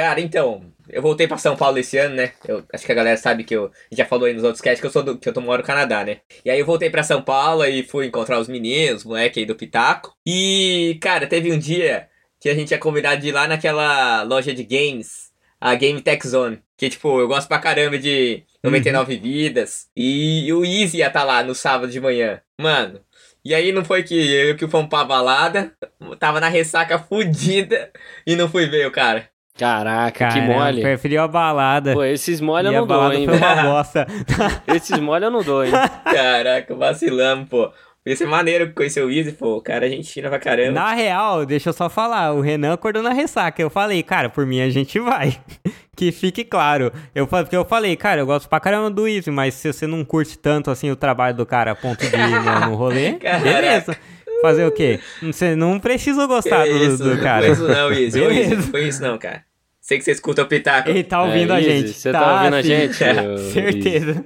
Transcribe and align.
Cara, 0.00 0.18
então, 0.18 0.62
eu 0.88 1.02
voltei 1.02 1.28
pra 1.28 1.36
São 1.36 1.54
Paulo 1.54 1.76
esse 1.76 1.98
ano, 1.98 2.14
né? 2.14 2.32
Eu 2.48 2.64
acho 2.72 2.86
que 2.86 2.90
a 2.90 2.94
galera 2.94 3.18
sabe 3.18 3.44
que 3.44 3.54
eu 3.54 3.70
já 3.92 4.06
falou 4.06 4.24
aí 4.24 4.32
nos 4.32 4.42
outros 4.42 4.62
casts 4.62 4.80
que 4.80 4.86
eu 4.86 4.90
sou 4.90 5.02
do, 5.02 5.18
que 5.18 5.28
eu 5.28 5.32
tô 5.34 5.42
moro 5.42 5.60
no 5.60 5.66
Canadá, 5.66 6.02
né? 6.02 6.22
E 6.42 6.50
aí 6.50 6.58
eu 6.58 6.64
voltei 6.64 6.88
pra 6.88 7.02
São 7.02 7.20
Paulo 7.20 7.66
e 7.66 7.82
fui 7.82 8.06
encontrar 8.06 8.38
os 8.38 8.48
meninos, 8.48 9.00
os 9.02 9.04
moleque 9.04 9.40
aí 9.40 9.44
do 9.44 9.54
Pitaco. 9.54 10.16
E, 10.26 10.98
cara, 11.02 11.26
teve 11.26 11.52
um 11.52 11.58
dia 11.58 12.08
que 12.40 12.48
a 12.48 12.54
gente 12.54 12.70
ia 12.70 12.78
combinado 12.78 13.20
de 13.20 13.28
ir 13.28 13.32
lá 13.32 13.46
naquela 13.46 14.22
loja 14.22 14.54
de 14.54 14.64
games, 14.64 15.30
a 15.60 15.74
Game 15.74 16.00
Tech 16.00 16.26
Zone. 16.26 16.62
Que, 16.78 16.88
tipo, 16.88 17.20
eu 17.20 17.28
gosto 17.28 17.46
pra 17.46 17.58
caramba 17.58 17.98
de 17.98 18.42
99 18.64 19.16
uhum. 19.16 19.20
vidas. 19.20 19.88
E 19.94 20.50
o 20.50 20.64
Easy 20.64 20.96
ia 20.96 21.08
estar 21.08 21.20
tá 21.20 21.26
lá 21.26 21.44
no 21.44 21.54
sábado 21.54 21.92
de 21.92 22.00
manhã. 22.00 22.40
Mano, 22.58 23.02
e 23.44 23.54
aí 23.54 23.70
não 23.70 23.84
foi 23.84 24.02
que 24.02 24.14
eu 24.14 24.56
que 24.56 24.66
fomos 24.66 24.88
pra 24.88 25.04
balada, 25.04 25.74
tava 26.18 26.40
na 26.40 26.48
ressaca 26.48 26.98
fudida 26.98 27.90
e 28.26 28.34
não 28.34 28.48
fui 28.48 28.66
ver 28.66 28.86
o 28.86 28.90
cara. 28.90 29.28
Caraca, 29.60 30.18
Caramba, 30.18 30.40
que 30.40 30.58
mole. 30.58 30.80
Preferiu 30.80 31.22
a 31.22 31.28
balada. 31.28 31.92
Pô, 31.92 32.02
esses 32.02 32.40
mole 32.40 32.68
eu 32.68 32.72
não 32.72 32.86
dou, 32.86 33.12
hein? 33.12 33.26
Foi 33.26 33.36
uma 33.36 33.56
bosta. 33.62 34.06
esses 34.74 34.98
mole 34.98 35.26
eu 35.26 35.30
não 35.30 35.42
dou, 35.42 35.62
hein? 35.62 35.72
Caraca, 36.02 36.74
vacilamos, 36.74 37.46
pô. 37.46 37.70
Ia 38.06 38.16
ser 38.16 38.26
maneiro 38.26 38.72
conhecer 38.72 39.04
o 39.04 39.10
Easy, 39.10 39.32
pô. 39.32 39.58
O 39.58 39.60
cara, 39.60 39.84
a 39.84 39.88
gente 39.88 40.10
tira 40.10 40.30
pra 40.30 40.38
caramba. 40.38 40.72
Na 40.72 40.94
real, 40.94 41.44
deixa 41.44 41.68
eu 41.68 41.72
só 41.74 41.90
falar. 41.90 42.32
O 42.32 42.40
Renan 42.40 42.72
acordou 42.72 43.02
na 43.02 43.12
ressaca. 43.12 43.60
Eu 43.60 43.68
falei, 43.68 44.02
cara, 44.02 44.30
por 44.30 44.46
mim 44.46 44.62
a 44.62 44.70
gente 44.70 44.98
vai. 44.98 45.36
que 45.94 46.10
fique 46.10 46.42
claro. 46.42 46.90
Eu, 47.14 47.26
porque 47.26 47.54
eu 47.54 47.64
falei, 47.66 47.94
cara, 47.96 48.22
eu 48.22 48.26
gosto 48.26 48.48
pra 48.48 48.58
caramba 48.60 48.88
do 48.88 49.06
Easy, 49.06 49.30
mas 49.30 49.52
se 49.52 49.70
você 49.70 49.86
não 49.86 50.02
curte 50.02 50.38
tanto 50.38 50.70
assim 50.70 50.90
o 50.90 50.96
trabalho 50.96 51.36
do 51.36 51.44
cara 51.44 51.72
a 51.72 51.74
ponto 51.74 52.00
de 52.00 52.16
ir 52.16 52.42
no, 52.42 52.70
no 52.70 52.74
rolê, 52.76 53.18
beleza. 53.18 53.94
Fazer 54.40 54.64
o 54.64 54.72
quê? 54.72 54.98
Você 55.22 55.54
não 55.54 55.78
precisa 55.78 56.26
gostar 56.26 56.64
do, 56.64 56.70
isso, 56.70 57.04
do 57.04 57.20
cara. 57.20 57.46
Não 57.48 57.54
foi 57.54 58.04
isso 58.04 58.18
não, 58.18 58.30
Easy. 58.30 58.62
Foi 58.70 58.88
isso 58.88 59.02
não, 59.02 59.18
cara. 59.18 59.49
Sei 59.90 59.98
que 59.98 60.04
você 60.04 60.12
escuta 60.12 60.42
o 60.42 60.46
Pitaco. 60.46 60.88
Ele 60.88 61.02
tá 61.02 61.20
ouvindo 61.20 61.52
é, 61.52 61.56
a 61.56 61.60
gente. 61.60 61.92
Você 61.92 62.12
tá, 62.12 62.20
tá 62.20 62.34
ouvindo 62.34 62.54
a 62.54 62.62
gente? 62.62 62.94
Certeza. 63.52 64.24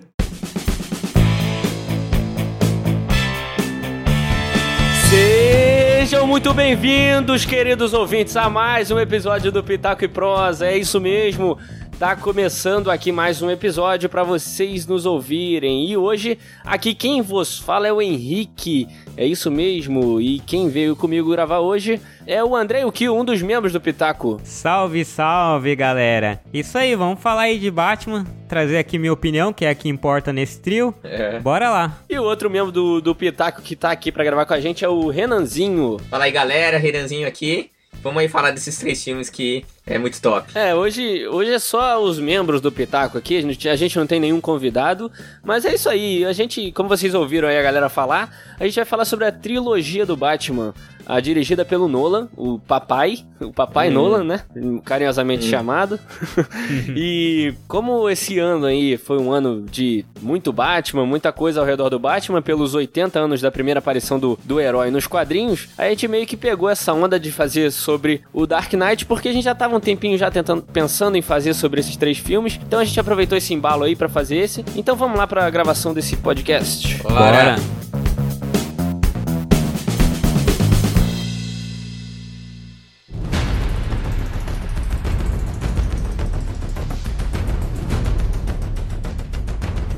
Sejam 5.08 6.26
muito 6.26 6.52
bem-vindos, 6.52 7.46
queridos 7.46 7.94
ouvintes, 7.94 8.36
a 8.36 8.50
mais 8.50 8.90
um 8.90 9.00
episódio 9.00 9.50
do 9.50 9.64
Pitaco 9.64 10.04
e 10.04 10.08
Prosa. 10.08 10.66
É 10.66 10.76
isso 10.76 11.00
mesmo. 11.00 11.58
Tá 11.98 12.16
começando 12.16 12.90
aqui 12.90 13.12
mais 13.12 13.40
um 13.40 13.48
episódio 13.48 14.08
para 14.08 14.24
vocês 14.24 14.84
nos 14.84 15.06
ouvirem. 15.06 15.88
E 15.88 15.96
hoje, 15.96 16.36
aqui 16.64 16.92
quem 16.92 17.22
vos 17.22 17.56
fala 17.56 17.86
é 17.86 17.92
o 17.92 18.02
Henrique. 18.02 18.88
É 19.16 19.24
isso 19.24 19.48
mesmo. 19.48 20.20
E 20.20 20.40
quem 20.40 20.68
veio 20.68 20.96
comigo 20.96 21.30
gravar 21.30 21.60
hoje 21.60 22.00
é 22.26 22.42
o 22.42 22.56
André 22.56 22.84
Uki, 22.84 23.08
um 23.08 23.24
dos 23.24 23.40
membros 23.40 23.72
do 23.72 23.80
Pitaco. 23.80 24.40
Salve, 24.42 25.04
salve, 25.04 25.76
galera. 25.76 26.40
Isso 26.52 26.76
aí, 26.76 26.96
vamos 26.96 27.20
falar 27.20 27.42
aí 27.42 27.60
de 27.60 27.70
Batman, 27.70 28.26
trazer 28.48 28.76
aqui 28.76 28.98
minha 28.98 29.12
opinião, 29.12 29.52
que 29.52 29.64
é 29.64 29.70
a 29.70 29.74
que 29.74 29.88
importa 29.88 30.32
nesse 30.32 30.60
trio. 30.60 30.92
É. 31.04 31.38
Bora 31.38 31.70
lá. 31.70 32.02
E 32.10 32.18
o 32.18 32.24
outro 32.24 32.50
membro 32.50 32.72
do, 32.72 33.00
do 33.00 33.14
Pitaco 33.14 33.62
que 33.62 33.76
tá 33.76 33.92
aqui 33.92 34.10
para 34.10 34.24
gravar 34.24 34.46
com 34.46 34.54
a 34.54 34.60
gente 34.60 34.84
é 34.84 34.88
o 34.88 35.08
Renanzinho. 35.08 35.98
Fala 36.10 36.24
aí, 36.24 36.32
galera, 36.32 36.76
Renanzinho 36.76 37.28
aqui. 37.28 37.70
Vamos 38.02 38.20
aí 38.20 38.28
falar 38.28 38.50
desses 38.50 38.76
três 38.76 39.02
filmes 39.02 39.30
que 39.30 39.64
é 39.86 39.98
muito 39.98 40.20
top. 40.20 40.50
É, 40.54 40.74
hoje, 40.74 41.26
hoje 41.28 41.52
é 41.52 41.58
só 41.58 42.02
os 42.02 42.18
membros 42.18 42.60
do 42.60 42.72
Pitaco 42.72 43.18
aqui, 43.18 43.36
a 43.36 43.42
gente, 43.42 43.68
a 43.68 43.76
gente 43.76 43.98
não 43.98 44.06
tem 44.06 44.18
nenhum 44.18 44.40
convidado, 44.40 45.12
mas 45.42 45.64
é 45.64 45.74
isso 45.74 45.88
aí. 45.88 46.24
A 46.24 46.32
gente, 46.32 46.72
como 46.72 46.88
vocês 46.88 47.14
ouviram 47.14 47.48
aí 47.48 47.58
a 47.58 47.62
galera 47.62 47.88
falar, 47.90 48.34
a 48.58 48.64
gente 48.64 48.76
vai 48.76 48.84
falar 48.84 49.04
sobre 49.04 49.26
a 49.26 49.32
trilogia 49.32 50.06
do 50.06 50.16
Batman 50.16 50.72
a 51.06 51.20
dirigida 51.20 51.64
pelo 51.64 51.88
Nolan, 51.88 52.28
o 52.36 52.58
papai, 52.58 53.18
o 53.40 53.52
papai 53.52 53.90
hum. 53.90 53.94
Nolan, 53.94 54.24
né? 54.24 54.44
Carinhosamente 54.84 55.46
hum. 55.46 55.50
chamado. 55.50 56.00
e 56.96 57.54
como 57.68 58.08
esse 58.08 58.38
ano 58.38 58.66
aí 58.66 58.96
foi 58.96 59.18
um 59.18 59.30
ano 59.30 59.62
de 59.62 60.04
muito 60.20 60.52
Batman, 60.52 61.06
muita 61.06 61.32
coisa 61.32 61.60
ao 61.60 61.66
redor 61.66 61.90
do 61.90 61.98
Batman, 61.98 62.42
pelos 62.42 62.74
80 62.74 63.18
anos 63.18 63.40
da 63.40 63.50
primeira 63.50 63.78
aparição 63.78 64.18
do, 64.18 64.38
do 64.44 64.60
herói 64.60 64.90
nos 64.90 65.06
quadrinhos, 65.06 65.68
a 65.76 65.88
gente 65.88 66.08
meio 66.08 66.26
que 66.26 66.36
pegou 66.36 66.68
essa 66.68 66.92
onda 66.92 67.20
de 67.20 67.30
fazer 67.30 67.70
sobre 67.70 68.22
o 68.32 68.46
Dark 68.46 68.72
Knight, 68.72 69.04
porque 69.06 69.28
a 69.28 69.32
gente 69.32 69.44
já 69.44 69.54
tava 69.54 69.73
um 69.76 69.80
tempinho 69.80 70.16
já 70.16 70.30
tentando, 70.30 70.62
pensando 70.62 71.16
em 71.16 71.22
fazer 71.22 71.54
sobre 71.54 71.80
esses 71.80 71.96
três 71.96 72.18
filmes, 72.18 72.58
então 72.66 72.78
a 72.80 72.84
gente 72.84 72.98
aproveitou 72.98 73.36
esse 73.36 73.52
embalo 73.54 73.84
aí 73.84 73.96
para 73.96 74.08
fazer 74.08 74.36
esse. 74.36 74.64
Então 74.76 74.96
vamos 74.96 75.16
lá 75.18 75.26
para 75.26 75.46
a 75.46 75.50
gravação 75.50 75.92
desse 75.92 76.16
podcast. 76.16 77.02
Bora! 77.02 77.56
Bora. 77.56 78.03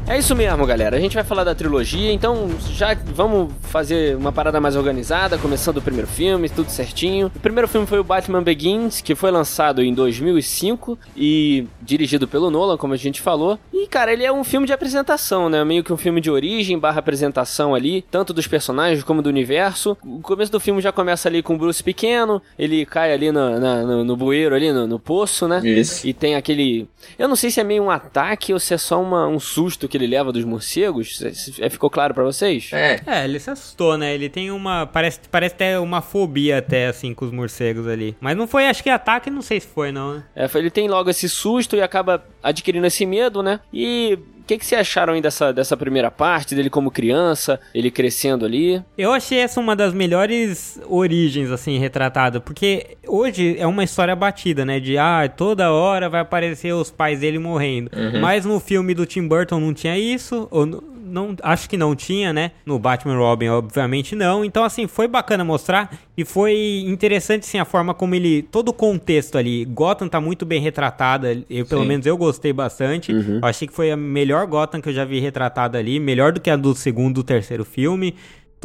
É 0.09 0.17
isso 0.17 0.37
mesmo, 0.37 0.65
galera. 0.65 0.97
A 0.97 1.00
gente 1.00 1.17
vai 1.17 1.25
falar 1.25 1.43
da 1.43 1.53
trilogia, 1.53 2.12
então 2.12 2.49
já 2.71 2.94
vamos 2.94 3.53
fazer 3.62 4.17
uma 4.17 4.31
parada 4.31 4.61
mais 4.61 4.77
organizada, 4.77 5.37
começando 5.37 5.78
o 5.78 5.83
primeiro 5.83 6.06
filme, 6.06 6.49
tudo 6.49 6.71
certinho. 6.71 7.27
O 7.34 7.41
primeiro 7.41 7.67
filme 7.67 7.89
foi 7.89 7.99
o 7.99 8.05
Batman 8.05 8.41
Begins, 8.41 9.00
que 9.00 9.17
foi 9.17 9.33
lançado 9.33 9.83
em 9.83 9.93
2005 9.93 10.97
e 11.17 11.67
dirigido 11.83 12.28
pelo 12.28 12.53
Nolan, 12.53 12.77
como 12.77 12.94
a 12.94 12.97
gente 12.97 13.21
falou. 13.21 13.59
E, 13.72 13.89
cara, 13.89 14.12
ele 14.12 14.25
é 14.25 14.33
um 14.33 14.44
filme 14.44 14.65
de 14.65 14.72
apresentação, 14.72 15.49
né? 15.49 15.65
Meio 15.65 15.83
que 15.83 15.93
um 15.93 15.97
filme 15.97 16.21
de 16.21 16.31
origem 16.31 16.78
barra 16.78 17.00
apresentação 17.00 17.75
ali, 17.75 18.00
tanto 18.09 18.33
dos 18.33 18.47
personagens 18.47 19.03
como 19.03 19.21
do 19.21 19.28
universo. 19.28 19.97
O 20.05 20.21
começo 20.21 20.53
do 20.53 20.61
filme 20.61 20.81
já 20.81 20.93
começa 20.93 21.28
ali 21.28 21.43
com 21.43 21.56
o 21.56 21.59
Bruce 21.59 21.83
pequeno, 21.83 22.41
ele 22.56 22.87
cai 22.87 23.12
ali 23.12 23.33
no, 23.33 23.59
na, 23.59 23.83
no, 23.83 24.05
no 24.05 24.17
bueiro, 24.17 24.55
ali 24.55 24.73
no, 24.73 24.87
no, 24.87 25.00
poço, 25.00 25.49
né? 25.49 25.61
Isso. 25.65 26.06
E 26.06 26.15
tem 26.15 26.37
aquele... 26.37 26.87
Eu 27.19 27.27
não 27.27 27.34
sei 27.34 27.50
se 27.50 27.61
é 27.61 27.65
meio 27.65 27.83
um 27.83 27.91
ataque 27.91 28.53
ou 28.53 28.61
se 28.61 28.73
é 28.73 28.78
só 28.78 29.03
uma, 29.03 29.27
um 29.27 29.41
susto 29.41 29.88
que 29.88 29.95
ele 29.96 30.06
leva 30.06 30.32
dos 30.32 30.44
morcegos. 30.44 31.22
É, 31.58 31.68
ficou 31.68 31.90
claro 31.90 32.14
para 32.14 32.24
vocês? 32.24 32.70
É. 32.72 33.00
É, 33.06 33.24
ele 33.24 33.38
se 33.38 33.50
assustou, 33.50 33.96
né? 33.96 34.14
Ele 34.14 34.28
tem 34.28 34.50
uma. 34.50 34.86
Parece, 34.86 35.20
parece 35.30 35.54
ter 35.54 35.78
uma 35.78 36.00
fobia 36.00 36.58
até, 36.58 36.86
assim, 36.86 37.14
com 37.14 37.24
os 37.24 37.30
morcegos 37.30 37.86
ali. 37.86 38.16
Mas 38.20 38.36
não 38.36 38.46
foi, 38.46 38.66
acho 38.66 38.82
que 38.82 38.90
ataque, 38.90 39.30
não 39.30 39.42
sei 39.42 39.60
se 39.60 39.66
foi, 39.66 39.90
não, 39.92 40.14
né? 40.14 40.24
É, 40.34 40.48
ele 40.54 40.70
tem 40.70 40.88
logo 40.88 41.10
esse 41.10 41.28
susto 41.28 41.76
e 41.76 41.82
acaba 41.82 42.24
adquirindo 42.42 42.86
esse 42.86 43.04
medo, 43.04 43.42
né? 43.42 43.60
E 43.72 44.18
que, 44.46 44.58
que 44.58 44.64
vocês 44.64 44.80
acharam 44.80 45.14
aí 45.14 45.20
dessa, 45.20 45.52
dessa 45.52 45.76
primeira 45.76 46.10
parte, 46.10 46.54
dele 46.54 46.70
como 46.70 46.90
criança, 46.90 47.58
ele 47.74 47.90
crescendo 47.90 48.44
ali? 48.44 48.82
Eu 48.96 49.12
achei 49.12 49.38
essa 49.38 49.60
uma 49.60 49.74
das 49.74 49.92
melhores 49.92 50.80
origens, 50.86 51.50
assim, 51.50 51.78
retratada, 51.78 52.40
porque 52.40 52.96
hoje 53.06 53.56
é 53.58 53.66
uma 53.66 53.82
história 53.82 54.14
batida, 54.14 54.64
né? 54.64 54.78
De, 54.78 54.96
ah, 54.96 55.28
toda 55.28 55.72
hora 55.72 56.08
vai 56.08 56.20
aparecer 56.20 56.72
os 56.72 56.90
pais 56.90 57.20
dele 57.20 57.38
morrendo. 57.38 57.90
Uhum. 57.94 58.20
Mas 58.20 58.44
no 58.44 58.60
filme 58.60 58.94
do 58.94 59.04
Tim 59.04 59.26
Burton 59.26 59.58
não 59.58 59.74
tinha 59.74 59.98
isso, 59.98 60.46
ou 60.50 60.95
não, 61.16 61.34
acho 61.43 61.69
que 61.69 61.78
não 61.78 61.97
tinha, 61.97 62.31
né? 62.32 62.53
No 62.66 62.78
Batman 62.78 63.16
Robin, 63.16 63.49
obviamente 63.49 64.15
não. 64.15 64.44
Então, 64.44 64.62
assim, 64.62 64.87
foi 64.87 65.09
bacana 65.09 65.43
mostrar 65.43 65.91
e 66.16 66.25
foi 66.25 66.84
interessante, 66.87 67.44
assim, 67.44 67.59
a 67.59 67.65
forma 67.65 67.94
como 67.94 68.15
ele. 68.15 68.43
Todo 68.43 68.69
o 68.69 68.72
contexto 68.72 69.38
ali. 69.38 69.65
Gotham 69.65 70.09
tá 70.09 70.21
muito 70.21 70.44
bem 70.44 70.60
retratada. 70.60 71.43
Eu, 71.49 71.65
pelo 71.65 71.82
Sim. 71.82 71.88
menos, 71.88 72.06
eu 72.06 72.16
gostei 72.19 72.53
bastante. 72.53 73.12
Uhum. 73.12 73.41
Eu 73.43 73.49
achei 73.49 73.66
que 73.66 73.72
foi 73.72 73.91
a 73.91 73.97
melhor 73.97 74.47
Gotham 74.47 74.81
que 74.81 74.91
eu 74.91 74.93
já 74.93 75.05
vi 75.05 75.19
retratada 75.19 75.78
ali. 75.78 75.99
Melhor 75.99 76.32
do 76.32 76.41
que 76.41 76.50
a 76.50 76.56
do 76.56 76.75
segundo, 76.75 77.22
terceiro 77.22 77.65
filme 77.65 78.15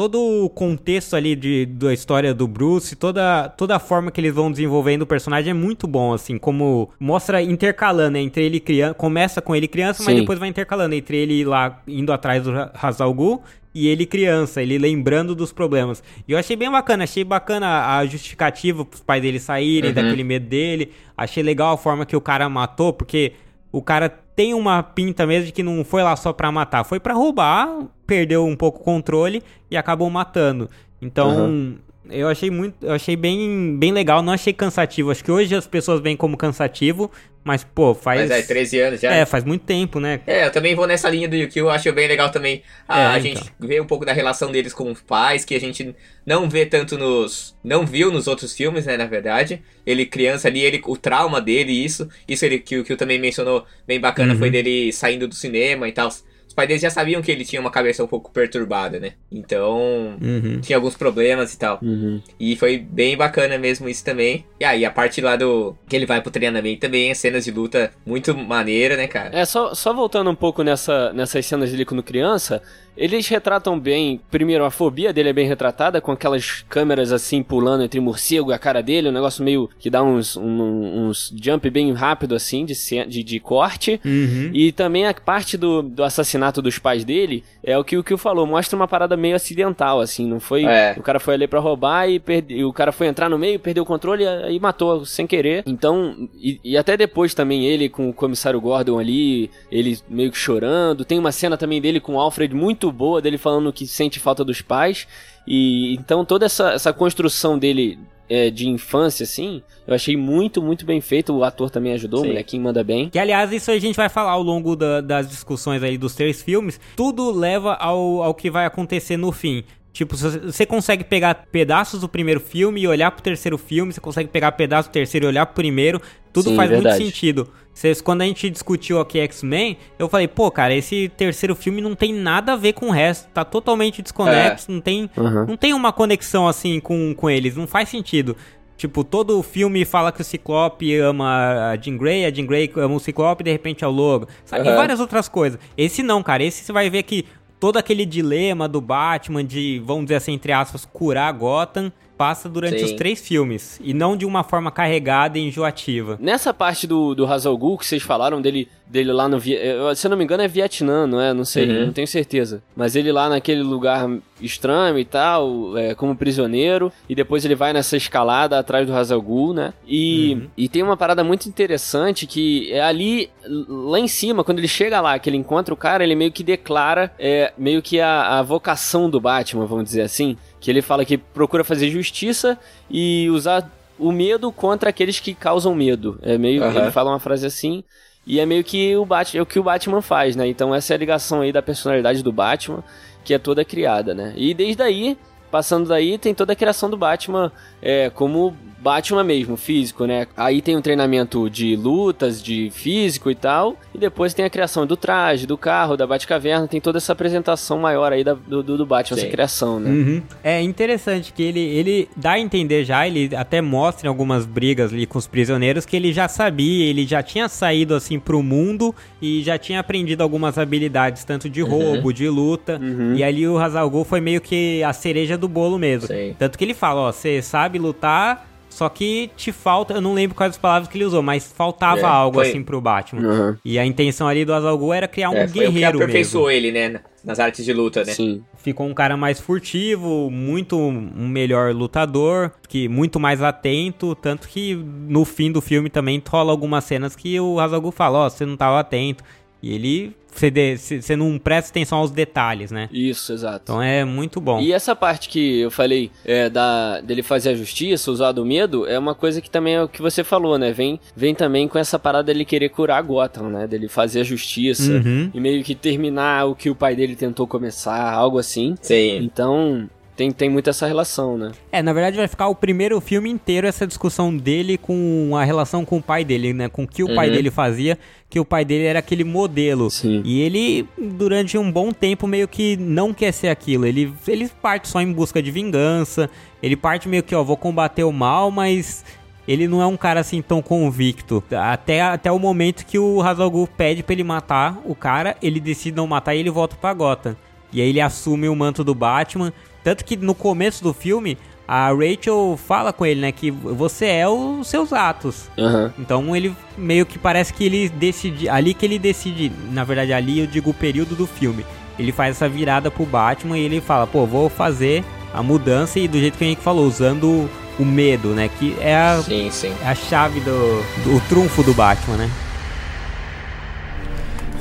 todo 0.02 0.20
o 0.46 0.50
contexto 0.50 1.16
ali 1.16 1.36
de, 1.36 1.64
da 1.68 1.94
história 1.94 2.34
do 2.34 2.48
Bruce, 2.48 2.96
toda, 2.96 3.48
toda 3.50 3.76
a 3.76 3.80
forma 3.80 4.10
que 4.10 4.20
eles 4.20 4.34
vão 4.34 4.50
desenvolvendo 4.50 5.04
o 5.04 5.06
personagem 5.06 5.52
é 5.52 5.54
muito 5.54 5.86
bom, 5.86 6.12
assim, 6.12 6.40
como 6.40 6.90
mostra 7.00 7.40
intercalando 7.40 8.14
né, 8.14 8.20
entre 8.20 8.44
ele 8.44 8.60
criança, 8.60 8.96
começa 8.96 9.44
com 9.44 9.56
ele 9.56 9.68
criança, 9.68 10.02
Sim. 10.02 10.06
mas 10.10 10.20
depois 10.22 10.40
vai 10.40 10.50
intercalando 10.50 10.96
entre 10.96 11.18
ele 11.18 11.46
lá 11.46 11.84
indo 11.88 12.12
atrás 12.12 12.42
do 12.42 12.52
Hazal 12.74 13.14
Gu 13.14 13.44
e 13.76 13.88
ele 13.88 14.08
criança, 14.08 14.60
ele 14.60 14.80
lembrando 14.80 15.36
dos 15.36 15.54
problemas. 15.54 16.02
E 16.28 16.32
eu 16.32 16.40
achei 16.40 16.56
bem 16.56 16.72
bacana, 16.72 17.04
achei 17.04 17.24
bacana 17.24 17.96
a 17.96 18.04
justificativa 18.04 18.84
pros 18.84 19.02
pais 19.02 19.22
dele 19.22 19.40
saírem, 19.40 19.92
uhum. 19.92 19.96
daquele 19.96 20.24
medo 20.24 20.48
dele, 20.48 20.94
achei 21.16 21.44
legal 21.44 21.76
a 21.76 21.78
forma 21.78 22.08
que 22.08 22.16
o 22.16 22.22
cara 22.22 22.50
matou, 22.50 22.92
porque 22.92 23.34
o 23.72 23.84
cara 23.84 24.12
tem 24.36 24.54
uma 24.54 24.82
pinta 24.82 25.26
mesmo 25.26 25.48
de 25.48 25.52
que 25.52 25.64
não 25.64 25.84
foi 25.84 26.04
lá 26.04 26.16
só 26.16 26.32
pra 26.34 26.52
matar, 26.52 26.84
foi 26.84 27.00
para 27.00 27.14
roubar, 27.14 27.68
perdeu 28.06 28.46
um 28.46 28.56
pouco 28.56 28.80
o 28.80 28.84
controle 28.84 29.44
e 29.70 29.78
acabou 29.78 30.10
matando. 30.10 30.70
Então, 31.02 31.46
uhum. 31.46 31.78
Eu 32.10 32.28
achei 32.28 32.50
muito, 32.50 32.86
eu 32.86 32.94
achei 32.94 33.16
bem, 33.16 33.78
bem 33.78 33.92
legal, 33.92 34.24
não 34.24 34.34
achei 34.34 34.52
cansativo. 34.52 35.12
Acho 35.12 35.24
que 35.24 35.32
hoje 35.32 35.56
as 35.56 35.68
pessoas 35.68 36.02
veem 36.02 36.18
como 36.18 36.36
cansativo, 36.36 37.12
mas, 37.44 37.64
pô, 37.64 37.94
faz. 37.94 38.22
Mas 38.22 38.32
é, 38.32 38.42
13 38.42 38.80
anos 38.80 39.02
já. 39.02 39.14
É, 39.14 39.26
faz 39.26 39.44
muito 39.44 39.64
tempo, 39.66 40.00
né? 40.00 40.22
É, 40.26 40.46
eu 40.46 40.52
também 40.52 40.76
vou 40.76 40.88
nessa 40.88 41.10
linha 41.10 41.28
do 41.28 41.36
Yukio, 41.36 41.66
eu 41.66 41.70
acho 41.70 41.92
bem 41.94 42.08
legal 42.08 42.30
também 42.30 42.64
a, 42.88 43.00
é, 43.00 43.06
a 43.06 43.20
então. 43.20 43.42
gente 43.42 43.54
ver 43.60 43.82
um 43.82 43.86
pouco 43.86 44.06
da 44.06 44.14
relação 44.14 44.52
deles 44.52 44.74
com 44.74 44.92
os 44.92 45.02
pais, 45.02 45.46
que 45.46 45.56
a 45.56 45.60
gente 45.60 45.96
não 46.26 46.50
vê 46.50 46.66
tanto 46.66 46.98
nos. 46.98 47.56
Não 47.64 47.86
viu 47.86 48.12
nos 48.12 48.28
outros 48.28 48.54
filmes, 48.54 48.86
né, 48.86 48.98
na 48.98 49.06
verdade. 49.06 49.62
Ele, 49.86 50.06
criança 50.06 50.48
ali, 50.48 50.62
ele, 50.62 50.82
o 50.86 50.98
trauma 50.98 51.40
dele, 51.40 51.72
isso. 51.72 52.10
Isso 52.28 52.46
ele, 52.46 52.60
que 52.60 52.76
o 52.76 52.80
Yukio 52.80 52.98
também 52.98 53.20
mencionou 53.20 53.66
bem 53.88 54.00
bacana, 54.00 54.34
uhum. 54.34 54.40
foi 54.40 54.50
dele 54.50 54.92
saindo 54.92 55.28
do 55.28 55.36
cinema 55.36 55.88
e 55.88 55.92
tal 55.92 56.10
os 56.52 56.54
pais 56.54 56.68
dele 56.68 56.80
já 56.82 56.90
sabiam 56.90 57.22
que 57.22 57.32
ele 57.32 57.46
tinha 57.46 57.62
uma 57.62 57.72
cabeça 57.72 58.04
um 58.04 58.08
pouco 58.08 58.30
perturbada, 58.30 59.00
né? 59.00 59.14
Então, 59.32 60.18
uhum. 60.22 60.60
tinha 60.60 60.78
alguns 60.78 60.96
problemas 60.96 61.54
e 61.54 61.58
tal. 61.58 61.80
Uhum. 61.82 62.22
E 62.38 62.58
foi 62.58 62.78
bem 62.78 63.16
bacana 63.16 63.58
mesmo 63.58 63.88
isso 63.88 64.04
também. 64.04 64.46
E 64.60 64.66
aí, 64.66 64.84
a 64.84 64.92
parte 64.92 65.22
lá 65.22 65.38
do 65.38 65.74
que 65.88 65.96
ele 65.96 66.06
vai 66.06 66.22
pro 66.22 66.30
treinamento 66.30 66.82
também, 66.82 67.16
cenas 67.16 67.46
de 67.46 67.52
luta 67.52 67.92
muito 68.06 68.36
maneira, 68.38 68.98
né, 68.98 69.08
cara? 69.08 69.34
É, 69.34 69.46
só, 69.46 69.74
só 69.74 69.94
voltando 69.94 70.30
um 70.30 70.36
pouco 70.36 70.62
nessa, 70.62 71.14
nessas 71.14 71.46
cenas 71.46 71.72
dele 71.72 71.86
quando 71.86 72.04
criança, 72.04 72.62
eles 73.02 73.28
retratam 73.28 73.80
bem, 73.80 74.22
primeiro, 74.30 74.64
a 74.64 74.70
fobia 74.70 75.12
dele 75.12 75.30
é 75.30 75.34
bem 75.34 75.48
retratada, 75.48 76.00
com 76.00 76.12
aquelas 76.12 76.64
câmeras 76.70 77.12
assim 77.12 77.42
pulando 77.42 77.84
entre 77.84 78.00
o 78.00 78.04
morcego 78.04 78.52
e 78.52 78.54
a 78.54 78.60
cara 78.60 78.84
dele, 78.84 79.10
um 79.10 79.12
negócio 79.12 79.44
meio 79.44 79.68
que 79.80 79.90
dá 79.90 80.04
uns, 80.04 80.38
um, 80.38 81.08
uns 81.08 81.34
jump 81.42 81.68
bem 81.72 81.92
rápido 81.94 82.36
assim, 82.36 82.64
de, 82.64 82.76
de, 83.08 83.24
de 83.24 83.40
corte. 83.40 84.00
Uhum. 84.06 84.52
E 84.54 84.72
também 84.72 85.08
a 85.08 85.14
parte 85.16 85.58
do, 85.58 85.82
do 85.82 86.04
assassinato 86.04 86.62
dos 86.62 86.78
pais 86.78 87.04
dele, 87.04 87.44
é 87.64 87.76
o 87.76 87.84
que 87.84 87.98
o 87.98 88.04
Kill 88.04 88.20
falou, 88.20 88.46
mostra 88.46 88.76
uma 88.76 88.88
parada 88.88 89.18
meio 89.18 89.36
acidental, 89.36 90.00
assim, 90.00 90.28
não 90.28 90.40
foi. 90.40 90.66
É. 90.66 90.94
O 90.96 91.02
cara 91.02 91.20
foi 91.20 91.34
ali 91.34 91.48
para 91.48 91.60
roubar 91.60 92.08
e, 92.08 92.20
perde, 92.20 92.54
e 92.54 92.64
o 92.64 92.72
cara 92.72 92.92
foi 92.92 93.08
entrar 93.08 93.30
no 93.30 93.40
meio, 93.40 93.60
perdeu 93.60 93.82
o 93.82 93.86
controle 93.86 94.24
e, 94.24 94.56
e 94.56 94.60
matou 94.60 95.06
sem 95.06 95.26
querer. 95.26 95.64
Então, 95.66 96.30
e, 96.36 96.60
e, 96.64 96.78
até 96.78 96.96
depois 96.96 97.34
também 97.34 97.66
ele 97.66 97.90
com 97.90 98.10
o 98.10 98.14
comissário 98.14 98.62
Gordon 98.62 99.00
ali, 99.00 99.50
ele 99.72 99.98
meio 100.08 100.32
que 100.32 100.38
chorando. 100.38 101.04
Tem 101.04 101.18
uma 101.18 101.32
cena 101.32 101.58
também 101.58 101.82
dele 101.82 102.00
com 102.00 102.14
o 102.14 102.20
Alfred 102.20 102.54
muito 102.54 102.91
muito 102.92 102.98
boa 102.98 103.22
dele 103.22 103.38
falando 103.38 103.72
que 103.72 103.88
sente 103.88 104.20
falta 104.20 104.44
dos 104.44 104.62
pais. 104.62 105.08
E 105.48 105.96
então 105.96 106.24
toda 106.24 106.46
essa, 106.46 106.72
essa 106.74 106.94
construção 106.94 107.58
dele 107.58 107.98
é, 108.30 108.50
de 108.50 108.70
infância, 108.70 109.24
assim, 109.24 109.64
eu 109.88 109.94
achei 109.94 110.16
muito, 110.16 110.62
muito 110.62 110.86
bem 110.86 111.02
feito. 111.02 111.34
O 111.34 111.44
ator 111.44 111.70
também 111.70 111.94
ajudou, 111.94 112.22
Sim. 112.22 112.28
o 112.28 112.30
molequinho 112.30 112.64
manda 112.64 112.84
bem. 112.84 113.10
Que, 113.10 113.20
aliás, 113.20 113.52
isso 113.52 113.72
a 113.72 113.80
gente 113.80 113.96
vai 113.96 114.10
falar 114.10 114.32
ao 114.32 114.44
longo 114.44 114.76
da, 114.76 115.02
das 115.02 115.30
discussões 115.30 115.82
aí 115.82 115.98
dos 115.98 116.14
três 116.14 116.42
filmes. 116.42 116.80
Tudo 116.96 117.32
leva 117.32 117.74
ao, 117.74 118.22
ao 118.22 118.36
que 118.36 118.52
vai 118.52 118.66
acontecer 118.66 119.18
no 119.18 119.32
fim. 119.32 119.64
Tipo, 119.94 120.16
você 120.16 120.66
consegue 120.66 121.04
pegar 121.04 121.48
pedaços 121.52 122.00
do 122.00 122.08
primeiro 122.08 122.40
filme 122.40 122.80
e 122.80 122.88
olhar 122.88 123.12
pro 123.12 123.22
terceiro 123.22 123.58
filme, 123.58 123.92
você 123.92 124.00
consegue 124.00 124.30
pegar 124.30 124.54
pedaços 124.54 124.90
do 124.90 124.94
terceiro 124.94 125.26
e 125.26 125.28
olhar 125.28 125.46
pro 125.46 125.56
primeiro, 125.56 126.02
tudo 126.32 126.52
Sim, 126.52 126.56
faz 126.56 126.70
verdade. 126.70 126.96
muito 126.98 127.14
sentido. 127.14 127.52
Cês, 127.74 128.02
quando 128.02 128.22
a 128.22 128.26
gente 128.26 128.50
discutiu 128.50 129.00
aqui 129.00 129.20
X-Men, 129.20 129.78
eu 129.98 130.10
falei, 130.10 130.28
pô, 130.28 130.52
cara, 130.52 130.74
esse 130.74 131.10
terceiro 131.16 131.56
filme 131.56 131.82
não 131.82 131.96
tem 131.96 132.14
nada 132.14 132.54
a 132.54 132.56
ver 132.56 132.74
com 132.74 132.88
o 132.88 132.92
resto, 132.92 133.30
tá 133.30 133.46
totalmente 133.46 134.02
desconexo, 134.02 134.70
é. 134.70 134.74
não, 134.74 134.82
tem, 134.82 135.10
uhum. 135.16 135.46
não 135.48 135.58
tem 135.58 135.74
uma 135.74 135.94
conexão 135.94 136.48
assim 136.48 136.80
com, 136.80 137.14
com 137.16 137.30
eles, 137.30 137.56
não 137.56 137.66
faz 137.66 137.90
sentido. 137.90 138.36
Tipo, 138.76 139.04
todo 139.04 139.38
o 139.38 139.44
filme 139.44 139.86
fala 139.86 140.12
que 140.12 140.22
o 140.22 140.24
Ciclope 140.24 140.98
ama 140.98 141.72
a 141.72 141.78
Jean 141.78 141.98
Grey, 141.98 142.26
a 142.26 142.32
Jean 142.32 142.48
Grey 142.48 142.72
ama 142.78 142.96
o 142.96 143.00
Ciclope 143.00 143.44
e 143.44 143.46
de 143.46 143.52
repente 143.52 143.84
é 143.84 143.88
o 143.88 143.92
Logo. 143.92 144.28
Sabe? 144.44 144.68
Uhum. 144.68 144.74
E 144.74 144.76
várias 144.76 145.00
outras 145.00 145.30
coisas. 145.30 145.60
Esse 145.78 146.02
não, 146.02 146.24
cara. 146.24 146.44
Esse 146.44 146.64
você 146.64 146.74
vai 146.74 146.90
ver 146.90 147.04
que 147.04 147.26
todo 147.60 147.78
aquele 147.78 148.08
dilema 148.08 148.68
do 148.68 148.82
Batman 148.82 149.46
de, 149.46 149.80
vamos 149.86 150.06
dizer 150.06 150.16
assim, 150.16 150.34
entre 150.34 150.52
aspas, 150.52 150.84
curar 150.84 151.32
Gotham 151.32 151.94
passa 152.22 152.48
durante 152.48 152.78
Sim. 152.78 152.86
os 152.86 152.92
três 152.92 153.20
filmes 153.20 153.82
e 153.84 153.96
não 153.96 154.16
de 154.16 154.28
uma 154.28 154.44
forma 154.44 154.70
carregada 154.70 155.40
e 155.40 155.42
enjoativa. 155.42 156.20
Nessa 156.22 156.54
parte 156.54 156.86
do, 156.86 157.16
do 157.16 157.26
Hazal 157.26 157.58
Ghul 157.58 157.80
que 157.80 157.86
vocês 157.88 158.04
falaram 158.04 158.40
dele, 158.40 158.68
dele 158.86 159.12
lá 159.12 159.28
no... 159.28 159.42
Se 159.42 160.06
eu 160.06 160.10
não 160.12 160.16
me 160.16 160.24
engano 160.24 160.44
é 160.44 160.48
Vietnã, 160.48 161.08
não 161.08 161.20
é? 161.20 161.34
Não 161.34 161.44
sei, 161.44 161.68
uhum. 161.68 161.88
não 161.88 161.94
tenho 161.94 162.08
certeza. 162.08 162.62
Mas 162.76 162.96
ele 162.96 163.12
lá 163.12 163.28
naquele 163.28 163.64
lugar 163.64 164.08
estranho 164.40 165.00
e 165.00 165.06
tal, 165.06 165.76
é, 165.76 165.96
como 165.96 166.16
prisioneiro, 166.16 166.94
e 167.10 167.16
depois 167.16 167.44
ele 167.44 167.56
vai 167.56 167.74
nessa 167.74 167.98
escalada 167.98 168.60
atrás 168.60 168.86
do 168.86 168.94
Hazal 168.94 169.20
Ghul, 169.20 169.56
né? 169.56 169.74
E, 169.88 170.36
uhum. 170.36 170.48
e 170.56 170.70
tem 170.70 170.84
uma 170.84 170.96
parada 170.96 171.24
muito 171.24 171.50
interessante 171.50 172.28
que 172.28 172.72
é 172.72 172.84
ali, 172.84 173.32
lá 173.68 174.00
em 174.00 174.08
cima, 174.08 174.44
quando 174.44 174.60
ele 174.60 174.68
chega 174.68 175.02
lá, 175.02 175.18
que 175.18 175.28
ele 175.28 175.38
encontra 175.38 175.74
o 175.74 175.78
cara, 175.78 176.04
ele 176.04 176.14
meio 176.14 176.32
que 176.32 176.44
declara 176.44 177.12
é, 177.18 177.52
meio 177.58 177.82
que 177.82 178.00
a, 178.00 178.38
a 178.38 178.42
vocação 178.44 179.10
do 179.10 179.20
Batman, 179.20 179.66
vamos 179.66 179.86
dizer 179.86 180.02
assim 180.02 180.38
que 180.62 180.70
ele 180.70 180.82
fala 180.82 181.04
que 181.04 181.18
procura 181.18 181.64
fazer 181.64 181.90
justiça 181.90 182.58
e 182.90 183.28
usar 183.32 183.70
o 183.98 184.12
medo 184.12 184.52
contra 184.52 184.92
aqueles 184.92 185.20
que 185.20 185.34
causam 185.34 185.76
medo. 185.76 186.20
É 186.22 186.38
meio, 186.38 186.64
uhum. 186.64 186.78
ele 186.78 186.92
fala 186.92 187.10
uma 187.10 187.20
frase 187.20 187.46
assim, 187.46 187.84
e 188.26 188.40
é 188.40 188.46
meio 188.46 188.64
que 188.64 188.96
o 188.96 189.04
Batman, 189.04 189.40
é 189.40 189.42
o 189.42 189.46
que 189.46 189.60
o 189.60 189.64
Batman 189.64 190.02
faz, 190.02 190.36
né? 190.36 190.48
Então 190.48 190.74
essa 190.74 190.94
é 190.94 190.96
a 190.96 191.00
ligação 191.00 191.42
aí 191.42 191.52
da 191.52 191.62
personalidade 191.62 192.24
do 192.24 192.32
Batman, 192.32 192.84
que 193.26 193.34
é 193.34 193.40
toda 193.40 193.66
criada, 193.66 194.14
né? 194.14 194.34
E 194.38 194.54
desde 194.54 194.84
aí, 194.84 195.18
passando 195.50 195.90
daí, 195.90 196.18
tem 196.20 196.34
toda 196.34 196.54
a 196.54 196.56
criação 196.56 196.90
do 196.90 196.98
Batman 196.98 197.52
é, 197.82 198.10
como 198.12 198.56
Batman 198.82 199.24
mesmo, 199.24 199.56
físico, 199.56 200.06
né? 200.06 200.28
Aí 200.36 200.62
tem 200.62 200.76
um 200.76 200.82
treinamento 200.82 201.50
de 201.50 201.76
lutas, 201.76 202.42
de 202.42 202.72
físico 202.72 203.30
e 203.30 203.36
tal. 203.36 203.78
E 203.94 203.98
depois 203.98 204.34
tem 204.34 204.44
a 204.44 204.50
criação 204.50 204.88
do 204.88 204.98
traje, 204.98 205.46
do 205.46 205.58
carro, 205.58 205.96
da 205.96 206.08
Batcaverna. 206.08 206.68
Tem 206.68 206.82
toda 206.82 206.98
essa 206.98 207.14
apresentação 207.14 207.80
maior 207.80 208.12
aí 208.12 208.24
da, 208.24 208.34
do, 208.34 208.64
do 208.64 208.86
Batman, 208.86 209.18
Sim. 209.18 209.24
essa 209.24 209.32
criação, 209.32 209.80
né? 209.80 209.90
Uhum. 209.90 210.24
É 210.44 210.62
interessante 210.62 211.32
que 211.32 211.44
ele, 211.44 211.60
ele 211.60 212.10
dá 212.16 212.32
a 212.32 212.40
entender 212.40 212.84
já, 212.84 213.08
ele 213.08 213.36
até 213.36 213.62
mostra 213.62 214.08
em 214.08 214.10
algumas 214.10 214.46
brigas 214.46 214.92
ali 214.92 215.06
com 215.06 215.18
os 215.20 215.28
prisioneiros 215.28 215.86
que 215.86 215.96
ele 215.96 216.12
já 216.12 216.28
sabia, 216.28 216.90
ele 216.90 217.06
já 217.06 217.22
tinha 217.22 217.48
saído 217.48 217.94
assim 217.94 218.20
pro 218.20 218.42
mundo 218.42 218.96
e 219.22 219.44
já 219.44 219.58
tinha 219.58 219.80
aprendido 219.80 220.22
algumas 220.22 220.58
habilidades, 220.58 221.24
tanto 221.24 221.50
de 221.50 221.62
uhum. 221.62 221.70
roubo, 221.70 222.08
uhum. 222.08 222.14
de 222.14 222.28
luta. 222.28 222.80
Uhum. 222.82 223.16
E 223.16 223.24
ali 223.24 223.48
o 223.48 223.58
Hazal 223.58 223.92
foi 224.04 224.22
meio 224.22 224.42
que 224.42 224.82
a 224.84 224.94
cereja 224.94 225.38
do 225.38 225.48
bolo 225.48 225.78
mesmo. 225.78 226.08
Sim. 226.08 226.36
Tanto 226.40 226.58
que 226.58 226.64
ele 226.64 226.74
fala, 226.74 227.02
ó, 227.02 227.12
você 227.12 227.42
sabe 227.42 227.78
lutar 227.78 228.51
só 228.72 228.88
que 228.88 229.30
te 229.36 229.52
falta, 229.52 229.94
eu 229.94 230.02
não 230.02 230.14
lembro 230.14 230.36
quais 230.36 230.52
as 230.52 230.58
palavras 230.58 230.88
que 230.90 230.98
ele 230.98 231.04
usou, 231.04 231.22
mas 231.22 231.52
faltava 231.52 232.00
é, 232.00 232.06
algo 232.06 232.40
foi... 232.40 232.50
assim 232.50 232.64
pro 232.64 232.80
Batman. 232.80 233.22
Uhum. 233.22 233.58
E 233.64 233.78
a 233.78 233.86
intenção 233.86 234.28
ali 234.28 234.46
do 234.46 234.54
Azalgu 234.54 234.94
era 234.94 235.08
criar 235.08 235.30
um 235.30 235.36
é, 235.36 235.48
foi 235.48 235.60
guerreiro 235.60 235.98
o 235.98 235.98
que 235.98 236.04
aperfeiçoou 236.04 236.48
mesmo. 236.48 236.68
ele, 236.68 236.72
né? 236.72 237.02
Nas 237.24 237.40
artes 237.40 237.64
de 237.66 237.74
luta, 237.74 238.04
né? 238.04 238.14
Sim. 238.14 238.44
Ficou 238.58 238.88
um 238.88 238.94
cara 238.94 239.18
mais 239.18 239.40
furtivo, 239.40 240.32
muito 240.32 240.78
um 240.78 241.28
melhor 241.28 241.76
lutador, 241.76 242.52
que 242.68 242.88
muito 242.88 243.20
mais 243.20 243.42
atento, 243.42 244.16
tanto 244.16 244.48
que 244.48 244.74
no 244.76 245.26
fim 245.26 245.52
do 245.52 245.62
filme 245.62 245.90
também 245.90 246.24
rola 246.26 246.52
algumas 246.52 246.86
cenas 246.86 247.16
que 247.16 247.40
o 247.40 247.60
Hazalgu 247.60 247.92
fala, 247.92 248.20
ó, 248.20 248.26
oh, 248.26 248.30
você 248.30 248.46
não 248.46 248.56
tava 248.56 248.80
atento. 248.80 249.24
E 249.62 249.76
ele 249.76 250.16
você 250.32 251.16
não 251.16 251.38
presta 251.38 251.72
atenção 251.72 252.00
aos 252.00 252.12
detalhes, 252.12 252.72
né? 252.72 252.90
Isso, 252.92 253.34
exato. 253.34 253.64
Então 253.64 253.82
é 253.82 254.04
muito 254.06 254.40
bom. 254.40 254.60
E 254.60 254.72
essa 254.74 254.96
parte 254.96 255.30
que 255.30 255.60
eu 255.62 255.72
falei 255.72 256.12
é, 256.26 256.50
da, 256.50 257.02
dele 257.02 257.22
fazer 257.22 257.50
a 257.50 257.56
justiça, 257.56 258.12
usar 258.12 258.32
do 258.32 258.46
medo, 258.46 258.88
é 258.88 258.98
uma 258.98 259.14
coisa 259.14 259.42
que 259.42 259.50
também 259.50 259.76
é 259.76 259.84
o 259.84 259.88
que 259.88 260.02
você 260.02 260.24
falou, 260.24 260.58
né? 260.58 260.72
Vem, 260.72 261.00
vem 261.16 261.36
também 261.36 261.68
com 261.68 261.78
essa 261.78 262.00
parada 262.00 262.26
dele 262.26 262.46
querer 262.46 262.70
curar 262.70 263.02
Gotham, 263.04 263.50
né? 263.50 263.68
Dele 263.68 263.88
fazer 263.88 264.22
a 264.22 264.24
justiça 264.24 264.92
uhum. 264.92 265.30
e 265.34 265.40
meio 265.40 265.64
que 265.64 265.76
terminar 265.76 266.46
o 266.46 266.56
que 266.56 266.70
o 266.70 266.76
pai 266.76 266.96
dele 266.96 267.16
tentou 267.16 267.46
começar, 267.46 268.14
algo 268.14 268.38
assim. 268.38 268.76
Sim. 268.82 269.18
Então, 269.18 269.90
tem, 270.22 270.32
tem 270.32 270.50
muito 270.50 270.70
essa 270.70 270.86
relação, 270.86 271.36
né? 271.36 271.52
É, 271.72 271.82
na 271.82 271.94
verdade 271.94 272.16
vai 272.16 272.28
ficar 272.28 272.48
o 272.48 272.54
primeiro 272.54 273.02
filme 273.02 273.30
inteiro 273.30 273.66
essa 273.66 273.88
discussão 273.88 274.36
dele 274.36 274.78
com 274.78 275.32
a 275.36 275.44
relação 275.44 275.84
com 275.84 275.98
o 275.98 276.02
pai 276.02 276.24
dele, 276.24 276.54
né? 276.54 276.70
Com 276.70 276.84
o 276.84 276.88
que 276.88 277.04
o 277.04 277.08
uhum. 277.08 277.16
pai 277.16 277.32
dele 277.32 277.50
fazia, 277.50 277.98
que 278.30 278.40
o 278.40 278.46
pai 278.46 278.64
dele 278.64 278.86
era 278.86 279.00
aquele 279.00 279.24
modelo. 279.24 279.90
Sim. 279.90 280.22
E 280.24 280.42
ele, 280.42 280.88
durante 280.98 281.58
um 281.58 281.72
bom 281.72 281.92
tempo, 281.92 282.28
meio 282.28 282.48
que 282.48 282.78
não 282.78 283.14
quer 283.14 283.32
ser 283.32 283.48
aquilo. 283.48 283.86
Ele, 283.86 284.14
ele 284.28 284.48
parte 284.62 284.88
só 284.88 285.02
em 285.02 285.12
busca 285.12 285.42
de 285.42 285.50
vingança. 285.50 286.30
Ele 286.62 286.76
parte 286.76 287.10
meio 287.10 287.24
que, 287.24 287.34
ó, 287.34 287.44
vou 287.44 287.58
combater 287.58 288.04
o 288.04 288.12
mal, 288.12 288.52
mas 288.52 289.04
ele 289.48 289.68
não 289.68 289.82
é 289.82 289.88
um 289.88 289.98
cara 289.98 290.20
assim 290.20 290.40
tão 290.40 290.62
convicto. 290.62 291.44
Até, 291.52 292.02
até 292.02 292.32
o 292.32 292.38
momento 292.38 292.86
que 292.86 293.00
o 293.00 293.22
Hazal 293.22 293.52
pede 293.76 294.04
pra 294.04 294.14
ele 294.14 294.24
matar 294.24 294.80
o 294.86 294.94
cara, 294.94 295.36
ele 295.42 295.60
decide 295.60 295.98
não 295.98 296.06
matar 296.06 296.36
e 296.36 296.40
ele 296.40 296.52
volta 296.52 296.76
pra 296.76 296.94
Gotham. 296.94 297.36
E 297.74 297.82
aí 297.82 297.90
ele 297.90 298.02
assume 298.02 298.50
o 298.50 298.56
manto 298.56 298.84
do 298.84 298.94
Batman 298.94 299.52
tanto 299.84 300.06
que 300.06 300.16
no 300.16 300.36
começo 300.36 300.84
do 300.84 300.94
filme, 300.94 301.38
a 301.68 301.90
Rachel 301.90 302.60
fala 302.68 302.92
com 302.92 303.06
ele, 303.06 303.22
né, 303.22 303.32
que 303.32 303.50
você 303.50 304.06
é 304.08 304.28
os 304.28 304.68
seus 304.68 304.92
atos. 304.92 305.50
Uhum. 305.58 305.90
Então 305.98 306.36
ele 306.36 306.54
meio 306.78 307.06
que 307.06 307.18
parece 307.18 307.54
que 307.54 307.64
ele 307.64 307.88
decide, 307.88 308.50
ali 308.50 308.74
que 308.74 308.86
ele 308.86 309.00
decide, 309.00 309.52
na 309.72 309.84
verdade 309.84 310.12
ali 310.12 310.40
eu 310.40 310.48
digo 310.48 310.72
o 310.72 310.74
período 310.74 311.16
do 311.16 311.26
filme. 311.26 311.66
Ele 311.98 312.12
faz 312.12 312.36
essa 312.36 312.50
virada 312.50 312.92
pro 312.92 313.06
Batman 313.06 313.58
e 313.58 313.64
ele 313.64 313.80
fala, 313.80 314.06
pô, 314.06 314.26
vou 314.26 314.50
fazer 314.50 315.04
a 315.34 315.42
mudança 315.42 315.98
e 315.98 316.10
do 316.10 316.20
jeito 316.20 316.38
que 316.38 316.44
a 316.44 316.48
gente 316.48 316.62
falou, 316.62 316.86
usando 316.86 317.50
o 317.80 317.86
medo, 317.86 318.30
né, 318.30 318.50
que 318.60 318.76
é 318.82 318.96
a, 318.96 319.22
sim, 319.24 319.50
sim. 319.50 319.74
É 319.82 319.88
a 319.88 319.96
chave 319.96 320.42
do, 320.42 320.84
do 321.06 321.22
trunfo 321.30 321.64
do 321.64 321.74
Batman, 321.74 322.18
né? 322.18 322.30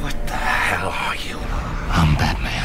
What 0.00 0.16
the 0.26 0.34
hell 0.34 0.92
are 0.92 1.18
you? 1.28 1.38
I'm 1.92 2.14
Batman. 2.14 2.59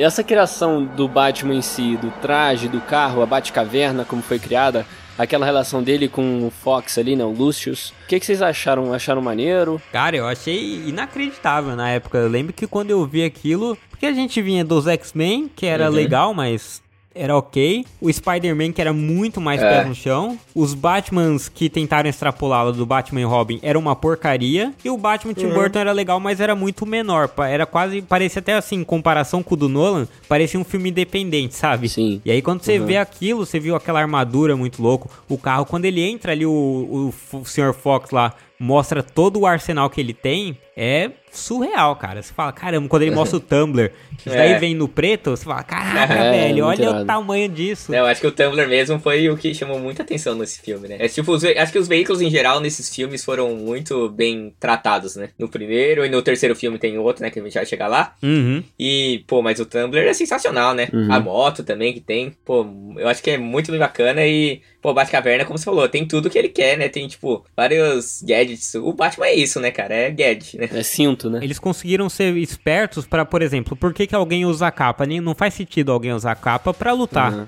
E 0.00 0.02
essa 0.02 0.24
criação 0.24 0.82
do 0.82 1.06
Batman 1.06 1.56
em 1.56 1.60
si, 1.60 1.94
do 1.98 2.10
traje, 2.22 2.68
do 2.68 2.80
carro, 2.80 3.20
a 3.20 3.26
Batcaverna, 3.26 4.02
como 4.02 4.22
foi 4.22 4.38
criada, 4.38 4.86
aquela 5.18 5.44
relação 5.44 5.82
dele 5.82 6.08
com 6.08 6.46
o 6.46 6.50
Fox 6.50 6.96
ali, 6.96 7.14
né, 7.14 7.22
o 7.22 7.28
Lucius. 7.28 7.92
O 8.04 8.06
que, 8.08 8.18
que, 8.18 8.24
vocês 8.24 8.40
acharam? 8.40 8.94
Acharam 8.94 9.20
maneiro? 9.20 9.78
Cara, 9.92 10.16
eu 10.16 10.26
achei 10.26 10.76
inacreditável 10.86 11.76
na 11.76 11.90
época. 11.90 12.16
Eu 12.16 12.28
lembro 12.28 12.54
que 12.54 12.66
quando 12.66 12.90
eu 12.90 13.04
vi 13.04 13.22
aquilo, 13.22 13.76
porque 13.90 14.06
a 14.06 14.12
gente 14.14 14.40
vinha 14.40 14.64
dos 14.64 14.86
X-Men, 14.86 15.50
que 15.54 15.66
era 15.66 15.90
uhum. 15.90 15.94
legal, 15.94 16.32
mas 16.32 16.80
era 17.20 17.36
ok. 17.36 17.84
O 18.00 18.12
Spider-Man, 18.12 18.72
que 18.72 18.80
era 18.80 18.92
muito 18.92 19.40
mais 19.40 19.62
É. 19.62 19.68
pé 19.82 19.88
no 19.88 19.94
chão. 19.94 20.38
Os 20.54 20.74
Batmans 20.74 21.48
que 21.48 21.68
tentaram 21.68 22.08
extrapolá-lo 22.08 22.72
do 22.72 22.86
Batman 22.86 23.20
e 23.20 23.24
Robin 23.24 23.58
era 23.62 23.78
uma 23.78 23.94
porcaria. 23.94 24.72
E 24.84 24.90
o 24.90 24.96
Batman 24.96 25.34
Tim 25.34 25.48
Burton 25.48 25.78
era 25.78 25.92
legal, 25.92 26.18
mas 26.18 26.40
era 26.40 26.54
muito 26.54 26.86
menor. 26.86 27.30
Era 27.38 27.66
quase, 27.66 28.02
parecia 28.02 28.40
até 28.40 28.54
assim, 28.54 28.76
em 28.76 28.84
comparação 28.84 29.42
com 29.42 29.54
o 29.54 29.56
do 29.56 29.68
Nolan, 29.68 30.08
parecia 30.28 30.58
um 30.58 30.64
filme 30.64 30.90
independente, 30.90 31.54
sabe? 31.54 31.88
Sim. 31.88 32.20
E 32.24 32.30
aí 32.30 32.40
quando 32.40 32.62
você 32.62 32.78
vê 32.78 32.96
aquilo, 32.96 33.44
você 33.44 33.60
viu 33.60 33.76
aquela 33.76 34.00
armadura 34.00 34.56
muito 34.56 34.82
louco, 34.82 35.10
o 35.28 35.36
carro, 35.36 35.66
quando 35.66 35.84
ele 35.84 36.00
entra 36.00 36.32
ali, 36.32 36.46
o, 36.46 37.12
o, 37.32 37.36
o 37.36 37.44
Sr. 37.44 37.74
Fox 37.74 38.10
lá 38.10 38.34
mostra 38.58 39.02
todo 39.02 39.40
o 39.40 39.46
arsenal 39.46 39.88
que 39.88 40.00
ele 40.00 40.12
tem, 40.12 40.56
é 40.82 41.10
surreal, 41.30 41.94
cara. 41.94 42.20
Você 42.22 42.32
fala, 42.32 42.50
caramba, 42.52 42.88
quando 42.88 43.02
ele 43.02 43.14
mostra 43.14 43.36
o 43.36 43.40
Tumblr, 43.40 43.92
que 44.18 44.28
É. 44.30 44.34
daí 44.34 44.58
vem 44.58 44.74
no 44.74 44.88
preto, 44.88 45.30
você 45.30 45.44
fala, 45.44 45.62
caraca, 45.62 46.12
É, 46.14 46.30
velho, 46.32 46.64
muito 46.64 46.80
olha 46.80 46.88
o 46.88 46.92
irado. 46.94 47.06
tamanho 47.06 47.48
disso. 47.48 47.94
Eu 47.94 48.04
acho 48.06 48.20
que 48.20 48.26
o 48.26 48.32
Tumblr 48.32 48.66
mesmo 48.66 48.98
foi 48.98 49.28
o 49.28 49.36
que 49.36 49.54
chamou 49.54 49.78
muita 49.78 50.02
atenção 50.02 50.34
nesse 50.34 50.60
filme, 50.60 50.88
né? 50.88 50.96
É 50.98 51.06
tipo, 51.06 51.30
os 51.32 51.44
acho 51.44 51.70
que 51.72 51.78
os 51.78 51.86
veículos 51.86 52.20
em 52.20 52.30
geral 52.30 52.58
nesses 52.58 52.92
filmes 52.92 53.24
foram 53.24 53.54
muito 53.54 54.08
bem 54.08 54.52
tratados, 54.58 55.14
né? 55.16 55.28
No 55.38 55.48
primeiro 55.48 56.04
e 56.04 56.08
no 56.08 56.20
terceiro 56.22 56.56
filme 56.56 56.78
tem 56.78 56.98
outro, 56.98 57.22
né? 57.22 57.30
Que 57.30 57.38
a 57.38 57.42
gente 57.44 57.54
vai 57.54 57.66
chegar 57.66 57.86
lá. 57.86 58.14
Uhum. 58.22 58.64
E, 58.78 59.22
pô, 59.28 59.40
mas 59.42 59.60
o 59.60 59.66
Tumblr 59.66 60.00
é 60.08 60.12
sensacional, 60.14 60.74
né? 60.74 60.88
Uhum. 60.92 61.12
A 61.12 61.20
moto 61.20 61.62
também 61.62 61.92
que 61.92 62.00
tem. 62.00 62.34
Pô, 62.44 62.66
eu 62.96 63.06
acho 63.06 63.22
que 63.22 63.30
é 63.30 63.38
muito 63.38 63.70
bacana 63.78 64.26
e, 64.26 64.62
pô, 64.82 64.92
Batcaverna, 64.92 65.44
como 65.44 65.56
você 65.58 65.64
falou, 65.64 65.88
tem 65.88 66.04
tudo 66.06 66.28
que 66.28 66.38
ele 66.38 66.48
quer, 66.48 66.76
né? 66.76 66.88
Tem, 66.88 67.06
tipo, 67.06 67.44
vários 67.56 68.20
gadgets. 68.22 68.74
O 68.74 68.92
Batman 68.92 69.26
é 69.26 69.34
isso, 69.34 69.60
né, 69.60 69.70
cara? 69.70 69.94
É 69.94 70.10
gadget, 70.10 70.58
né? 70.58 70.68
É 70.72 70.82
cinto, 70.82 71.28
né? 71.30 71.40
Eles 71.42 71.58
conseguiram 71.58 72.08
ser 72.08 72.36
espertos 72.36 73.06
pra, 73.06 73.24
por 73.24 73.42
exemplo, 73.42 73.76
por 73.76 73.92
que, 73.92 74.06
que 74.06 74.14
alguém 74.14 74.44
usa 74.46 74.66
a 74.66 74.70
capa? 74.70 75.04
Nem- 75.06 75.20
Não 75.20 75.34
faz 75.34 75.54
sentido 75.54 75.90
alguém 75.92 76.12
usar 76.12 76.32
a 76.32 76.36
capa 76.36 76.72
pra 76.72 76.92
lutar. 76.92 77.32
Uhum. 77.32 77.46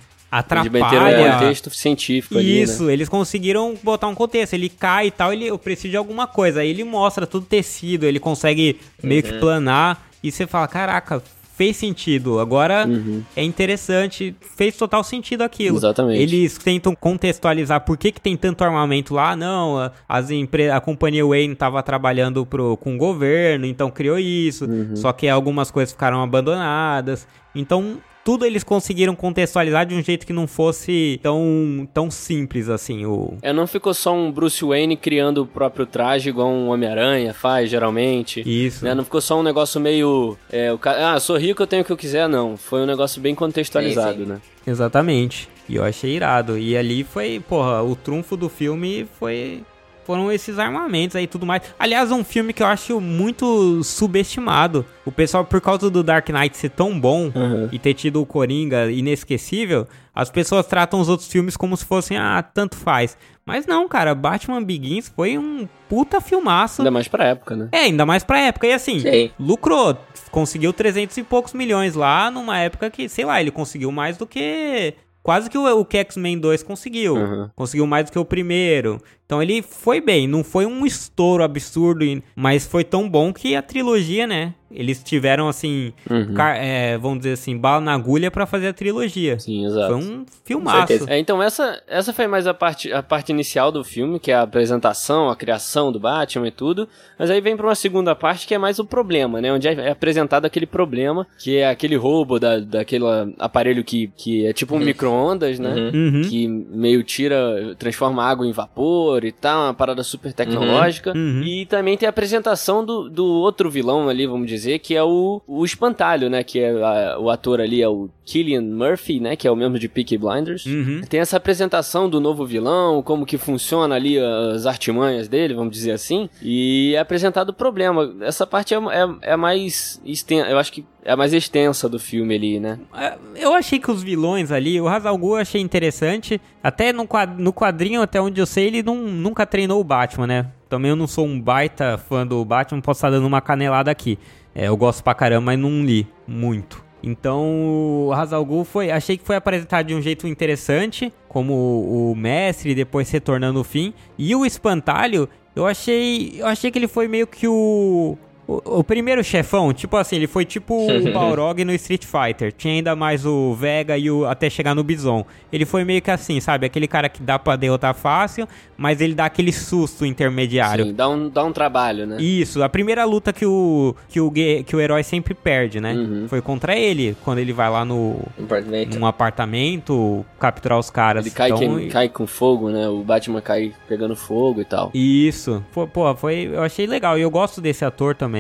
De 0.63 0.71
meter 0.71 0.83
um 0.83 0.87
Atrapalha. 0.87 1.33
contexto 1.35 1.69
científico 1.71 2.39
ali, 2.39 2.55
né? 2.55 2.61
Isso, 2.63 2.89
eles 2.89 3.07
conseguiram 3.07 3.75
botar 3.83 4.09
um 4.09 4.15
contexto. 4.15 4.55
Ele 4.55 4.71
cai 4.71 5.09
e 5.09 5.11
tal, 5.11 5.31
ele 5.31 5.47
eu 5.47 5.59
preciso 5.59 5.91
de 5.91 5.97
alguma 5.99 6.27
coisa. 6.27 6.61
Aí 6.61 6.71
ele 6.71 6.85
mostra 6.85 7.27
tudo 7.27 7.45
tecido, 7.45 8.07
ele 8.07 8.19
consegue 8.19 8.81
meio 9.03 9.23
Uhum. 9.23 9.31
que 9.31 9.39
planar. 9.39 10.03
E 10.23 10.33
você 10.33 10.47
fala, 10.47 10.67
caraca, 10.67 11.23
fez 11.63 11.77
sentido. 11.77 12.41
Agora 12.41 12.85
Uhum. 12.89 13.23
é 13.37 13.45
interessante, 13.45 14.35
fez 14.57 14.77
total 14.77 15.05
sentido 15.05 15.43
aquilo. 15.43 15.77
Exatamente. 15.77 16.21
Eles 16.21 16.59
tentam 16.59 16.93
contextualizar 16.93 17.81
por 17.85 17.97
que, 17.97 18.11
que 18.11 18.21
tem 18.21 18.37
tanto 18.37 18.65
armamento 18.65 19.15
lá. 19.15 19.37
Não, 19.37 19.79
a- 19.79 19.93
as 20.09 20.29
empre... 20.33 20.69
a 20.71 20.81
companhia 20.81 21.25
Wayne 21.25 21.53
estava 21.53 21.81
trabalhando 21.81 22.45
pro... 22.45 22.77
com 22.79 22.97
o 22.97 22.99
governo, 22.99 23.65
então 23.65 23.91
criou 23.93 24.19
isso. 24.19 24.65
Uhum. 24.65 24.97
Só 24.97 25.13
que 25.13 25.29
algumas 25.29 25.71
coisas 25.71 25.93
ficaram 25.93 26.21
abandonadas. 26.21 27.29
Então, 27.55 27.99
tudo 28.25 28.45
eles 28.45 28.63
conseguiram 28.63 29.15
contextualizar 29.15 29.87
de 29.87 29.95
um 29.95 30.03
jeito 30.03 30.27
que 30.27 30.33
não 30.33 30.47
fosse 30.47 31.19
tão, 31.23 31.89
tão 31.93 32.11
simples 32.11 32.69
assim. 32.69 33.05
O... 33.05 33.37
É, 33.43 33.53
não 33.53 33.67
ficou 33.67 33.93
só 33.93 34.15
um 34.15 34.31
Bruce 34.31 34.65
Wayne 34.65 34.97
criando 34.97 35.43
o 35.43 35.47
próprio 35.47 35.87
traje 35.87 36.29
igual 36.29 36.49
um 36.49 36.69
Homem-Aranha 36.69 37.35
faz, 37.35 37.71
geralmente. 37.71 38.43
Isso. 38.47 38.85
Né? 38.85 38.95
Não 38.95 39.05
ficou 39.05 39.21
só 39.21 39.39
um 39.39 39.43
negócio 39.43 39.81
meio. 39.81 40.37
É, 40.51 40.73
o 40.73 40.79
cara, 40.79 41.15
ah, 41.15 41.21
sou 41.21 41.37
rico, 41.37 41.63
eu 41.63 41.67
tenho 41.67 41.83
o 41.83 41.85
que 41.85 41.93
eu 41.93 41.97
quiser, 41.97 42.29
não. 42.29 42.57
Foi 42.57 42.83
um 42.83 42.87
negócio 42.87 43.21
bem 43.21 43.35
contextualizado, 43.35 44.19
Sim, 44.19 44.25
sim. 44.25 44.29
né? 44.31 44.41
Exatamente. 44.67 45.49
E 45.69 45.77
eu 45.77 45.85
achei 45.85 46.15
irado. 46.15 46.59
E 46.59 46.77
ali 46.77 47.05
foi, 47.05 47.41
porra, 47.49 47.83
o 47.83 47.97
trunfo 47.97 48.37
do 48.37 48.49
filme 48.49 49.07
foi. 49.19 49.63
Foram 50.05 50.31
esses 50.33 50.59
armamentos 50.59 51.15
aí 51.17 51.25
e 51.25 51.27
tudo 51.27 51.47
mais. 51.47 51.63
Aliás, 51.79 52.11
um 52.11 52.25
filme 52.25 52.53
que 52.53 52.63
eu 52.63 52.67
acho 52.67 53.01
muito 53.01 53.83
subestimado. 53.85 54.85
O 55.05 55.13
pessoal, 55.13 55.45
por 55.45 55.61
causa 55.61 55.89
do 55.91 56.03
Dark 56.03 56.29
Knight 56.29 56.57
ser 56.57 56.71
tão 56.71 56.99
bom 56.99 57.31
Uhum. 57.35 57.69
e 57.73 57.79
ter 57.79 57.95
tido 57.95 58.21
o 58.21 58.27
Coringa 58.27 58.91
inesquecível, 58.91 59.87
as 60.15 60.31
pessoas 60.31 60.67
tratam 60.67 61.01
os 61.01 61.09
outros 61.09 61.29
filmes 61.29 61.57
como 61.57 61.77
se 61.77 61.85
fossem, 61.85 62.17
ah, 62.19 62.43
tanto 62.43 62.77
faz. 62.77 63.17
Mas 63.45 63.67
não, 63.67 63.89
cara, 63.89 64.15
Batman 64.15 64.63
Begins 64.63 65.09
foi 65.09 65.37
um 65.37 65.67
puta 65.89 66.21
filmaço. 66.21 66.83
Ainda 66.83 66.91
mais 66.93 67.09
pra 67.09 67.25
época, 67.25 67.57
né? 67.57 67.69
É, 67.73 67.79
ainda 67.79 68.07
mais 68.07 68.23
pra 68.23 68.39
época. 68.41 68.67
E 68.67 68.73
assim, 68.73 69.01
Sim. 69.01 69.31
lucrou. 69.39 69.97
Conseguiu 70.31 70.73
300 70.73 71.17
e 71.17 71.23
poucos 71.25 71.53
milhões 71.53 71.95
lá, 71.95 72.31
numa 72.31 72.59
época 72.59 72.89
que, 72.91 73.09
sei 73.09 73.25
lá, 73.25 73.41
ele 73.41 73.51
conseguiu 73.51 73.91
mais 73.91 74.17
do 74.17 74.27
que. 74.27 74.95
Quase 75.25 75.49
que 75.49 75.57
o, 75.57 75.65
o 75.81 75.85
que 75.85 75.99
X-Men 75.99 76.39
2 76.39 76.63
conseguiu. 76.65 77.15
Uhum. 77.15 77.49
Conseguiu 77.55 77.87
mais 77.87 78.07
do 78.07 78.13
que 78.13 78.19
o 78.19 78.25
primeiro. 78.25 79.01
Então 79.33 79.43
ele 79.43 79.63
foi 79.63 79.99
bem. 79.99 80.29
Não 80.29 80.45
foi 80.45 80.67
um 80.67 80.85
estouro 80.85 81.43
absurdo, 81.43 82.05
mas 82.37 82.67
foi 82.67 82.85
tão 82.85 83.09
bom 83.09 83.33
que 83.33 83.57
a 83.57 83.63
trilogia, 83.63 84.27
né? 84.27 84.53
Eles 84.75 85.03
tiveram, 85.03 85.49
assim, 85.49 85.93
Uhum. 86.11 86.35
é, 86.41 86.97
vamos 86.97 87.19
dizer 87.19 87.33
assim, 87.33 87.57
bala 87.59 87.81
na 87.81 87.93
agulha 87.93 88.31
pra 88.31 88.47
fazer 88.47 88.69
a 88.69 88.73
trilogia. 88.73 89.39
Sim, 89.39 89.67
exato. 89.67 89.89
Foi 89.89 89.97
um 90.03 90.25
filmaço. 90.45 91.11
É, 91.11 91.19
então 91.19 91.43
essa, 91.43 91.83
essa 91.87 92.13
foi 92.13 92.27
mais 92.27 92.47
a 92.47 92.55
parte, 92.55 92.91
a 92.91 93.03
parte 93.03 93.31
inicial 93.31 93.71
do 93.71 93.85
filme, 93.85 94.19
que 94.19 94.31
é 94.31 94.35
a 94.35 94.43
apresentação, 94.43 95.29
a 95.29 95.37
criação 95.37 95.93
do 95.93 96.01
Batman 96.01 96.49
e 96.49 96.51
tudo. 96.51 96.89
Mas 97.19 97.31
aí 97.31 97.41
vem 97.41 97.55
pra 97.57 97.67
uma 97.67 97.75
segunda 97.75 98.15
parte 98.15 98.47
que 98.47 98.55
é 98.55 98.59
mais 98.59 98.79
o 98.79 98.85
problema, 98.85 99.41
né? 99.43 99.53
Onde 99.53 99.69
é 99.69 99.91
apresentado 99.91 100.47
aquele 100.47 100.67
problema, 100.67 101.27
que 101.39 101.59
é 101.59 101.69
aquele 101.69 101.97
roubo 101.97 102.41
da, 102.41 102.59
daquele 102.59 103.05
aparelho 103.39 103.85
que, 103.85 104.11
que 104.17 104.47
é 104.47 104.53
tipo 104.55 104.75
um 104.75 104.81
micro-ondas, 104.81 105.59
né? 105.59 105.75
Uhum. 105.75 106.03
Uhum. 106.15 106.23
Que 106.23 106.49
meio 106.49 107.03
tira, 107.03 107.75
transforma 107.79 108.25
água 108.25 108.47
em 108.47 108.53
vapor 108.53 109.22
e 109.27 109.33
tal, 109.33 109.65
uma 109.67 109.75
parada 109.75 110.03
super 110.03 110.33
tecnológica. 110.33 111.13
Uhum. 111.15 111.43
E 111.43 111.67
também 111.67 111.97
tem 111.97 112.07
a 112.07 112.11
apresentação 112.11 112.85
do, 112.85 113.09
do 113.09 113.25
outro 113.27 113.71
vilão 113.71 114.09
ali, 114.09 114.27
vamos 114.27 114.47
dizer, 114.47 114.79
que 114.79 114.95
é 114.95 115.03
o, 115.03 115.41
o 115.47 115.65
Espantalho, 115.65 116.29
né? 116.31 116.43
Que 116.43 116.61
é 116.61 116.71
a- 116.71 117.19
o 117.19 117.31
ator 117.31 117.61
ali, 117.61 117.83
é 117.83 117.89
o 117.89 118.09
Killian 118.25 118.63
Murphy, 118.63 119.21
né? 119.21 119.37
Que 119.37 119.47
é 119.49 119.51
o 119.51 119.57
mesmo 119.57 119.79
de 119.79 119.89
Peaky 119.89 120.17
Blinders. 120.19 120.65
Uhum. 120.67 121.01
Tem 121.09 121.21
essa 121.21 121.37
apresentação 121.37 122.09
do 122.09 122.21
novo 122.21 122.45
vilão, 122.47 123.03
como 123.03 123.27
que 123.27 123.37
funciona 123.39 123.95
ali 123.95 124.19
as 124.19 124.67
artimanhas 124.67 125.29
dele, 125.29 125.55
vamos 125.55 125.73
dizer 125.73 125.93
assim. 125.93 126.29
E 126.41 126.95
é 126.95 126.99
apresentado 126.99 127.51
o 127.51 127.55
problema. 127.55 128.15
Essa 128.21 128.47
parte 128.47 128.75
é, 128.75 128.77
é, 128.79 129.33
é 129.33 129.37
mais 129.37 130.01
extensa, 130.05 130.49
eu 130.49 130.59
acho 130.59 130.73
que 130.73 130.85
é 131.05 131.13
a 131.13 131.17
mais 131.17 131.33
extensa 131.33 131.89
do 131.89 131.99
filme 131.99 132.35
ali, 132.35 132.61
né? 132.61 132.79
É, 132.95 133.15
Eu 133.37 133.53
achei 133.55 133.79
que 133.79 133.91
os 133.91 134.03
vilões 134.03 134.51
ali, 134.53 134.81
o 134.81 134.87
Hazal 134.89 135.17
Ghul 135.19 135.33
eu 135.37 135.43
achei 135.43 135.61
interessante. 135.61 136.41
Até 136.63 136.93
no 136.93 137.07
quad- 137.07 137.39
no 137.39 137.53
quadrinho, 137.53 138.03
até 138.03 138.21
onde 138.21 138.41
eu 138.41 138.47
sei, 138.47 138.67
ele 138.69 138.83
não, 138.83 138.97
nunca 138.97 139.45
treinou 139.47 139.81
o 139.81 139.85
Batman, 139.85 140.27
né? 140.27 140.47
Também 140.69 140.91
eu 140.91 140.97
não 140.97 141.07
sou 141.07 141.27
um 141.27 141.41
baita 141.41 141.99
fã 141.99 142.27
do 142.27 142.45
Batman, 142.45 142.81
posso 142.81 142.99
estar 142.99 143.11
dando 143.11 143.27
uma 143.27 143.41
canelada 143.41 143.91
aqui. 143.91 144.19
É, 144.55 144.69
eu 144.69 144.77
gosto 144.77 145.03
pra 145.03 145.15
caramba, 145.15 145.47
mas 145.47 145.59
não 145.59 145.85
li 145.85 146.07
muito. 146.27 146.83
Então, 147.03 148.07
o 148.07 148.13
Hazal 148.15 148.45
Ghul 148.45 148.65
foi, 148.65 148.91
achei 148.93 149.17
que 149.17 149.25
foi 149.25 149.35
apresentado 149.35 149.87
de 149.89 149.95
um 149.95 150.01
jeito 150.01 150.27
interessante, 150.29 151.13
como 151.29 151.53
o, 151.53 152.13
o 152.13 152.15
mestre, 152.17 152.75
depois 152.77 153.09
se 153.09 153.19
tornando 153.19 153.59
o 153.61 153.65
fim. 153.65 153.93
E 154.17 154.35
o 154.37 154.47
Espantalho, 154.47 155.29
eu 155.57 155.67
achei, 155.67 156.35
eu 156.39 156.47
achei 156.47 156.71
que 156.71 156.79
ele 156.79 156.87
foi 156.87 157.09
meio 157.09 157.27
que 157.27 157.49
o 157.49 158.17
o, 158.47 158.79
o 158.81 158.85
primeiro 158.85 159.23
chefão, 159.23 159.73
tipo 159.73 159.97
assim, 159.97 160.17
ele 160.17 160.27
foi 160.27 160.45
tipo 160.45 160.75
o 160.75 161.03
Balrog 161.13 161.65
no 161.65 161.73
Street 161.73 162.05
Fighter. 162.05 162.53
Tinha 162.53 162.75
ainda 162.75 162.97
mais 162.97 163.25
o 163.25 163.55
Vega 163.55 163.97
e 163.97 164.11
o 164.11 164.27
até 164.27 164.51
chegar 164.51 164.75
no 164.75 164.83
Bison. 164.85 165.25
Ele 165.53 165.65
foi 165.65 165.85
meio 165.85 166.03
que 166.03 166.11
assim, 166.11 166.41
sabe? 166.41 166.67
Aquele 166.67 166.87
cara 166.89 167.09
que 167.09 167.23
dá 167.23 167.39
pra 167.39 167.57
derrotar 167.57 167.95
fácil, 167.95 168.49
mas 168.77 169.01
ele 169.01 169.15
dá 169.15 169.27
aquele 169.27 169.53
susto 169.53 170.05
intermediário. 170.05 170.87
Sim, 170.87 170.95
dá 170.95 171.09
um, 171.09 171.29
dá 171.29 171.45
um 171.45 171.53
trabalho, 171.53 172.07
né? 172.07 172.17
Isso, 172.21 172.63
a 172.63 172.69
primeira 172.69 173.05
luta 173.05 173.33
que 173.33 173.47
o, 173.47 173.95
que 174.09 174.21
o, 174.21 174.31
que 174.31 174.75
o 174.75 174.81
herói 174.81 175.03
sempre 175.03 175.35
perde, 175.35 175.81
né? 175.81 175.93
Uhum. 175.93 176.27
Foi 176.29 176.41
contra 176.41 176.77
ele, 176.77 177.17
quando 177.25 177.39
ele 177.39 177.53
vai 177.53 177.71
lá 177.71 177.85
no 177.85 178.21
Apartamento. 178.39 178.99
num 178.99 179.07
apartamento 179.07 180.25
capturar 180.39 180.79
os 180.79 180.91
caras. 180.91 181.25
Ele 181.27 181.35
cai, 181.35 181.49
Então, 181.51 181.59
queim- 181.59 181.89
cai 181.89 182.09
com 182.09 182.27
fogo, 182.27 182.71
né? 182.71 182.89
O 182.89 183.03
Batman 183.03 183.41
cai 183.41 183.73
pegando 183.89 184.17
fogo 184.17 184.61
e 184.61 184.65
tal. 184.65 184.91
Isso. 184.95 185.65
Pô, 185.73 185.87
pô, 185.87 186.15
foi, 186.17 186.49
eu 186.53 186.63
achei 186.63 186.87
legal. 186.87 187.19
E 187.19 187.23
eu 187.23 187.31
gosto 187.31 187.61
desse 187.61 187.85
ator 187.85 188.15
também. 188.15 188.32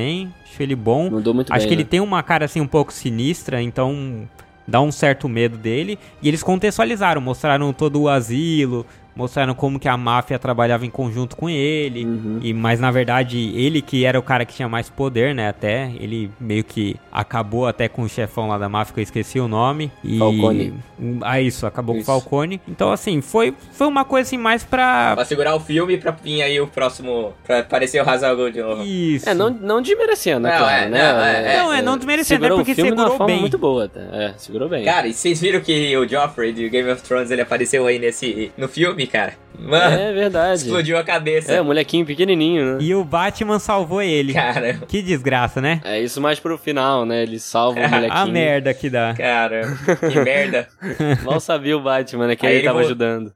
Acho 0.45 0.63
ele 0.63 0.75
bom. 0.77 1.11
Mandou 1.11 1.35
muito 1.35 1.53
Acho 1.53 1.61
bem, 1.61 1.69
que 1.69 1.75
ele 1.75 1.83
né? 1.85 1.89
tem 1.91 2.01
uma 2.01 2.23
cara 2.23 2.45
assim 2.45 2.61
um 2.61 2.67
pouco 2.67 2.93
sinistra, 2.93 3.61
então 3.63 4.29
dá 4.67 4.81
um 4.81 4.93
certo 4.93 5.29
medo 5.29 5.57
dele. 5.57 5.99
E 6.21 6.29
eles 6.29 6.43
contextualizaram, 6.43 7.21
mostraram 7.21 7.73
todo 7.73 8.03
o 8.03 8.09
asilo, 8.09 8.87
mostraram 9.15 9.55
como 9.55 9.79
que 9.79 9.89
a 9.89 9.97
máfia 9.97 10.39
trabalhava 10.39 10.87
em 10.87 10.91
conjunto 10.91 11.37
com 11.37 11.49
ele. 11.49 12.05
Uhum. 12.05 12.39
E 12.43 12.53
mas 12.53 12.81
na 12.81 12.91
verdade, 12.91 13.53
ele 13.55 13.83
que 13.83 14.05
era 14.05 14.19
o 14.19 14.23
cara 14.23 14.45
que 14.45 14.55
tinha 14.55 14.69
mais 14.69 14.89
poder, 14.89 15.35
né, 15.35 15.49
até, 15.49 15.91
ele 15.99 16.31
meio 16.41 16.65
que 16.65 16.97
acabou 17.11 17.67
até 17.67 17.89
com 17.89 18.03
o 18.03 18.09
chefão 18.09 18.49
lá 18.49 18.59
da 18.59 18.69
máfia, 18.69 18.95
que 18.95 19.01
eu 19.01 19.05
esqueci 19.05 19.39
o 19.41 19.49
nome. 19.49 19.91
E 20.05 20.19
Falcone. 20.19 20.75
Ah, 21.23 21.41
isso, 21.41 21.67
acabou 21.67 21.97
Isso. 21.97 22.07
com 22.07 22.13
o 22.13 22.21
Falcone. 22.21 22.61
Então 22.69 22.93
assim, 22.93 23.21
foi 23.21 23.55
foi 23.73 23.87
uma 23.87 24.05
coisa 24.05 24.27
assim 24.29 24.39
mais 24.39 24.65
pra 24.65 25.15
Pra 25.15 25.25
segurar 25.25 25.55
o 25.55 25.61
filme 25.61 25.97
pra 25.99 26.11
vir 26.13 26.43
aí 26.43 26.61
o 26.61 26.67
próximo. 26.67 27.33
Pra 27.45 27.61
aparecer 27.61 28.03
o 28.03 28.09
Hazal 28.09 28.51
de 28.51 28.63
novo. 28.63 28.83
isso. 28.85 29.29
É, 29.29 29.35
não, 29.35 29.51
não 29.51 29.83
desmerecendo, 29.83 30.41
né, 30.41 30.51
Não, 30.53 30.59
claro, 30.59 30.85
é, 30.85 30.89
né? 30.89 31.13
não, 31.13 31.21
é, 31.23 31.57
Não, 31.59 31.73
é, 31.73 31.83
não 31.83 31.97
desmerecendo, 31.97 32.47
é 32.47 32.49
porque 32.49 32.73
o 32.73 32.75
filme 32.75 32.91
de 32.91 32.97
uma 32.97 33.03
segurou 33.03 33.19
forma 33.19 33.33
bem. 33.33 33.41
muito 33.41 33.59
boa, 33.59 33.85
até. 33.85 34.01
É, 34.13 34.35
segurou 34.37 34.69
bem. 34.69 34.85
Cara, 34.85 35.07
e 35.07 35.13
vocês 35.13 35.41
viram 35.41 35.61
que 35.61 35.97
o 35.97 36.09
Joffrey 36.09 36.53
de 36.53 36.69
Game 36.69 36.91
of 36.91 37.03
Thrones 37.03 37.31
ele 37.31 37.43
apareceu 37.43 37.87
aí 37.87 37.99
nesse 37.99 38.53
no 38.57 38.69
filme? 38.69 39.02
Cara. 39.07 39.35
Mano, 39.59 39.95
É 40.01 40.13
verdade. 40.13 40.63
explodiu 40.63 40.97
a 40.99 41.05
cabeça. 41.05 41.53
É, 41.53 41.61
o 41.61 41.65
molequinho 41.65 42.05
pequenininho, 42.07 42.73
né? 42.75 42.79
E 42.81 42.95
o 42.95 43.05
Batman 43.05 43.59
salvou 43.59 44.01
ele. 44.03 44.33
Cara, 44.33 44.75
Que 44.89 45.03
desgraça, 45.03 45.61
né? 45.61 45.81
É 45.85 46.01
isso 46.01 46.21
mais 46.21 46.41
pro 46.41 46.57
final, 46.57 47.05
né? 47.05 47.23
Ele 47.23 47.39
salva 47.39 47.79
o 47.79 47.83
molequinho. 47.89 48.13
A 48.21 48.27
merda 48.27 48.73
que 48.75 48.89
dá. 48.91 49.15
cara, 49.15 49.63
que 50.11 50.19
merda. 50.25 50.67
Mal 51.23 51.39
sabia 51.39 51.77
o 51.77 51.83
Batman, 51.83 52.29
né? 52.29 52.35
Que 52.37 52.47
Aí 52.47 52.53
ele 52.55 52.59
ele 52.61 52.67
tava 52.67 52.79
vol- 52.79 52.87
ajudando. 52.87 53.33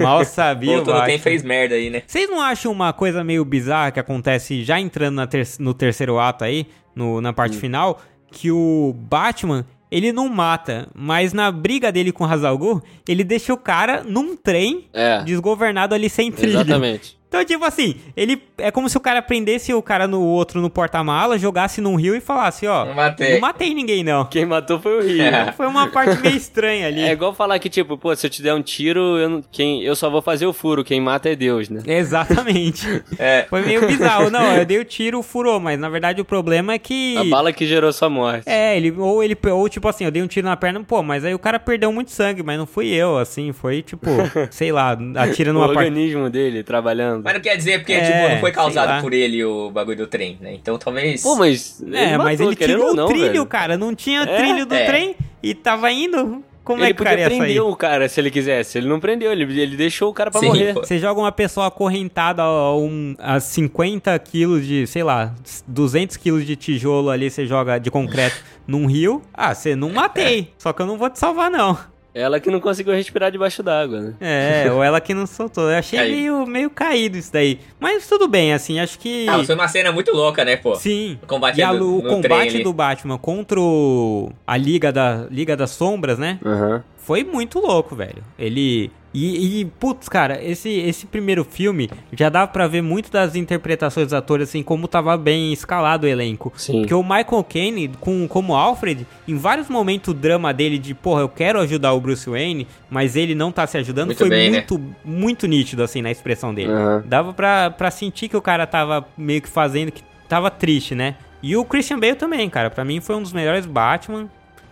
Mal 0.00 0.24
sabia 0.24 0.70
o 0.70 0.74
Voltou 0.76 0.94
no 0.94 1.00
Batman. 1.00 1.12
tempo 1.12 1.24
fez 1.24 1.42
merda 1.42 1.74
aí, 1.74 1.90
né? 1.90 2.02
Vocês 2.06 2.28
não 2.28 2.40
acham 2.40 2.72
uma 2.72 2.92
coisa 2.92 3.22
meio 3.22 3.44
bizarra 3.44 3.90
que 3.92 4.00
acontece 4.00 4.64
já 4.64 4.80
entrando 4.80 5.16
na 5.16 5.26
ter- 5.26 5.46
no 5.58 5.74
terceiro 5.74 6.18
ato 6.18 6.42
aí, 6.42 6.66
no- 6.96 7.20
na 7.20 7.32
parte 7.34 7.56
final, 7.58 8.00
que 8.32 8.50
o 8.50 8.94
Batman, 8.96 9.64
ele 9.90 10.12
não 10.12 10.28
mata, 10.28 10.88
mas 10.94 11.32
na 11.32 11.50
briga 11.50 11.90
dele 11.92 12.12
com 12.12 12.24
o 12.24 12.26
Hazal 12.26 12.56
Ghul, 12.56 12.82
ele 13.08 13.24
deixa 13.24 13.52
o 13.52 13.56
cara 13.58 14.02
num 14.04 14.36
trem 14.36 14.86
É, 14.92 15.22
desgovernado 15.22 15.94
ali 15.94 16.08
sem 16.08 16.30
trilho. 16.32 16.50
exatamente. 16.60 17.18
Então, 17.30 17.44
tipo 17.44 17.64
assim, 17.64 17.94
ele 18.16 18.42
é 18.58 18.72
como 18.72 18.88
se 18.88 18.96
o 18.96 19.00
cara 19.00 19.22
prendesse 19.22 19.72
o 19.72 19.80
cara 19.80 20.08
no 20.08 20.20
outro 20.20 20.60
no 20.60 20.68
porta-mala, 20.68 21.38
jogasse 21.38 21.80
num 21.80 21.94
rio 21.94 22.16
e 22.16 22.20
falasse, 22.20 22.66
ó, 22.66 22.84
Não 22.86 22.94
matei. 22.94 23.34
não 23.34 23.40
matei 23.40 23.72
ninguém 23.72 24.02
não. 24.02 24.24
Quem 24.24 24.44
matou 24.44 24.80
foi 24.80 24.98
o 24.98 25.00
Rio. 25.00 25.22
É. 25.22 25.52
Foi 25.52 25.68
uma 25.68 25.86
parte 25.86 26.20
meio 26.20 26.36
estranha 26.36 26.88
ali. 26.88 27.00
É 27.10 27.12
igual 27.12 27.32
falar 27.32 27.58
que, 27.60 27.68
tipo, 27.68 27.96
pô, 27.96 28.14
se 28.16 28.26
eu 28.26 28.30
te 28.30 28.42
der 28.42 28.52
um 28.52 28.60
tiro, 28.62 29.16
eu, 29.16 29.28
não- 29.28 29.44
quem, 29.52 29.80
eu 29.84 29.94
só 29.94 30.10
vou 30.10 30.20
fazer 30.20 30.44
o 30.46 30.52
furo, 30.52 30.82
quem 30.82 31.00
mata 31.00 31.28
é 31.28 31.36
Deus, 31.36 31.68
né? 31.68 31.80
Exatamente. 31.86 32.86
É. 33.18 33.46
Foi 33.48 33.62
meio 33.62 33.86
bizarro. 33.86 34.30
Não, 34.30 34.56
eu 34.56 34.64
dei 34.64 34.78
o 34.78 34.84
tiro, 34.84 35.22
furou, 35.22 35.60
mas 35.60 35.78
na 35.78 35.88
verdade 35.88 36.20
o 36.20 36.24
problema 36.24 36.72
é 36.72 36.78
que. 36.78 37.16
A 37.16 37.24
bala 37.24 37.52
que 37.52 37.66
gerou 37.66 37.92
sua 37.92 38.08
morte. 38.08 38.48
É, 38.48 38.76
ele, 38.76 38.90
ou 38.96 39.22
ele, 39.22 39.36
ou 39.52 39.68
tipo 39.68 39.86
assim, 39.88 40.04
eu 40.04 40.10
dei 40.10 40.22
um 40.22 40.26
tiro 40.26 40.46
na 40.46 40.56
perna, 40.56 40.82
pô, 40.82 41.02
mas 41.02 41.24
aí 41.24 41.34
o 41.34 41.38
cara 41.38 41.58
perdeu 41.60 41.92
muito 41.92 42.10
sangue, 42.10 42.42
mas 42.42 42.58
não 42.58 42.66
fui 42.66 42.88
eu, 42.88 43.18
assim, 43.18 43.52
foi 43.52 43.82
tipo, 43.82 44.06
sei 44.50 44.72
lá, 44.72 44.96
atira 45.16 45.50
o 45.50 45.54
numa 45.54 45.66
parte. 45.66 45.78
organismo 45.78 46.28
dele 46.30 46.62
trabalhando. 46.62 47.19
Mas 47.24 47.34
não 47.34 47.40
quer 47.40 47.56
dizer 47.56 47.78
porque, 47.80 47.92
É, 47.92 48.04
tipo, 48.04 48.34
não 48.34 48.40
foi 48.40 48.52
causado 48.52 49.00
por 49.02 49.12
ele 49.12 49.44
o 49.44 49.70
bagulho 49.70 49.96
do 49.98 50.06
trem, 50.06 50.38
né? 50.40 50.54
Então 50.54 50.78
talvez. 50.78 51.22
Pô, 51.22 51.36
mas. 51.36 51.82
É, 51.92 52.16
mas 52.16 52.38
matou, 52.38 52.46
ele 52.46 52.56
querendo 52.56 52.76
tirou 52.76 52.90
ou 52.90 52.94
não, 52.96 53.04
o 53.04 53.08
trilho, 53.08 53.26
velho. 53.26 53.46
cara, 53.46 53.76
não 53.78 53.94
tinha 53.94 54.22
É? 54.22 54.36
trilho 54.36 54.66
do 54.66 54.74
É. 54.74 54.84
trem 54.86 55.16
e 55.42 55.54
tava 55.54 55.90
indo. 55.90 56.42
Como 56.62 56.82
Ele 56.82 56.90
é 56.90 56.94
que 56.94 57.00
o 57.00 57.04
cara 57.04 57.16
podia 57.16 57.24
ia 57.24 57.30
sair? 57.30 57.38
prender 57.40 57.62
o 57.62 57.74
cara 57.74 58.08
se 58.08 58.20
ele 58.20 58.30
quisesse. 58.30 58.78
Ele 58.78 58.86
não 58.86 59.00
prendeu, 59.00 59.32
ele, 59.32 59.42
ele 59.60 59.76
deixou 59.76 60.10
o 60.10 60.14
cara 60.14 60.30
pra 60.30 60.38
Sim, 60.40 60.46
morrer. 60.48 60.74
pô. 60.74 60.80
Você 60.84 60.98
joga 60.98 61.18
uma 61.18 61.32
pessoa 61.32 61.66
acorrentada 61.66 62.42
a, 62.42 62.76
um, 62.76 63.16
a 63.18 63.40
50 63.40 64.16
quilos 64.20 64.64
de, 64.64 64.86
sei 64.86 65.02
lá, 65.02 65.34
200 65.66 66.16
quilos 66.18 66.46
de 66.46 66.54
tijolo 66.54 67.10
ali, 67.10 67.28
você 67.30 67.44
joga 67.46 67.78
de 67.78 67.90
concreto 67.90 68.36
num 68.68 68.86
rio. 68.86 69.22
Ah, 69.34 69.52
você 69.54 69.74
não 69.74 69.90
matei. 69.90 70.52
Só 70.58 70.72
que 70.72 70.80
eu 70.82 70.86
não 70.86 70.96
vou 70.98 71.08
te 71.10 71.18
salvar, 71.18 71.50
não. 71.50 71.76
Ela 72.12 72.40
que 72.40 72.50
não 72.50 72.58
conseguiu 72.60 72.92
respirar 72.92 73.30
debaixo 73.30 73.62
d'água, 73.62 74.00
né? 74.00 74.14
É, 74.20 74.70
ou 74.72 74.82
ela 74.82 75.00
que 75.00 75.14
não 75.14 75.26
soltou. 75.26 75.70
Eu 75.70 75.78
achei 75.78 75.96
Aí. 76.00 76.10
meio, 76.12 76.44
meio 76.46 76.68
caído 76.70 77.16
isso 77.16 77.32
daí. 77.32 77.60
Mas 77.78 78.06
tudo 78.08 78.26
bem, 78.26 78.52
assim, 78.52 78.80
acho 78.80 78.98
que. 78.98 79.28
Ah, 79.28 79.44
foi 79.44 79.54
uma 79.54 79.68
cena 79.68 79.92
muito 79.92 80.10
louca, 80.12 80.44
né, 80.44 80.56
pô? 80.56 80.74
Sim. 80.74 81.18
O 81.22 81.26
combate 81.26 81.58
E 81.58 81.62
a- 81.62 81.72
do- 81.72 81.98
o 81.98 82.02
no 82.02 82.10
combate 82.10 82.62
do 82.62 82.72
Batman 82.72 83.16
contra 83.16 83.60
o- 83.60 84.32
a 84.46 84.56
Liga, 84.56 84.90
da, 84.92 85.26
Liga 85.30 85.56
das 85.56 85.70
Sombras, 85.70 86.18
né? 86.18 86.38
Aham. 86.44 86.82
Foi 86.96 87.22
muito 87.24 87.58
louco, 87.60 87.94
velho. 87.94 88.22
Ele. 88.38 88.90
E, 89.12 89.60
e, 89.60 89.64
putz, 89.64 90.08
cara, 90.08 90.42
esse, 90.42 90.68
esse 90.68 91.04
primeiro 91.06 91.44
filme 91.44 91.90
já 92.12 92.28
dava 92.28 92.46
pra 92.46 92.68
ver 92.68 92.80
muito 92.80 93.10
das 93.10 93.34
interpretações 93.34 94.06
dos 94.06 94.14
atores, 94.14 94.48
assim, 94.48 94.62
como 94.62 94.86
tava 94.86 95.16
bem 95.16 95.52
escalado 95.52 96.06
o 96.06 96.08
elenco. 96.08 96.52
Sim. 96.56 96.80
Porque 96.80 96.94
o 96.94 97.02
Michael 97.02 97.44
Caine, 97.48 97.88
com, 98.00 98.28
como 98.28 98.54
Alfred, 98.54 99.06
em 99.26 99.36
vários 99.36 99.68
momentos 99.68 100.12
o 100.12 100.14
drama 100.14 100.54
dele 100.54 100.78
de, 100.78 100.94
porra, 100.94 101.22
eu 101.22 101.28
quero 101.28 101.58
ajudar 101.60 101.92
o 101.92 102.00
Bruce 102.00 102.28
Wayne, 102.28 102.66
mas 102.88 103.16
ele 103.16 103.34
não 103.34 103.50
tá 103.50 103.66
se 103.66 103.76
ajudando, 103.78 104.06
Muito 104.06 104.18
foi 104.18 104.28
bem, 104.28 104.50
né? 104.50 104.58
muito, 104.58 104.80
muito 105.04 105.46
nítido, 105.48 105.82
assim, 105.82 106.00
na 106.02 106.10
expressão 106.10 106.54
dele. 106.54 106.70
Aham. 106.70 107.02
Dava 107.04 107.32
pra, 107.32 107.70
pra 107.70 107.90
sentir 107.90 108.28
que 108.28 108.36
o 108.36 108.42
cara 108.42 108.66
tava 108.66 109.04
meio 109.18 109.42
que 109.42 109.48
fazendo, 109.48 109.90
que 109.90 110.02
tava 110.28 110.50
triste, 110.50 110.94
né? 110.94 111.16
E 111.42 111.56
o 111.56 111.64
Christian 111.64 111.98
Bale 111.98 112.14
também, 112.14 112.48
cara. 112.48 112.70
Pra 112.70 112.84
mim 112.84 113.00
foi 113.00 113.16
um 113.16 113.22
dos 113.22 113.32
melhores 113.32 113.66
Batman. 113.66 114.28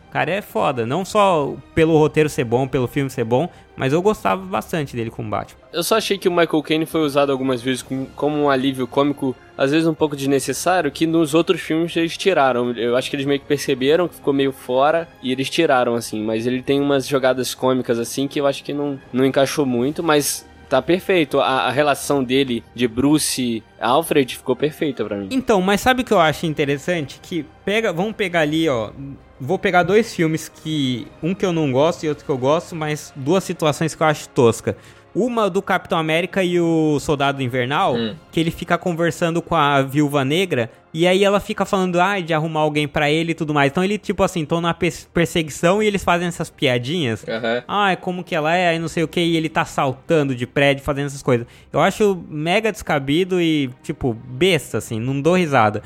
O 0.09 0.11
cara 0.11 0.31
é 0.31 0.41
foda. 0.41 0.87
Não 0.87 1.05
só 1.05 1.55
pelo 1.75 1.97
roteiro 1.99 2.29
ser 2.31 2.45
bom, 2.45 2.67
pelo 2.67 2.87
filme 2.89 3.11
ser 3.11 3.25
bom, 3.25 3.49
mas 3.77 3.93
eu 3.93 4.01
gostava 4.01 4.41
bastante 4.45 4.97
dele 4.97 5.11
como 5.11 5.29
Batman. 5.29 5.61
Eu 5.73 5.83
só 5.83 5.99
achei 5.99 6.17
que 6.17 6.27
o 6.29 6.33
Michael 6.33 6.63
Caine 6.63 6.87
foi 6.87 7.03
usado 7.03 7.31
algumas 7.31 7.61
vezes 7.61 7.83
com- 7.83 8.07
como 8.17 8.37
um 8.39 8.49
alívio 8.49 8.87
cômico, 8.87 9.37
às 9.57 9.71
vezes 9.71 9.87
um 9.87 9.93
pouco 9.93 10.17
desnecessário, 10.17 10.91
que 10.91 11.07
nos 11.07 11.35
outros 11.35 11.61
filmes 11.61 11.95
eles 11.95 12.17
tiraram. 12.17 12.73
Eu 12.73 12.97
acho 12.97 13.11
que 13.11 13.17
eles 13.17 13.27
meio 13.27 13.39
que 13.39 13.47
perceberam 13.47 14.09
que 14.09 14.15
ficou 14.15 14.33
meio 14.33 14.51
fora 14.51 15.07
e 15.23 15.31
eles 15.31 15.51
tiraram, 15.51 15.95
assim. 15.95 16.23
Mas 16.25 16.47
ele 16.47 16.63
tem 16.63 16.81
umas 16.81 17.07
jogadas 17.07 17.55
cômicas, 17.55 17.99
assim, 17.99 18.27
que 18.27 18.41
eu 18.41 18.47
acho 18.47 18.65
que 18.65 18.73
não, 18.73 18.99
não 19.13 19.27
encaixou 19.27 19.67
muito, 19.67 20.03
mas 20.03 20.47
tá 20.71 20.81
perfeito. 20.81 21.39
A, 21.39 21.67
a 21.67 21.71
relação 21.71 22.25
dele 22.25 22.65
de 22.75 22.89
Bruce 22.89 23.43
e 23.43 23.63
Alfred 23.79 24.37
ficou 24.37 24.57
perfeita 24.57 25.05
pra 25.05 25.17
mim. 25.19 25.29
Então, 25.31 25.61
mas 25.61 25.83
sabe 25.83 26.01
o 26.01 26.05
que 26.05 26.13
eu 26.13 26.21
acho 26.21 26.47
interessante? 26.47 27.21
Que 27.23 27.45
pega, 27.65 27.93
vamos 27.93 28.15
pegar 28.15 28.41
ali, 28.41 28.69
ó. 28.71 28.91
Vou 29.41 29.59
pegar 29.59 29.83
dois 29.83 30.15
filmes 30.15 30.49
que 30.49 31.07
um 31.23 31.35
que 31.35 31.45
eu 31.47 31.53
não 31.53 31.71
gosto 31.73 32.05
e 32.05 32.09
outro 32.09 32.25
que 32.25 32.31
eu 32.31 32.39
gosto, 32.39 32.75
mas 32.75 33.13
duas 33.15 33.45
situações 33.45 33.95
que 33.95 34.03
eu 34.03 34.07
acho 34.07 34.29
tosca. 34.31 34.77
Uma 35.15 35.49
do 35.49 35.63
Capitão 35.63 35.99
América 35.99 36.45
e 36.45 36.61
o 36.61 36.99
Soldado 37.01 37.43
Invernal, 37.43 37.95
Hum. 37.97 38.15
que 38.31 38.39
ele 38.39 38.51
fica 38.51 38.77
conversando 38.77 39.41
com 39.41 39.55
a 39.55 39.81
Viúva 39.83 40.25
Negra 40.25 40.71
e 40.93 41.07
aí 41.09 41.25
ela 41.25 41.41
fica 41.41 41.65
falando 41.65 41.99
ah, 42.01 42.21
de 42.21 42.33
arrumar 42.35 42.61
alguém 42.61 42.87
pra 42.87 43.11
ele 43.11 43.33
e 43.33 43.35
tudo 43.35 43.53
mais. 43.55 43.71
Então 43.73 43.83
ele 43.83 43.97
tipo 43.99 44.23
assim, 44.23 44.43
estão 44.43 44.61
na 44.61 44.75
pers- 44.75 45.09
perseguição 45.13 45.83
e 45.83 45.87
eles 45.87 46.05
fazem 46.05 46.29
essas 46.29 46.51
piadinhas. 46.51 47.25
Aham. 47.27 47.63
Ah, 47.67 47.93
é 47.93 47.97
como 47.97 48.23
que 48.23 48.35
ela 48.35 48.55
é, 48.55 48.69
aí 48.69 48.79
não 48.79 48.87
sei 48.87 49.03
o 49.03 49.09
que, 49.09 49.19
e 49.19 49.37
ele 49.37 49.49
tá 49.49 49.65
saltando 49.65 50.35
de 50.37 50.47
prédio, 50.47 50.85
fazendo 50.85 51.07
essas 51.07 51.23
coisas. 51.23 51.47
Eu 51.73 51.81
acho 51.81 52.23
mega 52.29 52.71
descabido 52.71 53.41
e, 53.41 53.71
tipo, 53.83 54.13
besta, 54.15 54.79
assim, 54.79 55.01
não 55.01 55.21
dou 55.21 55.35
risada. 55.37 55.83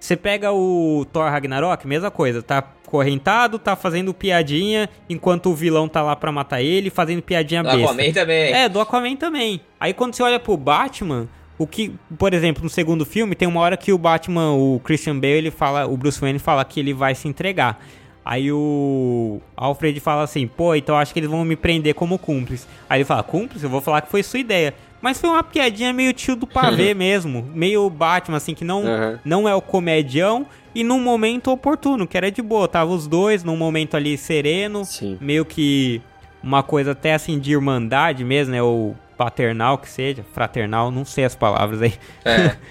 Você 0.00 0.16
pega 0.16 0.52
o 0.52 1.06
Thor 1.12 1.30
Ragnarok, 1.30 1.86
mesma 1.86 2.10
coisa, 2.10 2.42
tá 2.42 2.62
correntado, 2.94 3.58
tá 3.58 3.74
fazendo 3.74 4.14
piadinha, 4.14 4.88
enquanto 5.10 5.50
o 5.50 5.54
vilão 5.54 5.88
tá 5.88 6.00
lá 6.00 6.14
pra 6.14 6.30
matar 6.30 6.62
ele, 6.62 6.90
fazendo 6.90 7.20
piadinha 7.22 7.60
Do 7.60 7.70
besta. 7.70 7.82
Aquaman 7.82 8.12
também. 8.12 8.52
É, 8.52 8.68
do 8.68 8.80
Aquaman 8.80 9.16
também. 9.16 9.60
Aí 9.80 9.92
quando 9.92 10.14
você 10.14 10.22
olha 10.22 10.38
pro 10.38 10.56
Batman, 10.56 11.26
o 11.58 11.66
que, 11.66 11.92
por 12.16 12.32
exemplo, 12.32 12.62
no 12.62 12.70
segundo 12.70 13.04
filme, 13.04 13.34
tem 13.34 13.48
uma 13.48 13.58
hora 13.58 13.76
que 13.76 13.92
o 13.92 13.98
Batman, 13.98 14.52
o 14.52 14.80
Christian 14.84 15.16
Bale, 15.18 15.32
ele 15.32 15.50
fala, 15.50 15.88
o 15.88 15.96
Bruce 15.96 16.20
Wayne 16.20 16.38
fala 16.38 16.64
que 16.64 16.78
ele 16.78 16.94
vai 16.94 17.16
se 17.16 17.26
entregar. 17.26 17.84
Aí 18.24 18.52
o 18.52 19.40
Alfred 19.56 19.98
fala 19.98 20.22
assim, 20.22 20.46
pô, 20.46 20.72
então 20.76 20.96
acho 20.96 21.12
que 21.12 21.18
eles 21.18 21.28
vão 21.28 21.44
me 21.44 21.56
prender 21.56 21.94
como 21.94 22.16
cúmplice. 22.16 22.64
Aí 22.88 22.98
ele 22.98 23.04
fala, 23.04 23.24
cúmplice? 23.24 23.64
Eu 23.64 23.70
vou 23.70 23.80
falar 23.80 24.02
que 24.02 24.08
foi 24.10 24.22
sua 24.22 24.38
ideia. 24.38 24.72
Mas 25.02 25.20
foi 25.20 25.28
uma 25.28 25.42
piadinha 25.42 25.92
meio 25.92 26.12
tio 26.12 26.36
do 26.36 26.46
pavê 26.46 26.94
mesmo, 26.96 27.44
meio 27.52 27.90
Batman, 27.90 28.36
assim, 28.36 28.54
que 28.54 28.64
não, 28.64 28.86
Aham. 28.86 29.20
não 29.24 29.48
é 29.48 29.54
o 29.54 29.60
comedião 29.60 30.46
e 30.74 30.82
num 30.82 31.00
momento 31.00 31.50
oportuno, 31.50 32.06
que 32.06 32.16
era 32.16 32.30
de 32.30 32.42
boa. 32.42 32.66
Tava 32.66 32.90
os 32.90 33.06
dois 33.06 33.44
num 33.44 33.56
momento 33.56 33.96
ali 33.96 34.18
sereno, 34.18 34.84
Sim. 34.84 35.16
meio 35.20 35.44
que 35.44 36.02
uma 36.42 36.62
coisa 36.62 36.92
até 36.92 37.14
assim 37.14 37.38
de 37.38 37.52
irmandade 37.52 38.24
mesmo, 38.24 38.52
né? 38.52 38.62
Ou 38.62 38.96
paternal 39.16 39.78
que 39.78 39.88
seja, 39.88 40.24
fraternal, 40.32 40.90
não 40.90 41.04
sei 41.04 41.24
as 41.24 41.34
palavras 41.34 41.82
aí. 41.82 41.94
É. 42.24 42.56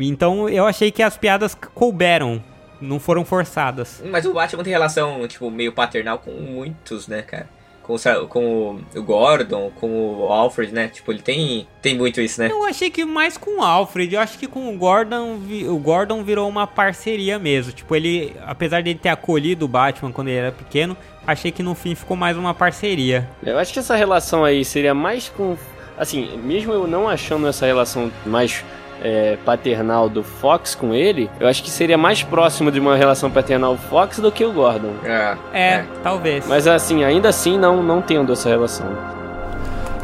Então 0.00 0.48
eu 0.48 0.64
achei 0.64 0.92
que 0.92 1.02
as 1.02 1.16
piadas 1.16 1.56
couberam, 1.74 2.42
não 2.80 3.00
foram 3.00 3.24
forçadas. 3.24 4.00
Mas 4.04 4.24
o 4.24 4.32
Batman 4.32 4.62
tem 4.62 4.72
relação, 4.72 5.26
tipo, 5.26 5.50
meio 5.50 5.72
paternal 5.72 6.18
com 6.18 6.30
muitos, 6.30 7.08
né, 7.08 7.22
cara? 7.22 7.48
Com 7.88 7.94
o, 7.94 8.28
com 8.28 8.80
o 8.94 9.02
Gordon, 9.02 9.72
com 9.74 10.18
o 10.18 10.30
Alfred, 10.30 10.72
né? 10.74 10.88
Tipo, 10.88 11.10
ele 11.10 11.22
tem, 11.22 11.66
tem 11.80 11.96
muito 11.96 12.20
isso, 12.20 12.38
né? 12.38 12.50
Eu 12.50 12.64
achei 12.64 12.90
que 12.90 13.02
mais 13.04 13.38
com 13.38 13.60
o 13.60 13.62
Alfred, 13.62 14.14
eu 14.14 14.20
acho 14.20 14.38
que 14.38 14.46
com 14.46 14.68
o 14.68 14.76
Gordon, 14.76 15.38
o 15.66 15.78
Gordon 15.78 16.22
virou 16.22 16.46
uma 16.46 16.66
parceria 16.66 17.38
mesmo. 17.38 17.72
Tipo, 17.72 17.96
ele, 17.96 18.36
apesar 18.46 18.82
de 18.82 18.90
ele 18.90 18.98
ter 18.98 19.08
acolhido 19.08 19.64
o 19.64 19.68
Batman 19.68 20.12
quando 20.12 20.28
ele 20.28 20.36
era 20.36 20.52
pequeno, 20.52 20.94
achei 21.26 21.50
que 21.50 21.62
no 21.62 21.74
fim 21.74 21.94
ficou 21.94 22.16
mais 22.16 22.36
uma 22.36 22.52
parceria. 22.52 23.28
Eu 23.42 23.58
acho 23.58 23.72
que 23.72 23.78
essa 23.78 23.96
relação 23.96 24.44
aí 24.44 24.64
seria 24.64 24.92
mais 24.92 25.30
com. 25.30 25.56
Assim, 25.96 26.36
mesmo 26.38 26.72
eu 26.72 26.86
não 26.86 27.08
achando 27.08 27.48
essa 27.48 27.64
relação 27.64 28.12
mais 28.26 28.62
é, 29.02 29.36
paternal 29.44 30.08
do 30.08 30.22
Fox 30.22 30.74
com 30.74 30.94
ele, 30.94 31.30
eu 31.38 31.46
acho 31.46 31.62
que 31.62 31.70
seria 31.70 31.98
mais 31.98 32.22
próximo 32.22 32.70
de 32.70 32.80
uma 32.80 32.96
relação 32.96 33.30
paternal 33.30 33.76
Fox 33.76 34.18
do 34.18 34.30
que 34.30 34.44
o 34.44 34.52
Gordon. 34.52 34.92
É. 35.04 35.36
É, 35.52 35.84
talvez. 36.02 36.46
Mas 36.46 36.66
assim, 36.66 37.04
ainda 37.04 37.28
assim, 37.28 37.58
não, 37.58 37.82
não 37.82 38.02
tendo 38.02 38.32
essa 38.32 38.48
relação. 38.48 38.86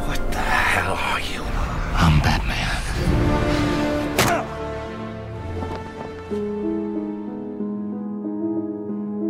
What 0.07 0.21
the 0.31 0.39
hell 0.39 0.97
are 1.13 1.23
you? 1.23 1.43
I'm 2.01 2.21
Batman. 2.21 2.55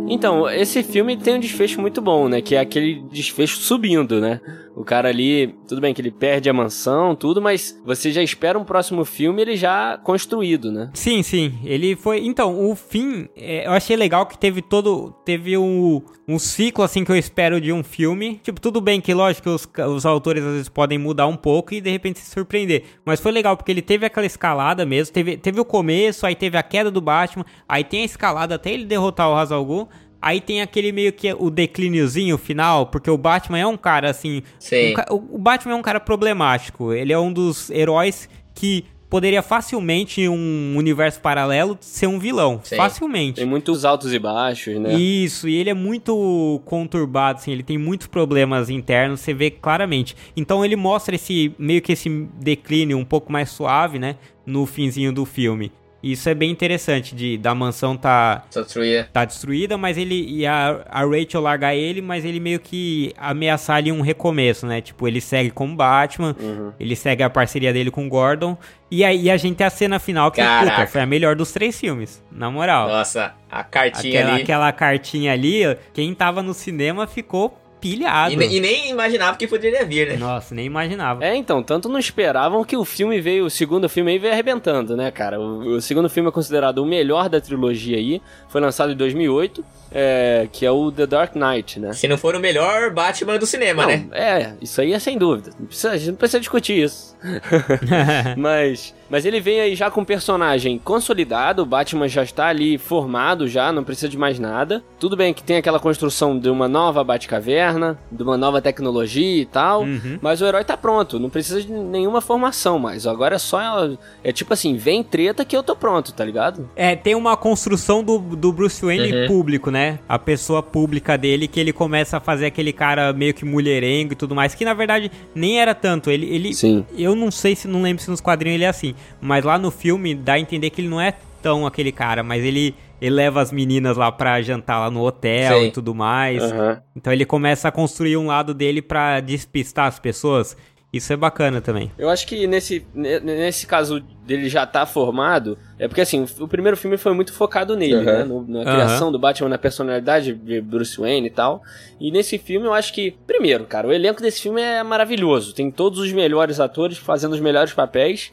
Então, 0.07 0.49
esse 0.49 0.83
filme 0.83 1.17
tem 1.17 1.35
um 1.35 1.39
desfecho 1.39 1.81
muito 1.81 2.01
bom, 2.01 2.29
né? 2.29 2.41
Que 2.41 2.55
é 2.55 2.59
aquele 2.59 3.03
desfecho 3.11 3.57
subindo, 3.57 4.21
né? 4.21 4.39
O 4.75 4.83
cara 4.83 5.07
ali, 5.07 5.55
tudo 5.65 5.79
bem 5.79 5.93
que 5.93 6.01
ele 6.01 6.11
perde 6.11 6.49
a 6.49 6.53
mansão, 6.53 7.15
tudo, 7.15 7.41
mas 7.41 7.79
você 7.85 8.11
já 8.11 8.21
espera 8.21 8.59
um 8.59 8.65
próximo 8.65 9.05
filme 9.05 9.41
ele 9.41 9.55
já 9.55 9.97
construído, 10.03 10.69
né? 10.69 10.89
Sim, 10.93 11.23
sim. 11.23 11.57
Ele 11.63 11.95
foi. 11.95 12.25
Então, 12.25 12.69
o 12.69 12.75
fim, 12.75 13.29
é, 13.37 13.65
eu 13.65 13.71
achei 13.71 13.95
legal 13.95 14.25
que 14.25 14.37
teve 14.37 14.61
todo. 14.61 15.13
Teve 15.23 15.57
um, 15.57 16.01
um 16.27 16.37
ciclo 16.37 16.83
assim 16.83 17.05
que 17.05 17.11
eu 17.11 17.15
espero 17.15 17.61
de 17.61 17.71
um 17.71 17.83
filme. 17.83 18.41
Tipo, 18.43 18.59
tudo 18.59 18.81
bem 18.81 18.99
que, 18.99 19.13
lógico, 19.13 19.49
os, 19.49 19.65
os 19.87 20.05
autores 20.05 20.43
às 20.43 20.51
vezes 20.51 20.69
podem 20.69 20.97
mudar 20.97 21.27
um 21.27 21.37
pouco 21.37 21.73
e 21.73 21.79
de 21.79 21.89
repente 21.89 22.19
se 22.19 22.29
surpreender. 22.29 22.83
Mas 23.05 23.21
foi 23.21 23.31
legal 23.31 23.55
porque 23.55 23.71
ele 23.71 23.81
teve 23.81 24.05
aquela 24.05 24.25
escalada 24.25 24.85
mesmo. 24.85 25.13
Teve, 25.13 25.37
teve 25.37 25.57
o 25.57 25.65
começo, 25.65 26.25
aí 26.25 26.35
teve 26.35 26.57
a 26.57 26.63
queda 26.63 26.91
do 26.91 26.99
Batman, 26.99 27.45
aí 27.67 27.85
tem 27.85 28.01
a 28.01 28.05
escalada 28.05 28.55
até 28.55 28.71
ele 28.71 28.83
derrotar 28.83 29.29
o 29.29 29.35
Hazalgu. 29.35 29.87
Aí 30.25 30.41
tem 30.41 30.59
aquele 30.59 30.91
meio 30.91 31.13
que 31.13 31.31
o 31.37 31.51
declíniozinho 31.51 32.35
final, 32.35 32.87
porque 32.87 33.11
o 33.11 33.17
Batman 33.17 33.59
é 33.59 33.67
um 33.67 33.77
cara 33.77 34.09
assim. 34.09 34.41
Sim. 34.57 34.95
Um, 35.11 35.35
o 35.35 35.37
Batman 35.37 35.73
é 35.73 35.75
um 35.75 35.83
cara 35.83 35.99
problemático. 35.99 36.91
Ele 36.91 37.13
é 37.13 37.19
um 37.19 37.31
dos 37.31 37.69
heróis 37.69 38.27
que 38.55 38.85
poderia 39.07 39.43
facilmente 39.43 40.21
em 40.21 40.27
um 40.27 40.73
universo 40.77 41.21
paralelo 41.21 41.77
ser 41.79 42.07
um 42.07 42.17
vilão. 42.17 42.59
Sim. 42.63 42.75
Facilmente. 42.75 43.35
Tem 43.35 43.45
muitos 43.45 43.85
altos 43.85 44.11
e 44.11 44.17
baixos, 44.17 44.79
né? 44.79 44.95
Isso, 44.95 45.47
e 45.47 45.57
ele 45.57 45.69
é 45.69 45.75
muito 45.75 46.59
conturbado, 46.65 47.37
assim, 47.37 47.51
ele 47.51 47.61
tem 47.61 47.77
muitos 47.77 48.07
problemas 48.07 48.67
internos, 48.71 49.19
você 49.19 49.31
vê 49.31 49.51
claramente. 49.51 50.15
Então 50.35 50.65
ele 50.65 50.75
mostra 50.75 51.13
esse 51.13 51.53
meio 51.59 51.83
que 51.83 51.91
esse 51.91 52.09
declínio 52.41 52.97
um 52.97 53.05
pouco 53.05 53.31
mais 53.31 53.51
suave, 53.51 53.99
né, 53.99 54.15
no 54.43 54.65
finzinho 54.65 55.13
do 55.13 55.23
filme. 55.23 55.71
Isso 56.05 56.29
é 56.29 56.35
bem 56.35 56.51
interessante 56.51 57.15
de 57.15 57.35
da 57.37 57.55
mansão 57.55 57.97
tá 57.97 58.43
Destruir. 58.53 59.09
tá 59.11 59.25
destruída, 59.25 59.75
mas 59.77 59.97
ele 59.97 60.23
e 60.29 60.45
a, 60.45 60.85
a 60.87 61.01
Rachel 61.03 61.41
largar 61.41 61.73
ele, 61.75 61.99
mas 62.01 62.23
ele 62.23 62.39
meio 62.39 62.59
que 62.59 63.11
ameaçar 63.17 63.77
ali 63.77 63.91
um 63.91 64.01
recomeço, 64.01 64.67
né? 64.67 64.81
Tipo, 64.81 65.07
ele 65.07 65.19
segue 65.19 65.49
como 65.49 65.75
Batman, 65.75 66.35
ele 66.79 66.95
segue 66.95 67.23
a 67.23 67.29
parceria 67.29 67.73
dele 67.73 67.89
com 67.89 68.05
o 68.05 68.09
Gordon. 68.09 68.55
E 68.91 69.03
aí 69.03 69.31
a 69.31 69.37
gente 69.37 69.55
tem 69.55 69.65
a 69.65 69.69
cena 69.71 69.97
final 69.97 70.29
que, 70.31 70.41
puta, 70.41 70.85
foi 70.85 71.01
a 71.01 71.05
melhor 71.07 71.35
dos 71.35 71.51
três 71.51 71.77
filmes, 71.79 72.23
na 72.31 72.51
moral. 72.51 72.87
Nossa, 72.87 73.33
a 73.51 73.63
cartinha 73.63 74.19
Aquela, 74.19 74.33
ali. 74.35 74.43
aquela 74.43 74.71
cartinha 74.71 75.33
ali, 75.33 75.63
quem 75.91 76.13
tava 76.13 76.43
no 76.43 76.53
cinema 76.53 77.07
ficou 77.07 77.59
pilhado. 77.79 78.41
E, 78.41 78.57
e 78.57 78.59
nem 78.59 78.89
imaginava 78.89 79.37
que 79.37 79.47
poderia 79.47 79.85
vir, 79.85 80.07
né? 80.09 80.17
Nossa, 80.17 80.55
nem 80.55 80.65
imaginava. 80.65 81.23
É, 81.23 81.35
então, 81.35 81.61
tanto 81.61 81.89
não 81.89 81.99
esperavam 81.99 82.63
que 82.63 82.75
o 82.75 82.85
filme 82.85 83.21
veio, 83.21 83.45
o 83.45 83.49
segundo 83.49 83.87
filme 83.87 84.11
aí 84.11 84.19
veio 84.19 84.33
arrebentando, 84.33 84.95
né, 84.95 85.11
cara? 85.11 85.39
O, 85.39 85.75
o 85.75 85.81
segundo 85.81 86.09
filme 86.09 86.29
é 86.29 86.31
considerado 86.31 86.79
o 86.79 86.85
melhor 86.85 87.29
da 87.29 87.39
trilogia 87.39 87.97
aí, 87.97 88.21
foi 88.49 88.61
lançado 88.61 88.93
em 88.93 88.95
2008, 88.95 89.63
é, 89.91 90.47
que 90.51 90.65
é 90.65 90.71
o 90.71 90.91
The 90.91 91.05
Dark 91.07 91.35
Knight, 91.35 91.79
né? 91.79 91.93
Se 91.93 92.07
não 92.07 92.17
for 92.17 92.35
o 92.35 92.39
melhor 92.39 92.91
Batman 92.91 93.37
do 93.37 93.45
cinema, 93.45 93.83
Não, 93.83 93.89
né? 93.89 94.05
É, 94.11 94.53
isso 94.61 94.79
aí 94.81 94.93
é 94.93 94.99
sem 94.99 95.17
dúvida. 95.17 95.51
Não 95.59 95.65
precisa- 95.67 95.91
a 95.91 95.97
gente 95.97 96.09
não 96.09 96.15
precisa 96.15 96.39
discutir 96.39 96.83
isso. 96.83 97.15
mas, 98.37 98.93
mas 99.09 99.25
ele 99.25 99.39
vem 99.39 99.59
aí 99.61 99.75
já 99.75 99.89
com 99.89 100.01
um 100.01 100.05
personagem 100.05 100.77
consolidado, 100.83 101.61
o 101.61 101.65
Batman 101.65 102.07
já 102.07 102.23
está 102.23 102.47
ali 102.47 102.77
formado 102.77 103.47
já, 103.47 103.71
não 103.71 103.83
precisa 103.83 104.09
de 104.09 104.17
mais 104.17 104.39
nada. 104.39 104.83
Tudo 104.99 105.15
bem 105.15 105.33
que 105.33 105.43
tem 105.43 105.57
aquela 105.57 105.79
construção 105.79 106.37
de 106.37 106.49
uma 106.49 106.67
nova 106.67 107.03
Batcaverna, 107.03 107.97
de 108.11 108.23
uma 108.23 108.37
nova 108.37 108.61
tecnologia 108.61 109.41
e 109.41 109.45
tal, 109.45 109.81
Uhum. 109.83 110.17
mas 110.21 110.41
o 110.41 110.45
herói 110.45 110.63
tá 110.63 110.75
pronto, 110.77 111.19
não 111.19 111.29
precisa 111.29 111.61
de 111.61 111.71
nenhuma 111.71 112.21
formação 112.21 112.79
mais. 112.79 113.05
Agora 113.07 113.35
é 113.35 113.39
só 113.39 113.89
é 114.23 114.31
tipo 114.31 114.53
assim, 114.53 114.75
vem 114.75 115.03
treta 115.03 115.43
que 115.45 115.55
eu 115.55 115.63
tô 115.63 115.75
pronto, 115.75 116.13
tá 116.13 116.23
ligado? 116.23 116.69
É, 116.75 116.95
tem 116.95 117.15
uma 117.15 117.35
construção 117.37 118.03
do, 118.03 118.17
do 118.19 118.51
Bruce 118.51 118.83
Wayne 118.83 119.05
Uhum. 119.15 119.27
público, 119.27 119.69
né? 119.71 119.74
A 120.07 120.17
pessoa 120.17 120.61
pública 120.61 121.17
dele, 121.17 121.47
que 121.47 121.59
ele 121.59 121.73
começa 121.73 122.17
a 122.17 122.19
fazer 122.19 122.45
aquele 122.47 122.71
cara 122.71 123.11
meio 123.13 123.33
que 123.33 123.43
mulherengo 123.45 124.13
e 124.13 124.15
tudo 124.15 124.35
mais, 124.35 124.55
que 124.55 124.65
na 124.65 124.73
verdade 124.73 125.11
nem 125.33 125.59
era 125.59 125.75
tanto. 125.75 126.09
Ele, 126.09 126.25
ele 126.27 126.53
Sim. 126.53 126.85
eu 126.97 127.15
não 127.15 127.31
sei 127.31 127.55
se, 127.55 127.67
não 127.67 127.81
lembro 127.81 128.03
se 128.03 128.09
nos 128.09 128.21
quadrinhos 128.21 128.55
ele 128.55 128.63
é 128.63 128.67
assim, 128.69 128.95
mas 129.21 129.43
lá 129.43 129.57
no 129.57 129.71
filme 129.71 130.15
dá 130.15 130.33
a 130.33 130.39
entender 130.39 130.69
que 130.69 130.81
ele 130.81 130.87
não 130.87 131.01
é 131.01 131.13
tão 131.41 131.65
aquele 131.67 131.91
cara, 131.91 132.23
mas 132.23 132.43
ele, 132.43 132.73
ele 132.99 133.13
leva 133.13 133.39
as 133.41 133.51
meninas 133.51 133.97
lá 133.97 134.11
pra 134.11 134.41
jantar 134.41 134.79
lá 134.79 134.89
no 134.89 135.05
hotel 135.05 135.59
Sim. 135.59 135.67
e 135.67 135.71
tudo 135.71 135.93
mais. 135.93 136.41
Aham. 136.41 136.81
Então 136.95 137.13
ele 137.13 137.25
começa 137.25 137.67
a 137.67 137.71
construir 137.71 138.17
um 138.17 138.27
lado 138.27 138.53
dele 138.53 138.81
pra 138.81 139.19
despistar 139.19 139.87
as 139.87 139.99
pessoas. 139.99 140.57
Isso 140.95 141.11
é 141.11 141.17
bacana 141.17 141.59
também. 141.59 141.91
Eu 141.97 142.09
acho 142.09 142.25
que 142.25 142.47
nesse, 142.47 142.85
ne- 142.93 143.19
nesse 143.19 143.67
caso 143.67 143.99
dele 144.25 144.47
já 144.47 144.65
tá 144.65 144.85
formado, 144.85 145.57
é 145.77 145.87
porque 145.87 146.01
assim, 146.01 146.25
o 146.39 146.47
primeiro 146.47 146.77
filme 146.77 146.97
foi 146.97 147.13
muito 147.13 147.33
focado 147.33 147.75
nele, 147.75 147.95
Uhum. 147.95 148.03
né? 148.03 148.23
no- 148.23 148.47
na 148.47 148.63
criação 148.63 149.11
do 149.11 149.19
Batman, 149.19 149.49
na 149.49 149.57
personalidade 149.57 150.33
de 150.33 150.61
Bruce 150.61 150.97
Wayne 150.99 151.27
e 151.27 151.31
tal. 151.31 151.61
E 151.99 152.11
nesse 152.11 152.37
filme 152.37 152.65
eu 152.65 152.73
acho 152.73 152.93
que, 152.93 153.11
primeiro, 153.27 153.65
cara, 153.65 153.87
o 153.87 153.93
elenco 153.93 154.21
desse 154.21 154.41
filme 154.41 154.61
é 154.61 154.81
maravilhoso. 154.83 155.53
Tem 155.53 155.69
todos 155.69 155.99
os 155.99 156.11
melhores 156.13 156.59
atores 156.59 156.97
fazendo 156.97 157.33
os 157.33 157.39
melhores 157.41 157.73
papéis. 157.73 158.31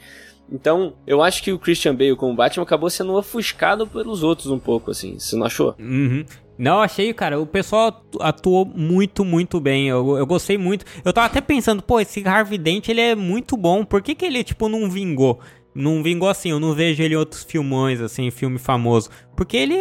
Então, 0.50 0.92
eu 1.06 1.22
acho 1.22 1.42
que 1.42 1.50
o 1.52 1.58
Christian 1.58 1.94
Bale 1.94 2.14
como 2.14 2.34
Batman 2.34 2.62
acabou 2.64 2.90
sendo 2.90 3.14
ofuscado 3.14 3.86
pelos 3.86 4.22
outros 4.22 4.48
um 4.48 4.58
pouco, 4.58 4.90
assim. 4.90 5.18
Você 5.18 5.34
não 5.34 5.46
achou? 5.46 5.74
Uhum. 5.78 6.24
Não, 6.62 6.80
achei, 6.80 7.12
cara, 7.12 7.40
o 7.40 7.44
pessoal 7.46 7.88
atu- 7.88 8.22
atuou 8.22 8.64
muito, 8.64 9.24
muito 9.24 9.58
bem. 9.58 9.88
Eu, 9.88 10.16
eu 10.16 10.24
gostei 10.24 10.56
muito. 10.56 10.84
Eu 11.04 11.12
tava 11.12 11.26
até 11.26 11.40
pensando, 11.40 11.82
pô, 11.82 11.98
esse 11.98 12.22
Harvey 12.24 12.56
Dent, 12.56 12.88
ele 12.88 13.00
é 13.00 13.16
muito 13.16 13.56
bom. 13.56 13.84
Por 13.84 14.00
que, 14.00 14.14
que 14.14 14.24
ele, 14.24 14.44
tipo, 14.44 14.68
não 14.68 14.88
vingou? 14.88 15.40
Não 15.74 16.04
vingou 16.04 16.28
assim, 16.28 16.50
eu 16.50 16.60
não 16.60 16.72
vejo 16.72 17.02
ele 17.02 17.14
em 17.14 17.16
outros 17.16 17.42
filmões, 17.42 18.00
assim, 18.00 18.30
filme 18.30 18.60
famoso. 18.60 19.10
Porque 19.34 19.56
ele. 19.56 19.74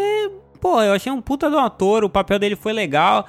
Pô, 0.60 0.82
eu 0.82 0.94
achei 0.94 1.12
um 1.12 1.22
puta 1.22 1.52
do 1.52 1.60
ator, 1.60 2.04
o 2.04 2.10
papel 2.10 2.40
dele 2.40 2.56
foi 2.56 2.74
legal. 2.74 3.28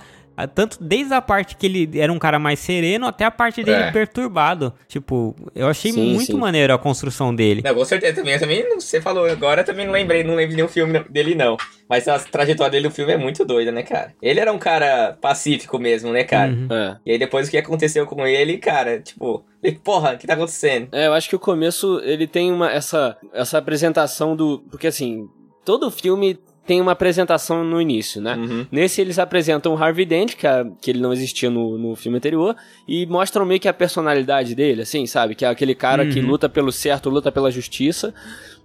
Tanto 0.55 0.79
desde 0.83 1.13
a 1.15 1.21
parte 1.21 1.57
que 1.57 1.67
ele 1.67 1.99
era 2.01 2.13
um 2.13 2.19
cara 2.19 2.39
mais 2.39 2.59
sereno 2.59 3.07
até 3.07 3.25
a 3.25 3.31
parte 3.31 3.63
dele 3.63 3.85
É. 3.85 3.91
perturbado. 3.93 4.73
Tipo, 4.89 5.35
eu 5.55 5.67
achei 5.69 5.93
Sim, 5.93 6.13
muito 6.15 6.27
sim. 6.33 6.39
maneiro 6.39 6.73
a 6.75 6.79
construção 6.79 7.35
dele. 7.35 7.63
Não, 7.65 7.75
com 7.75 7.85
certeza 7.85 8.15
também. 8.17 8.35
Eu 8.35 8.41
também, 8.41 8.69
não- 8.69 8.81
você 8.81 9.01
falou 9.01 9.27
agora, 9.27 9.61
eu 9.61 9.65
também 9.65 9.85
não 9.87 9.93
lembrei, 9.93 10.25
não 10.25 10.35
lembro 10.35 10.51
de 10.51 10.57
nenhum 10.57 10.69
filme 10.69 10.99
dele, 11.11 11.35
não. 11.35 11.57
Mas 11.89 12.09
a 12.09 12.19
trajetória 12.19 12.71
dele 12.73 12.89
no 12.89 12.91
filme 12.95 13.13
é 13.13 13.17
muito 13.19 13.45
doida, 13.45 13.71
né, 13.71 13.83
cara? 13.83 14.15
Ele 14.23 14.41
era 14.41 14.53
um 14.53 14.59
cara 14.59 15.17
pacífico 15.21 15.79
mesmo, 15.79 16.11
né, 16.13 16.25
cara? 16.25 16.51
Uhum. 16.53 16.69
É. 16.71 16.97
E 17.05 17.13
aí 17.13 17.19
depois 17.19 17.49
o 17.49 17.51
que 17.51 17.59
aconteceu 17.59 18.07
com 18.07 18.27
ele, 18.27 18.57
cara, 18.59 19.01
tipo, 19.01 19.45
porra, 19.85 20.15
o 20.15 20.19
que 20.19 20.27
tá 20.27 20.35
acontecendo? 20.35 20.89
É, 20.93 21.07
eu 21.07 21.13
acho 21.13 21.29
que 21.29 21.37
o 21.37 21.39
começo 21.39 22.01
ele 22.05 22.27
tem 22.27 22.51
uma 22.51 22.71
essa 22.71 23.17
essa 23.33 23.59
apresentação 23.59 24.35
do, 24.35 24.61
porque 24.71 24.87
assim, 24.87 25.29
todo 25.65 25.91
filme 25.91 26.39
tem 26.67 26.81
uma 26.81 26.93
apresentação 26.93 27.65
no 27.65 27.81
início, 27.81 28.21
né? 28.21 28.37
Uhum. 28.37 28.67
Nesse 28.71 29.01
eles 29.01 29.19
apresentam 29.19 29.75
o 29.75 29.77
Harvey 29.83 30.07
Dent, 30.07 30.37
que, 30.37 30.47
é- 30.47 30.65
que 30.81 30.91
ele 30.91 31.01
não 31.01 31.13
existia 31.13 31.51
no, 31.51 31.77
no 31.77 31.97
filme 31.97 32.19
anterior, 32.19 32.55
e 32.87 33.05
mostram 33.07 33.45
meio 33.45 33.59
que 33.61 33.69
a 33.69 33.73
personalidade 33.75 34.55
dele, 34.55 34.83
assim, 34.83 35.05
sabe? 35.07 35.35
Que 35.35 35.45
é 35.45 35.49
aquele 35.49 35.75
cara 35.75 36.07
que 36.07 36.21
Uhum. 36.21 36.27
luta 36.29 36.49
pelo 36.49 36.71
certo, 36.71 37.11
luta 37.11 37.33
pela 37.33 37.51
justiça. 37.51 38.15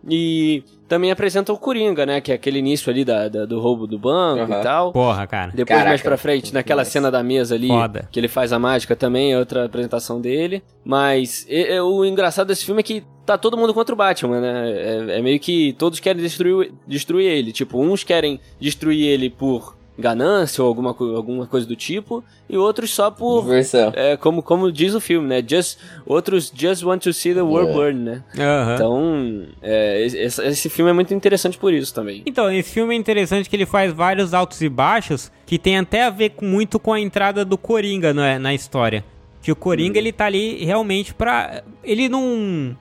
E 0.07 0.63
também 0.88 1.12
apresentam 1.12 1.54
o 1.54 1.58
Coringa, 1.58 2.06
né? 2.06 2.21
Que 2.21 2.32
é 2.32 2.36
aquele 2.36 2.60
início 2.60 2.89
ali 2.89 3.04
da, 3.04 3.28
da- 3.28 3.45
do 3.45 3.60
roubo 3.60 3.86
do 3.86 4.00
banco 4.00 4.52
Aham. 4.52 4.60
e 4.60 4.63
tal. 4.63 4.91
Porra, 4.91 5.28
cara. 5.28 5.52
Depois, 5.54 5.78
mais 5.80 5.86
Caraca. 6.02 6.04
pra 6.04 6.17
frente, 6.17 6.54
naquela 6.54 6.82
Nossa. 6.82 6.91
cena 6.91 7.12
da 7.12 7.21
mesa 7.21 7.56
ali, 7.56 7.67
Foda. 7.67 8.08
que 8.12 8.19
ele 8.19 8.28
faz 8.28 8.54
a 8.54 8.60
mágica 8.60 8.95
também, 8.95 9.34
é 9.34 9.38
outra 9.39 9.65
apresentação 9.65 10.19
dele. 10.21 10.63
Mas 10.84 11.45
e- 11.50 11.73
e 11.76 11.80
o 11.82 12.06
engraçado 12.06 12.47
desse 12.47 12.63
filme 12.65 12.80
é 12.80 12.84
que 12.84 13.04
tá 13.26 13.38
todo 13.38 13.58
mundo 13.58 13.73
contra 13.73 13.93
o 13.93 13.97
Batman, 13.97 14.39
né? 14.39 14.71
É, 14.71 15.19
é 15.19 15.21
meio 15.21 15.39
que 15.39 15.73
todos 15.73 16.00
querem 16.00 16.21
destruir, 16.21 16.71
destruir 16.88 17.26
ele. 17.30 17.52
Tipo, 17.52 17.80
uns 17.82 18.04
querem 18.04 18.39
destruir 18.60 19.06
ele 19.06 19.30
por 19.30 19.76
ganância 19.97 20.62
ou 20.63 20.67
alguma, 20.67 20.89
alguma 20.89 21.47
coisa 21.47 21.65
do 21.65 21.75
tipo, 21.75 22.23
e 22.49 22.55
outros 22.57 22.93
só 22.93 23.10
por. 23.10 23.41
Diversão. 23.43 23.91
É, 23.95 24.15
como, 24.17 24.43
como 24.43 24.71
diz 24.71 24.93
o 24.93 25.01
filme, 25.01 25.27
né? 25.27 25.43
Just, 25.47 25.79
outros 26.05 26.51
just 26.55 26.83
want 26.83 27.01
to 27.03 27.12
see 27.13 27.33
the 27.33 27.41
world 27.41 27.71
É. 27.71 27.73
burn, 27.73 27.99
né? 27.99 28.23
Aham. 28.38 28.73
Então, 28.75 29.45
é, 29.62 30.01
esse, 30.05 30.41
esse 30.45 30.69
filme 30.69 30.91
é 30.91 30.93
muito 30.93 31.13
interessante 31.13 31.57
por 31.57 31.73
isso 31.73 31.93
também. 31.93 32.21
Então, 32.25 32.51
esse 32.51 32.71
filme 32.71 32.93
é 32.93 32.97
interessante 32.97 33.49
que 33.49 33.55
ele 33.55 33.65
faz 33.65 33.91
vários 33.91 34.33
altos 34.33 34.62
e 34.62 34.69
baixos 34.69 35.31
que 35.45 35.57
tem 35.57 35.77
até 35.77 36.03
a 36.03 36.10
ver 36.10 36.29
com- 36.31 36.45
muito 36.45 36.79
com 36.79 36.93
a 36.93 36.99
entrada 36.99 37.43
do 37.43 37.57
Coringa 37.57 38.13
na, 38.13 38.38
na 38.38 38.53
história. 38.53 39.03
Que 39.41 39.52
o 39.52 39.56
Coringa, 39.56 39.97
ele 39.97 40.12
tá 40.12 40.26
ali 40.26 40.65
realmente 40.65 41.13
pra... 41.13 41.63
Ele 41.84 42.10
não... 42.10 42.76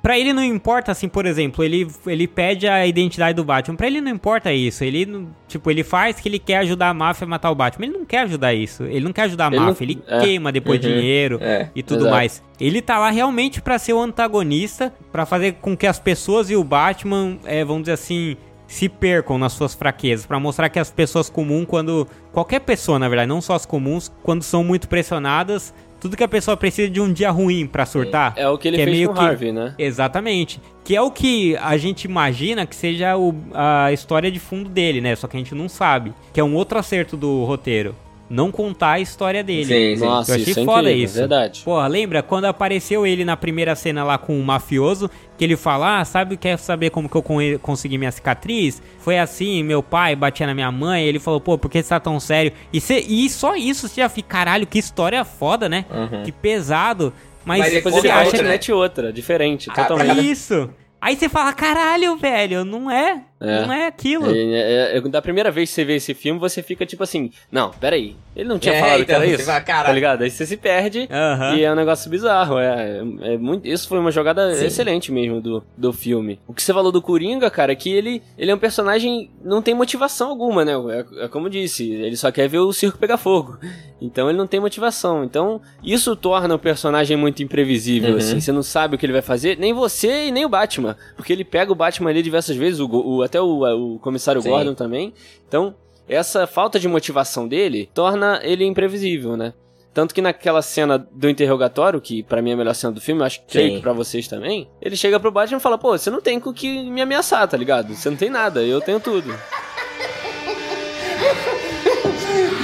Pra 0.00 0.18
ele 0.18 0.32
não 0.32 0.42
importa, 0.42 0.92
assim, 0.92 1.08
por 1.08 1.26
exemplo, 1.26 1.62
ele, 1.62 1.86
ele 2.06 2.26
pede 2.26 2.66
a 2.66 2.86
identidade 2.86 3.34
do 3.34 3.44
Batman. 3.44 3.76
Pra 3.76 3.86
ele 3.86 4.00
não 4.00 4.10
importa 4.10 4.52
isso. 4.52 4.82
Ele, 4.84 5.04
não- 5.04 5.28
tipo, 5.46 5.70
ele 5.70 5.82
faz 5.82 6.18
que 6.18 6.28
ele 6.28 6.38
quer 6.38 6.58
ajudar 6.58 6.88
a 6.88 6.94
máfia 6.94 7.24
a 7.26 7.28
matar 7.28 7.50
o 7.50 7.54
Batman. 7.54 7.86
Ele 7.86 7.98
não 7.98 8.04
quer 8.06 8.20
ajudar 8.20 8.54
isso. 8.54 8.84
Ele 8.84 9.04
não 9.04 9.12
quer 9.12 9.22
ajudar 9.22 9.46
a 9.46 9.48
Ele 9.48 9.56
não- 9.56 9.66
máfia. 9.66 9.84
Ele 9.84 10.02
é. 10.06 10.20
queima 10.20 10.50
depois 10.52 10.82
Uhum. 10.82 10.90
dinheiro 10.90 11.38
É, 11.42 11.68
e 11.74 11.82
tudo 11.82 12.00
exato. 12.02 12.14
mais. 12.14 12.42
Ele 12.58 12.80
tá 12.80 12.98
lá 12.98 13.10
realmente 13.10 13.60
pra 13.60 13.78
ser 13.78 13.92
o 13.92 14.00
antagonista, 14.00 14.94
pra 15.12 15.26
fazer 15.26 15.56
com 15.60 15.76
que 15.76 15.86
as 15.86 15.98
pessoas 15.98 16.48
e 16.50 16.56
o 16.56 16.64
Batman, 16.64 17.36
é, 17.44 17.62
vamos 17.64 17.82
dizer 17.82 17.92
assim, 17.92 18.36
se 18.66 18.88
percam 18.88 19.38
nas 19.38 19.52
suas 19.52 19.74
fraquezas, 19.74 20.26
Pra 20.26 20.40
mostrar 20.40 20.68
que 20.68 20.78
as 20.78 20.90
pessoas 20.90 21.30
comuns, 21.30 21.66
quando 21.68 22.06
qualquer 22.32 22.60
pessoa, 22.60 22.98
na 22.98 23.08
verdade, 23.08 23.28
não 23.28 23.40
só 23.40 23.54
as 23.54 23.64
comuns, 23.66 24.10
quando 24.24 24.42
são 24.42 24.64
muito 24.64 24.88
pressionadas, 24.88 25.72
Tudo 26.00 26.16
que 26.16 26.22
a 26.24 26.28
pessoa 26.28 26.56
precisa 26.56 26.88
de 26.90 27.00
um 27.00 27.12
dia 27.12 27.30
ruim 27.30 27.66
pra 27.66 27.86
surtar. 27.86 28.34
É 28.36 28.48
o 28.48 28.56
que 28.58 28.68
ele 28.68 28.76
Que 28.76 28.82
é 28.82 28.84
fez 28.84 28.96
meio 28.96 29.08
com 29.08 29.14
o 29.14 29.18
que- 29.18 29.24
Harvey, 29.24 29.52
né? 29.52 29.74
Exatamente. 29.78 30.60
Que 30.84 30.94
é 30.94 31.00
o 31.02 31.10
que 31.10 31.56
a 31.56 31.76
gente 31.76 32.04
imagina 32.04 32.64
que 32.66 32.76
seja 32.76 33.16
o- 33.16 33.34
a 33.52 33.92
história 33.92 34.30
de 34.30 34.38
fundo 34.38 34.68
dele, 34.68 35.00
né? 35.00 35.16
Só 35.16 35.26
que 35.26 35.36
a 35.36 35.40
gente 35.40 35.54
não 35.54 35.68
sabe. 35.68 36.12
Que 36.32 36.38
é 36.40 36.44
um 36.44 36.54
outro 36.54 36.78
acerto 36.78 37.16
do 37.16 37.44
roteiro. 37.44 37.94
Não 38.28 38.50
contar 38.50 38.92
a 38.92 39.00
história 39.00 39.44
dele. 39.44 39.64
Sim, 39.66 39.96
sim. 40.00 40.04
Nossa, 40.04 40.32
Eu 40.32 40.34
achei 40.36 40.50
isso 40.50 40.60
é 40.60 40.64
foda 40.64 40.88
incrível, 40.88 41.04
isso. 41.04 41.14
verdade. 41.18 41.62
Porra, 41.64 41.86
lembra 41.86 42.22
quando 42.22 42.46
apareceu 42.46 43.06
ele 43.06 43.24
na 43.24 43.36
primeira 43.36 43.76
cena 43.76 44.02
lá 44.02 44.18
com 44.18 44.38
o 44.38 44.42
mafioso, 44.42 45.08
que 45.38 45.44
ele 45.44 45.56
fala, 45.56 46.00
ah, 46.00 46.04
sabe, 46.04 46.36
quer 46.36 46.58
saber 46.58 46.90
como 46.90 47.08
que 47.08 47.14
eu 47.16 47.22
con- 47.22 47.58
consegui 47.62 47.98
minha 47.98 48.10
cicatriz? 48.10 48.82
Foi 48.98 49.16
assim, 49.18 49.62
meu 49.62 49.82
pai 49.82 50.16
batia 50.16 50.46
na 50.46 50.54
minha 50.54 50.72
mãe, 50.72 51.04
ele 51.04 51.20
falou, 51.20 51.40
pô, 51.40 51.56
por 51.56 51.70
que 51.70 51.80
você 51.82 51.88
tá 51.88 52.00
tão 52.00 52.18
sério? 52.18 52.52
E, 52.72 52.80
cê- 52.80 53.04
e 53.08 53.30
só 53.30 53.54
isso 53.54 53.88
você 53.88 54.00
já 54.00 54.08
fica, 54.08 54.28
caralho, 54.28 54.66
que 54.66 54.78
história 54.78 55.24
foda, 55.24 55.68
né? 55.68 55.84
Que 56.24 56.32
pesado. 56.32 57.12
Mas, 57.44 57.60
Mas 57.60 57.72
Depois 57.74 57.94
ele 57.96 58.10
acha 58.10 58.24
e 58.24 58.28
acha 58.34 58.42
né? 58.42 58.48
mete 58.48 58.72
outra, 58.72 59.12
diferente, 59.12 59.70
Ah, 59.70 59.74
totalmente. 59.84 60.28
isso? 60.28 60.68
Aí 61.00 61.14
você 61.14 61.28
fala, 61.28 61.52
caralho, 61.52 62.16
velho, 62.16 62.64
não 62.64 62.90
é, 62.90 63.22
É. 63.38 63.66
não 63.66 63.72
é 63.72 63.86
aquilo. 63.86 64.26
É, 64.34 64.96
é, 64.96 65.00
da 65.02 65.20
primeira 65.20 65.50
vez 65.50 65.68
que 65.68 65.74
você 65.74 65.84
vê 65.84 65.96
esse 65.96 66.14
filme, 66.14 66.40
você 66.40 66.62
fica 66.62 66.86
tipo 66.86 67.02
assim, 67.02 67.30
não, 67.52 67.70
peraí, 67.70 68.16
ele 68.34 68.48
não 68.48 68.58
tinha 68.58 68.74
É, 68.74 68.80
falado 68.80 68.96
que 68.96 69.02
então, 69.02 69.16
era 69.16 69.26
você 69.26 69.34
isso, 69.42 69.64
tá 69.66 69.92
ligado? 69.92 70.22
Aí 70.22 70.30
você 70.30 70.46
se 70.46 70.56
perde 70.56 71.06
Aham. 71.10 71.54
e 71.56 71.62
é 71.62 71.70
um 71.70 71.74
negócio 71.74 72.10
bizarro, 72.10 72.58
é, 72.58 73.02
é 73.22 73.36
muito, 73.36 73.66
isso 73.68 73.86
foi 73.88 73.98
uma 73.98 74.10
jogada 74.10 74.52
excelente 74.64 75.12
mesmo 75.12 75.40
do, 75.40 75.62
do 75.76 75.92
filme. 75.92 76.40
O 76.46 76.54
que 76.54 76.62
você 76.62 76.72
falou 76.72 76.90
do 76.90 77.02
Coringa, 77.02 77.50
cara, 77.50 77.72
é 77.72 77.76
que 77.76 77.90
ele, 77.92 78.22
ele 78.38 78.50
é 78.50 78.54
um 78.54 78.58
personagem, 78.58 79.30
não 79.44 79.60
tem 79.60 79.74
motivação 79.74 80.30
alguma, 80.30 80.64
né, 80.64 80.72
é, 81.18 81.24
é 81.24 81.28
como 81.28 81.46
eu 81.46 81.50
disse, 81.50 81.90
ele 81.92 82.16
só 82.16 82.30
quer 82.32 82.48
ver 82.48 82.58
o 82.60 82.72
circo 82.72 82.96
pegar 82.98 83.18
fogo, 83.18 83.58
então 84.00 84.28
ele 84.30 84.38
não 84.38 84.46
tem 84.46 84.60
motivação, 84.60 85.24
então 85.24 85.60
isso 85.84 86.16
torna 86.16 86.54
o 86.54 86.58
personagem 86.58 87.16
muito 87.16 87.42
imprevisível, 87.42 88.12
Uhum. 88.12 88.16
assim, 88.16 88.40
você 88.40 88.52
não 88.52 88.62
sabe 88.62 88.94
o 88.94 88.98
que 88.98 89.04
ele 89.04 89.12
vai 89.12 89.22
fazer, 89.22 89.58
nem 89.58 89.72
você 89.74 90.28
e 90.28 90.30
nem 90.32 90.44
o 90.44 90.48
Batman, 90.48 90.96
porque 91.16 91.32
ele 91.32 91.44
pega 91.44 91.70
o 91.72 91.74
Batman 91.74 92.10
ali 92.10 92.22
diversas 92.22 92.56
vezes, 92.56 92.80
o, 92.80 92.86
o- 92.86 93.25
até 93.26 93.40
o, 93.40 93.94
o 93.94 93.98
comissário 93.98 94.40
Sim. 94.40 94.48
Gordon 94.48 94.74
também. 94.74 95.12
Então, 95.46 95.74
essa 96.08 96.46
falta 96.46 96.78
de 96.78 96.88
motivação 96.88 97.46
dele 97.46 97.90
torna 97.92 98.40
ele 98.42 98.64
imprevisível, 98.64 99.36
né? 99.36 99.52
Tanto 99.92 100.14
que 100.14 100.20
naquela 100.20 100.60
cena 100.60 100.98
do 100.98 101.28
interrogatório, 101.28 102.00
que 102.00 102.22
pra 102.22 102.42
mim 102.42 102.50
é 102.50 102.52
a 102.52 102.56
melhor 102.56 102.74
cena 102.74 102.92
do 102.92 103.00
filme, 103.00 103.22
eu 103.22 103.26
acho 103.26 103.40
que 103.40 103.46
creio 103.52 103.76
que 103.76 103.80
pra 103.80 103.94
vocês 103.94 104.28
também, 104.28 104.68
ele 104.80 104.94
chega 104.94 105.18
pro 105.18 105.32
Batman 105.32 105.56
e 105.56 105.60
fala, 105.60 105.78
pô, 105.78 105.96
você 105.96 106.10
não 106.10 106.20
tem 106.20 106.38
com 106.38 106.50
o 106.50 106.54
que 106.54 106.90
me 106.90 107.00
ameaçar, 107.00 107.48
tá 107.48 107.56
ligado? 107.56 107.94
Você 107.94 108.10
não 108.10 108.16
tem 108.16 108.28
nada, 108.28 108.62
eu 108.62 108.80
tenho 108.80 109.00
tudo. 109.00 109.34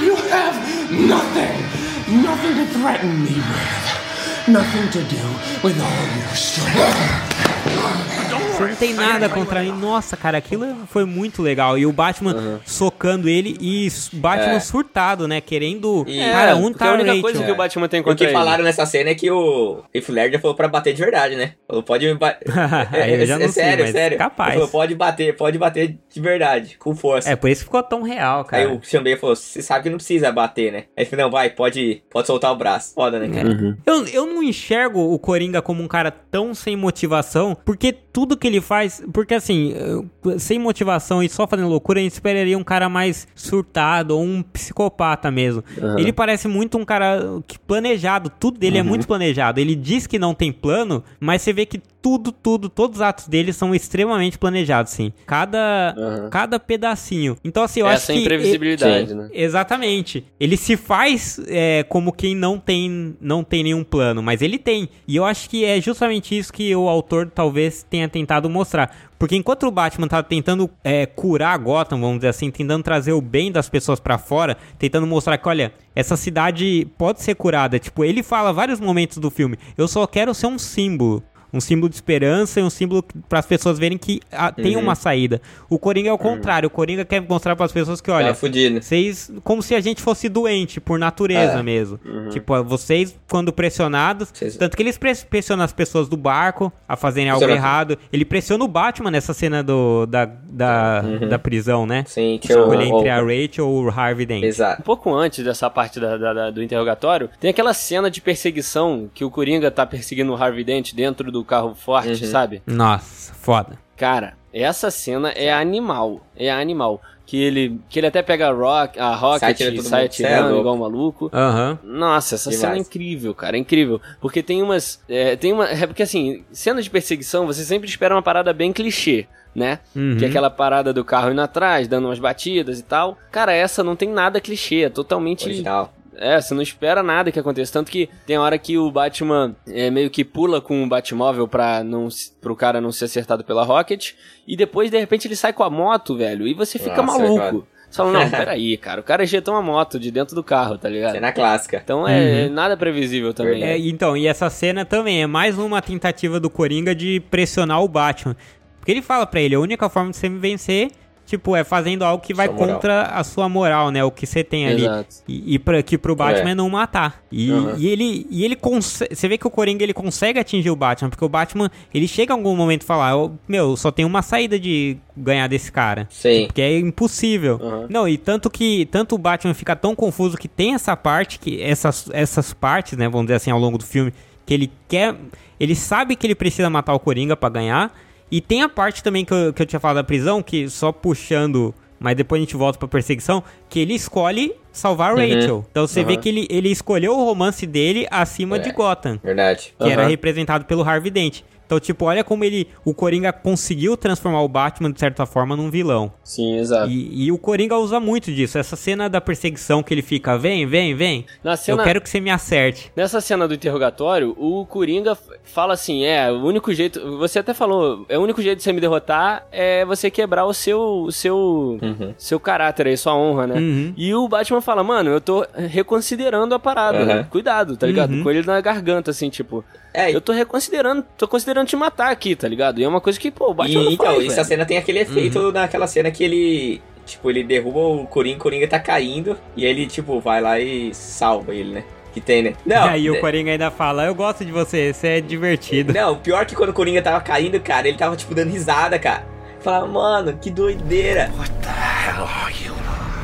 You 0.03 0.15
have 0.15 0.55
nothing, 0.91 2.21
nothing 2.21 2.55
to 2.55 2.65
threaten 2.77 3.23
me 3.23 3.35
with, 3.35 4.47
nothing 4.47 4.89
to 4.91 5.01
do 5.03 5.23
with 5.63 5.79
all 5.81 6.07
your 6.19 6.35
strength. 6.35 8.22
Você 8.57 8.63
não 8.67 8.75
tem 8.75 8.93
nada 8.93 9.27
contra 9.29 9.61
ele. 9.63 9.71
Nossa, 9.73 10.15
cara, 10.15 10.37
aquilo 10.37 10.65
foi 10.87 11.05
muito 11.05 11.41
legal. 11.41 11.77
E 11.77 11.85
o 11.85 11.91
Batman 11.91 12.61
socando 12.65 13.27
ele 13.29 13.57
e 13.59 13.87
o 14.13 14.17
Batman 14.17 14.53
É. 14.55 14.59
surtado, 14.59 15.27
né? 15.27 15.41
Querendo. 15.41 16.05
E- 16.07 16.19
cara, 16.19 16.51
É, 16.51 16.55
porque 16.61 16.77
tá 16.77 16.89
a 16.89 16.93
única 16.93 17.07
Rachel? 17.07 17.21
coisa 17.21 17.43
que 17.43 17.51
o 17.51 17.55
Batman 17.55 17.87
tem 17.87 18.01
O 18.01 18.03
contra 18.03 18.17
que 18.17 18.23
ele. 18.25 18.33
falaram 18.33 18.63
nessa 18.63 18.85
cena 18.85 19.09
é 19.09 19.15
que 19.15 19.29
o 19.31 19.83
Heath 19.93 20.09
Ledger 20.09 20.39
falou 20.41 20.55
pra 20.55 20.67
bater 20.67 20.93
de 20.93 21.01
verdade, 21.01 21.35
né? 21.35 21.53
Falou, 21.67 21.83
pode 21.83 22.05
me 22.05 22.13
bater. 22.15 22.45
Aí 22.93 23.25
não 23.27 23.37
sei, 23.37 23.47
sério, 23.49 23.83
mas 23.85 23.91
sério. 23.93 24.17
capaz. 24.17 24.49
Ele 24.51 24.57
falou, 24.59 24.69
pode 24.71 24.95
bater, 24.95 25.35
pode 25.35 25.57
bater 25.57 25.97
de 26.13 26.21
verdade, 26.21 26.77
com 26.77 26.95
força. 26.95 27.29
É, 27.29 27.35
por 27.35 27.49
isso 27.49 27.61
que 27.61 27.65
ficou 27.65 27.81
tão 27.83 28.03
real, 28.03 28.39
Aí 28.51 28.65
cara. 28.65 28.73
o 28.73 28.83
Sean 28.83 29.03
Baker 29.03 29.19
falou, 29.19 29.35
você 29.35 29.61
sabe 29.61 29.83
que 29.83 29.89
não 29.89 29.97
precisa 29.97 30.31
bater, 30.31 30.71
né? 30.71 30.77
Aí 30.97 31.03
ele 31.03 31.05
falou, 31.09 31.25
não, 31.25 31.31
vai, 31.31 31.49
pode, 31.49 32.03
pode 32.09 32.27
soltar 32.27 32.51
o 32.51 32.55
braço. 32.55 32.93
Foda, 32.93 33.19
né, 33.19 33.29
cara? 33.29 33.47
Uhum. 33.49 33.75
Eu, 33.85 34.05
eu 34.07 34.25
não 34.25 34.43
enxergo 34.43 34.99
o 35.13 35.17
Coringa 35.19 35.61
como 35.61 35.81
um 35.83 35.87
cara 35.87 36.11
tão 36.11 36.53
sem 36.53 36.75
motivação, 36.75 37.57
porque 37.65 37.91
tudo 37.91 38.37
que 38.37 38.42
ele 38.47 38.61
faz. 38.61 39.03
Porque 39.13 39.33
assim, 39.33 39.73
eu- 39.73 40.39
sem 40.39 40.57
motivação 40.59 41.21
e 41.23 41.29
só 41.29 41.47
fazendo 41.47 41.69
loucura, 41.69 41.99
a 41.99 42.03
gente 42.03 42.13
esperaria 42.13 42.57
um 42.57 42.63
cara 42.63 42.87
mais 42.89 43.27
surtado 43.35 44.11
ou 44.17 44.23
um 44.23 44.41
psicopata 44.41 45.29
mesmo. 45.31 45.63
Ele 45.99 46.11
parece 46.13 46.47
muito 46.47 46.77
um 46.77 46.85
cara 46.85 47.41
que 47.47 47.57
planejado, 47.59 48.29
tudo 48.39 48.57
dele 48.59 48.77
é 48.77 48.83
muito 48.89 49.07
planejado. 49.07 49.59
Ele 49.59 49.75
diz 49.75 50.07
que 50.07 50.17
não 50.19 50.33
tem 50.33 50.51
plano, 50.51 51.03
mas 51.19 51.41
você 51.41 51.53
vê 51.53 51.65
que 51.65 51.81
tudo, 52.03 52.33
tudo, 52.33 52.67
todos 52.67 52.97
os 52.97 53.01
atos 53.01 53.29
dele 53.29 53.53
são 53.53 53.73
extremamente 53.73 54.37
planejados, 54.37 54.91
sim. 54.91 55.13
Cada, 55.25 55.95
Uhum. 55.97 56.29
cada 56.29 56.59
pedacinho. 56.59 57.37
Então, 57.45 57.63
assim, 57.63 57.79
eu 57.79 57.87
Essa 57.87 58.11
acho 58.11 58.19
que. 58.19 58.25
imprevisibilidade, 58.25 59.09
Sim. 59.09 59.15
né? 59.15 59.29
Exatamente. 59.33 60.25
Ele 60.39 60.57
se 60.57 60.75
faz 60.75 61.39
é, 61.47 61.83
como 61.87 62.11
quem 62.11 62.35
não 62.35 62.59
tem, 62.59 63.15
não 63.21 63.41
tem 63.43 63.63
nenhum 63.63 63.83
plano, 63.85 64.21
mas 64.21 64.41
ele 64.41 64.57
tem. 64.59 64.89
E 65.07 65.15
eu 65.15 65.23
acho 65.23 65.49
que 65.49 65.63
é 65.63 65.79
justamente 65.79 66.37
isso 66.37 66.51
que 66.51 66.75
o 66.75 66.89
autor 66.89 67.31
talvez 67.33 67.83
tenha 67.89 68.09
tentado 68.09 68.49
mostrar. 68.49 68.93
Porque 69.17 69.37
enquanto 69.37 69.65
o 69.65 69.71
Batman 69.71 70.09
tá 70.09 70.21
tentando 70.21 70.69
é, 70.83 71.05
curar 71.05 71.57
Gotham, 71.57 72.01
vamos 72.01 72.17
dizer 72.17 72.27
assim, 72.27 72.51
tentando 72.51 72.83
trazer 72.83 73.13
o 73.13 73.21
bem 73.21 73.49
das 73.53 73.69
pessoas 73.69 73.97
pra 74.01 74.17
fora, 74.17 74.57
tentando 74.77 75.07
mostrar 75.07 75.37
que, 75.37 75.47
olha, 75.47 75.71
essa 75.95 76.17
cidade 76.17 76.85
pode 76.97 77.21
ser 77.21 77.33
curada. 77.35 77.79
Tipo, 77.79 78.03
ele 78.03 78.21
fala 78.21 78.51
vários 78.51 78.81
momentos 78.81 79.19
do 79.19 79.29
filme, 79.29 79.57
eu 79.77 79.87
só 79.87 80.05
quero 80.05 80.33
ser 80.33 80.47
um 80.47 80.59
símbolo. 80.59 81.23
Um 81.53 81.61
símbolo 81.61 81.87
de 81.89 81.95
esperança 81.95 82.59
e 82.59 82.63
um 82.63 82.69
símbolo 82.69 83.03
para 83.29 83.39
as 83.39 83.45
pessoas 83.45 83.77
verem 83.77 83.97
que 83.97 84.19
ah, 84.31 84.51
tem 84.51 84.75
uma 84.75 84.95
saída. 84.95 85.39
O 85.69 85.77
Coringa 85.77 86.09
é 86.09 86.13
o 86.13 86.17
contrário. 86.17 86.67
O 86.67 86.69
Coringa 86.69 87.05
quer 87.05 87.21
mostrar 87.21 87.55
para 87.55 87.65
as 87.65 87.71
pessoas 87.71 88.01
que, 88.01 88.09
olha, 88.09 88.33
Tá 88.33 88.49
vocês, 88.81 89.31
como 89.43 89.61
se 89.61 89.75
a 89.75 89.79
gente 89.79 90.01
fosse 90.01 90.27
doente 90.29 90.81
por 90.81 90.97
natureza 90.97 91.59
É. 91.59 91.63
mesmo. 91.63 91.99
Tipo, 92.31 92.63
vocês, 92.63 93.15
quando 93.29 93.53
pressionados. 93.53 94.29
Vocês- 94.33 94.57
Tanto 94.57 94.75
que 94.75 94.81
eles 94.83 94.97
pres- 94.97 95.23
pressionam 95.23 95.63
as 95.63 95.71
pessoas 95.73 96.07
do 96.09 96.17
barco 96.17 96.71
a 96.87 96.95
fazerem 96.95 97.29
algo 97.29 97.43
Pressiona- 97.45 97.67
errado. 97.67 97.97
Ele 98.11 98.25
pressiona 98.25 98.63
o 98.63 98.67
Batman 98.67 99.11
nessa 99.11 99.33
cena 99.33 99.61
do, 99.63 100.05
da, 100.05 100.25
da, 100.25 101.01
da 101.01 101.39
prisão, 101.39 101.85
né? 101.85 102.03
Sim, 102.07 102.39
o... 102.41 102.45
Escolher 102.45 102.85
entre 102.87 103.09
a 103.09 103.21
Rachel 103.21 103.67
ou 103.67 103.83
o 103.85 103.89
Harvey 103.89 104.25
Dent. 104.25 104.43
Exato. 104.43 104.81
Um 104.81 104.85
pouco 104.85 105.13
antes 105.13 105.43
dessa 105.43 105.69
parte 105.69 105.99
da- 105.99 106.17
da- 106.17 106.33
da- 106.33 106.49
do 106.51 106.63
interrogatório, 106.63 107.29
tem 107.39 107.49
aquela 107.49 107.73
cena 107.73 108.09
de 108.09 108.21
perseguição 108.21 109.09
que 109.13 109.23
o 109.23 109.29
Coringa 109.29 109.69
tá 109.71 109.85
perseguindo 109.85 110.31
o 110.31 110.35
Harvey 110.35 110.63
Dent 110.63 110.93
dentro 110.93 111.31
do 111.31 111.42
carro 111.43 111.75
forte, 111.75 112.25
sabe? 112.25 112.61
Nossa, 112.65 113.33
foda. 113.33 113.77
Cara, 113.95 114.33
essa 114.53 114.91
cena 114.91 115.29
é 115.29 115.51
animal. 115.51 116.21
É 116.35 116.51
animal. 116.51 117.01
Que 117.25 117.41
ele, 117.41 117.79
que 117.89 117.99
ele 117.99 118.07
até 118.07 118.21
pega 118.21 118.49
a, 118.49 118.51
rock, 118.51 118.99
a 118.99 119.15
Rocket 119.15 119.39
Sai 119.39 119.51
atirando 119.51 119.79
e 119.79 119.83
sai 119.83 120.01
é 120.01 120.05
atirando 120.05 120.59
igual 120.59 120.75
um 120.75 120.79
maluco. 120.79 121.31
Aham. 121.33 121.79
Nossa, 121.81 122.35
essa 122.35 122.51
cena 122.51 122.75
é 122.75 122.79
incrível, 122.79 123.33
cara, 123.33 123.55
é 123.55 123.59
incrível. 123.59 124.01
Porque 124.19 124.43
tem 124.43 124.61
umas. 124.61 125.01
é, 125.07 125.35
tem 125.37 125.53
uma. 125.53 125.67
É 125.69 125.87
porque 125.87 126.03
assim, 126.03 126.43
cena 126.51 126.81
de 126.81 126.89
perseguição, 126.89 127.47
você 127.47 127.63
sempre 127.63 127.87
espera 127.87 128.13
uma 128.13 128.21
parada 128.21 128.51
bem 128.51 128.73
clichê, 128.73 129.25
né? 129.55 129.79
Uhum. 129.95 130.17
Que 130.17 130.25
é 130.25 130.27
aquela 130.27 130.49
parada 130.49 130.91
do 130.91 131.03
carro 131.05 131.31
indo 131.31 131.41
atrás, 131.41 131.87
dando 131.87 132.05
umas 132.09 132.19
batidas 132.19 132.77
e 132.77 132.83
tal. 132.83 133.17
Cara, 133.31 133.53
essa 133.53 133.83
não 133.83 133.95
tem 133.95 134.09
nada 134.09 134.41
clichê, 134.41 134.81
é 134.81 134.89
totalmente. 134.89 135.45
Original. 135.45 135.93
É, 136.17 136.39
você 136.39 136.53
não 136.53 136.61
espera 136.61 137.01
nada 137.01 137.31
que 137.31 137.39
aconteça. 137.39 137.73
Tanto 137.73 137.91
que 137.91 138.09
tem 138.25 138.37
hora 138.37 138.57
que 138.57 138.77
o 138.77 138.91
Batman 138.91 139.55
é, 139.67 139.89
meio 139.89 140.09
que 140.09 140.23
pula 140.23 140.61
com 140.61 140.83
o 140.83 140.87
Batmóvel 140.87 141.47
pra 141.47 141.83
não, 141.83 142.07
pro 142.41 142.55
cara 142.55 142.79
não 142.79 142.91
ser 142.91 143.05
acertado 143.05 143.43
pela 143.43 143.63
Rocket. 143.63 144.13
E 144.47 144.55
depois, 144.55 144.91
de 144.91 144.99
repente, 144.99 145.27
ele 145.27 145.35
sai 145.35 145.53
com 145.53 145.63
a 145.63 145.69
moto, 145.69 146.15
velho. 146.15 146.47
E 146.47 146.53
você 146.53 146.77
fica 146.77 147.01
Nossa, 147.01 147.19
maluco. 147.19 147.39
cara. 147.39 147.73
Você 147.89 147.97
fala, 147.97 148.11
não, 148.11 148.29
peraí, 148.31 148.77
cara. 148.77 149.01
O 149.01 149.03
cara 149.03 149.23
ejetou 149.23 149.53
uma 149.53 149.61
moto 149.61 149.99
de 149.99 150.09
dentro 150.09 150.35
do 150.35 150.43
carro, 150.43 150.77
tá 150.77 150.89
ligado? 150.89 151.13
Cena 151.13 151.31
clássica. 151.31 151.79
Então 151.83 152.07
é, 152.07 152.45
é 152.45 152.49
nada 152.49 152.75
previsível 152.75 153.33
também. 153.33 153.63
É, 153.63 153.77
então, 153.77 154.17
e 154.17 154.27
essa 154.27 154.49
cena 154.49 154.83
também 154.83 155.21
é 155.21 155.27
mais 155.27 155.57
uma 155.59 155.81
tentativa 155.81 156.39
do 156.39 156.49
Coringa 156.49 156.95
de 156.95 157.19
pressionar 157.29 157.83
o 157.83 157.87
Batman. 157.87 158.35
Porque 158.79 158.91
ele 158.91 159.01
fala 159.01 159.25
pra 159.25 159.39
ele, 159.39 159.55
a 159.55 159.59
única 159.59 159.87
forma 159.89 160.09
de 160.11 160.17
você 160.17 160.27
me 160.27 160.39
vencer, 160.39 160.91
tipo, 161.25 161.55
é 161.55 161.63
fazendo 161.63 162.03
algo 162.03 162.23
que 162.23 162.33
vai 162.33 162.47
contra 162.49 163.03
a 163.03 163.23
sua 163.23 163.47
moral, 163.47 163.89
né? 163.91 164.03
O 164.03 164.11
que 164.11 164.25
você 164.25 164.43
tem 164.43 164.67
ali. 164.67 164.83
Exato. 164.85 165.15
E, 165.27 165.55
e 165.55 165.59
pra, 165.59 165.81
que 165.81 165.97
pro 165.97 166.15
Batman 166.15 166.51
É. 166.51 166.55
não 166.55 166.69
matar. 166.69 167.23
E, 167.31 167.51
Uhum. 167.51 167.75
e 167.77 167.87
ele, 167.87 168.27
e 168.29 168.43
ele 168.45 168.55
consegue. 168.55 169.15
Você 169.15 169.27
vê 169.27 169.37
que 169.37 169.47
o 169.47 169.49
Coringa 169.49 169.83
ele 169.83 169.93
consegue 169.93 170.37
atingir 170.39 170.69
o 170.69 170.75
Batman, 170.75 171.09
porque 171.09 171.23
o 171.25 171.29
Batman 171.29 171.71
ele 171.93 172.07
chega 172.07 172.33
em 172.33 172.37
algum 172.37 172.55
momento 172.55 172.83
e 172.83 172.85
fala: 172.85 173.15
"Ô, 173.15 173.31
Meu, 173.47 173.75
só 173.77 173.89
tem 173.91 174.05
uma 174.05 174.21
saída 174.21 174.59
de 174.59 174.97
ganhar 175.15 175.47
desse 175.47 175.71
cara. 175.71 176.07
Sim. 176.09 176.45
Porque 176.47 176.61
é 176.61 176.77
impossível. 176.79 177.59
Uhum. 177.61 177.87
Não, 177.89 178.07
e 178.07 178.17
tanto 178.17 178.49
que 178.49 178.85
tanto 178.91 179.15
o 179.15 179.17
Batman 179.17 179.53
fica 179.53 179.75
tão 179.75 179.95
confuso 179.95 180.37
que 180.37 180.47
tem 180.47 180.73
essa 180.73 180.95
parte, 180.95 181.39
que 181.39 181.61
essas, 181.61 182.09
essas 182.11 182.53
partes, 182.53 182.97
né, 182.97 183.07
vamos 183.07 183.27
dizer 183.27 183.35
assim, 183.35 183.51
ao 183.51 183.59
longo 183.59 183.77
do 183.77 183.85
filme, 183.85 184.13
que 184.45 184.53
ele 184.53 184.71
quer. 184.87 185.15
Ele 185.59 185.75
sabe 185.75 186.15
que 186.15 186.25
ele 186.27 186.35
precisa 186.35 186.69
matar 186.69 186.93
o 186.93 186.99
Coringa 186.99 187.35
pra 187.37 187.47
ganhar. 187.49 187.91
E 188.31 188.41
tem 188.41 188.61
a 188.63 188.69
parte 188.69 189.03
também 189.03 189.23
que 189.25 189.33
eu, 189.33 189.53
que 189.53 189.61
eu 189.61 189.65
tinha 189.65 189.79
falado 189.79 189.97
da 189.97 190.03
prisão, 190.03 190.41
que 190.41 190.67
só 190.69 190.91
puxando. 190.91 191.73
Mas 191.99 192.17
depois 192.17 192.41
a 192.41 192.43
gente 192.43 192.57
volta 192.57 192.77
pra 192.77 192.87
perseguição, 192.87 193.41
que 193.69 193.79
ele 193.79 193.93
escolhe 193.93 194.53
salvar 194.73 195.11
a 195.11 195.15
Rachel. 195.15 195.65
Então 195.71 195.87
você 195.87 196.03
vê 196.03 196.13
Uhum. 196.15 196.19
que 196.19 196.27
ele, 196.29 196.47
ele 196.49 196.69
escolheu 196.69 197.13
o 197.17 197.23
romance 197.23 197.65
dele 197.65 198.05
acima 198.11 198.57
É. 198.57 198.59
de 198.59 198.71
Gotham 198.73 199.17
Verdade. 199.23 199.73
que 199.77 199.89
era 199.89 200.01
Aham. 200.01 200.09
representado 200.09 200.65
pelo 200.65 200.83
Harvey 200.83 201.09
Dent. 201.11 201.41
Então 201.73 201.79
tipo, 201.79 202.05
olha 202.05 202.23
como 202.23 202.43
ele, 202.43 202.67
o 202.85 202.93
Coringa 202.93 203.33
conseguiu 203.33 203.97
transformar 203.97 204.41
o 204.41 204.47
Batman, 204.47 204.91
de 204.91 204.99
certa 204.99 205.25
forma, 205.25 205.55
num 205.55 205.71
vilão. 205.71 206.11
Sim, 206.23 206.57
exato. 206.57 206.89
E, 206.91 207.25
e 207.25 207.31
o 207.31 207.37
Coringa 207.37 207.75
usa 207.77 207.99
muito 207.99 208.31
disso. 208.31 208.59
Essa 208.59 208.75
cena 208.75 209.09
da 209.09 209.19
perseguição 209.19 209.81
que 209.81 209.91
ele 209.91 210.03
fica, 210.03 210.37
vem, 210.37 210.67
vem, 210.67 210.93
vem. 210.95 211.25
Na 211.43 211.57
cena, 211.57 211.81
Eu 211.81 211.83
quero 211.83 211.99
que 211.99 212.07
você 212.07 212.19
me 212.19 212.29
acerte. 212.29 212.91
Nessa 212.95 213.19
cena 213.19 213.47
do 213.47 213.55
interrogatório, 213.55 214.35
o 214.37 214.67
Coringa 214.67 215.17
fala 215.43 215.73
assim: 215.73 216.03
é, 216.03 216.31
o 216.31 216.43
único 216.43 216.71
jeito. 216.73 217.17
Você 217.17 217.39
até 217.39 217.55
falou, 217.55 218.05
é 218.07 218.19
o 218.19 218.21
único 218.21 218.39
jeito 218.39 218.57
de 218.57 218.63
você 218.63 218.71
me 218.71 218.79
derrotar 218.79 219.47
é 219.51 219.83
você 219.83 220.11
quebrar 220.11 220.45
o 220.45 220.53
seu. 220.53 220.79
o 220.79 221.11
seu. 221.11 221.79
seu 222.17 222.39
caráter 222.39 222.85
aí, 222.87 222.95
sua 222.95 223.15
honra, 223.15 223.47
né? 223.47 223.55
Uhum. 223.55 223.93
E 223.97 224.13
o 224.13 224.27
Batman 224.27 224.61
fala, 224.61 224.83
mano, 224.83 225.09
eu 225.09 225.21
tô 225.21 225.43
reconsiderando 225.55 226.53
a 226.53 226.59
parada. 226.59 227.17
Uhum. 227.17 227.23
Cuidado, 227.23 227.75
tá 227.75 227.87
ligado? 227.87 228.13
Uhum. 228.13 228.23
Com 228.23 228.29
ele 228.29 228.45
na 228.45 228.61
garganta, 228.61 229.09
assim, 229.09 229.29
tipo. 229.29 229.63
É, 229.93 230.11
Eu 230.13 230.19
tô 230.19 230.31
reconsiderando, 230.33 231.05
tô 231.15 231.27
considerando 231.27 231.62
te 231.65 231.75
matar 231.75 232.11
aqui, 232.11 232.35
tá 232.35 232.47
ligado? 232.47 232.79
E 232.79 232.83
é 232.83 232.87
uma 232.87 233.01
coisa 233.01 233.19
que, 233.19 233.31
pô, 233.31 233.51
o 233.51 233.53
Batman 233.53 233.81
E, 233.81 233.85
não 233.85 233.91
então, 233.91 234.05
faz, 234.05 234.25
essa 234.25 234.35
velho. 234.35 234.45
cena 234.45 234.65
tem 234.65 234.77
aquele 234.77 234.99
efeito 234.99 235.51
naquela 235.51 235.87
cena 235.87 236.11
que 236.11 236.23
ele. 236.23 236.81
Tipo, 237.05 237.29
ele 237.29 237.43
derruba 237.43 237.79
o 237.79 238.07
Coringa, 238.07 238.37
o 238.37 238.39
Coringa 238.39 238.67
tá 238.67 238.79
caindo, 238.79 239.37
e 239.57 239.65
ele, 239.65 239.85
tipo, 239.87 240.21
vai 240.21 240.39
lá 240.39 240.57
e 240.59 240.93
salva 240.93 241.53
ele, 241.53 241.73
né? 241.73 241.83
Que 242.13 242.21
tem, 242.21 242.43
né? 242.43 242.53
Não, 242.65 242.85
e 242.85 242.89
aí 242.89 243.09
o 243.09 243.13
né? 243.13 243.19
Coringa 243.19 243.51
ainda 243.51 243.69
fala, 243.69 244.05
eu 244.05 244.15
gosto 244.15 244.45
de 244.45 244.51
você, 244.51 244.93
você 244.93 245.07
é 245.07 245.21
divertido. 245.21 245.91
Não, 245.91 246.15
pior 246.15 246.45
que 246.45 246.55
quando 246.55 246.69
o 246.69 246.73
Coringa 246.73 247.01
tava 247.01 247.19
caindo, 247.19 247.59
cara, 247.59 247.87
ele 247.87 247.97
tava, 247.97 248.15
tipo, 248.15 248.33
dando 248.33 248.51
risada, 248.51 248.97
cara. 248.97 249.25
Falava, 249.59 249.87
mano, 249.87 250.37
que 250.41 250.49
doideira. 250.49 251.29
What 251.37 251.51
the 251.61 251.69
hell 251.69 252.23
are 252.23 252.53
you? 252.63 252.73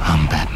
I'm 0.01 0.25
Batman. 0.27 0.48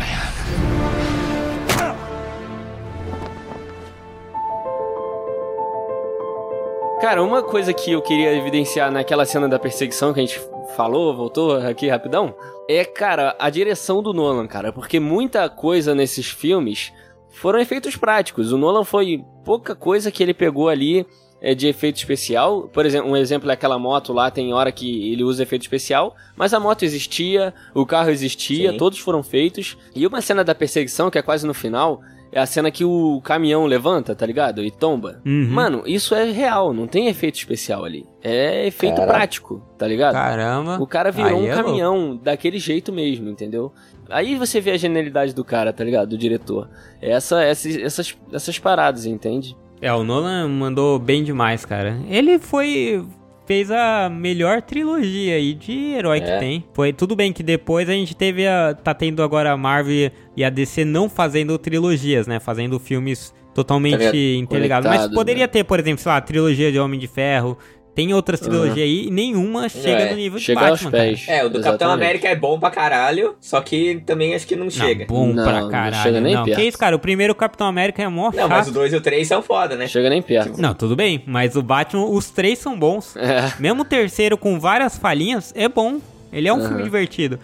Cara, 7.03 7.21
uma 7.21 7.43
coisa 7.43 7.73
que 7.73 7.91
eu 7.91 8.01
queria 8.01 8.33
evidenciar 8.33 8.89
naquela 8.89 9.25
cena 9.25 9.49
da 9.49 9.59
perseguição 9.59 10.13
que 10.13 10.21
a 10.21 10.25
gente 10.25 10.39
falou, 10.73 11.13
voltou 11.13 11.57
aqui 11.57 11.89
rapidão, 11.89 12.33
é, 12.69 12.85
cara, 12.85 13.35
a 13.37 13.49
direção 13.49 14.01
do 14.01 14.13
Nolan, 14.13 14.47
cara, 14.47 14.71
porque 14.71 15.01
muita 15.01 15.49
coisa 15.49 15.93
nesses 15.93 16.29
filmes 16.29 16.93
foram 17.27 17.59
efeitos 17.59 17.97
práticos. 17.97 18.53
O 18.53 18.57
Nolan 18.57 18.85
foi 18.85 19.21
pouca 19.43 19.75
coisa 19.75 20.09
que 20.09 20.23
ele 20.23 20.33
pegou 20.33 20.69
ali 20.69 21.05
é, 21.41 21.53
de 21.53 21.67
efeito 21.67 21.97
especial. 21.97 22.69
Por 22.69 22.85
exemplo, 22.85 23.11
um 23.11 23.17
exemplo 23.17 23.51
é 23.51 23.53
aquela 23.53 23.77
moto 23.77 24.13
lá, 24.13 24.31
tem 24.31 24.53
hora 24.53 24.71
que 24.71 25.11
ele 25.11 25.25
usa 25.25 25.43
efeito 25.43 25.63
especial, 25.63 26.15
mas 26.37 26.53
a 26.53 26.59
moto 26.59 26.83
existia, 26.83 27.53
o 27.75 27.85
carro 27.85 28.11
existia, 28.11 28.71
Sim. 28.71 28.77
todos 28.77 28.97
foram 28.99 29.21
feitos. 29.21 29.77
E 29.93 30.07
uma 30.07 30.21
cena 30.21 30.41
da 30.41 30.55
perseguição, 30.55 31.11
que 31.11 31.17
é 31.17 31.21
quase 31.21 31.45
no 31.45 31.53
final, 31.53 31.99
é 32.33 32.39
a 32.39 32.45
cena 32.45 32.71
que 32.71 32.83
o 32.83 33.21
caminhão 33.23 33.65
levanta, 33.65 34.15
tá 34.15 34.25
ligado? 34.25 34.63
E 34.63 34.71
tomba. 34.71 35.21
Uhum. 35.25 35.47
Mano, 35.49 35.83
isso 35.85 36.15
é 36.15 36.31
real, 36.31 36.73
não 36.73 36.87
tem 36.87 37.07
efeito 37.07 37.35
especial 37.35 37.85
ali. 37.85 38.05
É 38.23 38.65
efeito 38.67 38.95
Caraca. 38.95 39.13
prático, 39.13 39.61
tá 39.77 39.87
ligado? 39.87 40.13
Caramba. 40.13 40.77
O 40.81 40.87
cara 40.87 41.11
virou 41.11 41.29
Aí 41.29 41.35
um 41.35 41.45
é 41.47 41.53
louco. 41.53 41.63
caminhão 41.63 42.15
daquele 42.21 42.57
jeito 42.57 42.91
mesmo, 42.91 43.29
entendeu? 43.29 43.71
Aí 44.09 44.35
você 44.35 44.59
vê 44.59 44.71
a 44.71 44.77
genialidade 44.77 45.33
do 45.33 45.45
cara, 45.45 45.71
tá 45.71 45.83
ligado? 45.83 46.09
Do 46.09 46.17
diretor. 46.17 46.69
Essa, 47.01 47.43
essas, 47.43 47.75
essas, 47.77 48.17
essas 48.31 48.59
paradas, 48.59 49.05
entende? 49.05 49.55
É, 49.81 49.93
o 49.93 50.03
Nolan 50.03 50.47
mandou 50.49 50.97
bem 50.97 51.23
demais, 51.23 51.65
cara. 51.65 51.99
Ele 52.09 52.39
foi. 52.39 53.05
Fez 53.45 53.69
a 53.69 54.09
melhor 54.09 54.61
trilogia 54.61 55.35
aí 55.35 55.53
de 55.53 55.93
herói 55.95 56.21
que 56.21 56.29
É. 56.29 56.37
tem. 56.39 56.63
Foi 56.73 56.93
tudo 56.93 57.13
bem 57.15 57.33
que 57.33 57.43
depois 57.43 57.89
a 57.89 57.91
gente 57.93 58.15
teve 58.15 58.47
a. 58.47 58.73
Tá 58.73 58.93
tendo 58.93 59.21
agora 59.21 59.51
a 59.51 59.57
Marvel 59.57 60.11
e 60.35 60.43
a 60.45 60.49
DC 60.49 60.85
não 60.85 61.09
fazendo 61.09 61.57
trilogias, 61.57 62.25
né? 62.25 62.39
Fazendo 62.39 62.79
filmes 62.79 63.33
totalmente 63.53 63.97
Tá 63.97 64.11
ligado? 64.11 64.41
interligados. 64.41 64.89
Mas 64.89 65.13
poderia 65.13 65.43
né? 65.43 65.47
ter, 65.47 65.63
por 65.65 65.77
exemplo, 65.79 66.01
sei 66.01 66.09
lá, 66.09 66.17
a 66.17 66.21
trilogia 66.21 66.71
de 66.71 66.79
Homem 66.79 66.99
de 66.99 67.07
Ferro. 67.07 67.57
Tem 67.95 68.11
outras 68.11 68.39
trilogias 68.39 68.77
aí 68.79 69.05
e 69.05 69.11
nenhuma 69.11 69.69
chega 69.69 70.01
É, 70.01 70.09
no 70.09 70.15
nível 70.15 70.39
de 70.39 70.45
Chega 70.45 70.59
Batman, 70.61 70.87
aos 70.87 70.91
pés. 70.91 71.25
É, 71.27 71.43
o 71.45 71.49
do 71.49 71.61
Capitão 71.61 71.73
Exatamente. 71.89 71.93
América 72.03 72.27
é 72.29 72.35
bom 72.35 72.59
pra 72.59 72.71
caralho, 72.71 73.35
só 73.39 73.61
que 73.61 74.01
também 74.05 74.33
acho 74.33 74.47
que 74.47 74.55
não 74.55 74.63
Não, 74.65 74.71
chega. 74.71 75.05
bom 75.05 75.27
Não, 75.31 75.43
pra 75.43 75.61
não 75.61 75.69
caralho. 75.69 76.01
chega 76.03 76.19
nem 76.19 76.33
não, 76.33 76.43
perto. 76.43 76.57
que 76.59 76.63
isso, 76.67 76.77
cara? 76.77 76.95
O 76.95 76.99
primeiro 76.99 77.35
Capitão 77.35 77.67
América 77.67 78.01
é 78.01 78.07
mó 78.07 78.31
Não, 78.31 78.31
chato. 78.33 78.49
mas 78.49 78.67
o 78.67 78.71
2 78.71 78.93
e 78.93 78.95
o 78.95 79.01
3 79.01 79.27
são 79.27 79.43
foda, 79.43 79.75
né? 79.75 79.85
Chega 79.87 80.09
nem 80.09 80.23
perto. 80.23 80.59
Não, 80.59 80.73
tudo 80.73 80.95
bem, 80.95 81.21
mas 81.27 81.55
o 81.55 81.61
Batman, 81.61 82.05
os 82.05 82.31
três 82.31 82.57
são 82.57 82.77
bons. 82.77 83.15
É. 83.23 83.53
Mesmo 83.59 83.83
o 83.83 83.85
terceiro 83.85 84.37
com 84.37 84.59
várias 84.59 84.97
falhinhas, 84.97 85.53
é 85.55 85.69
bom. 85.69 85.99
Ele 86.31 86.47
é 86.47 86.53
um 86.53 86.57
Aham. 86.57 86.67
filme 86.69 86.83
divertido. 86.83 87.37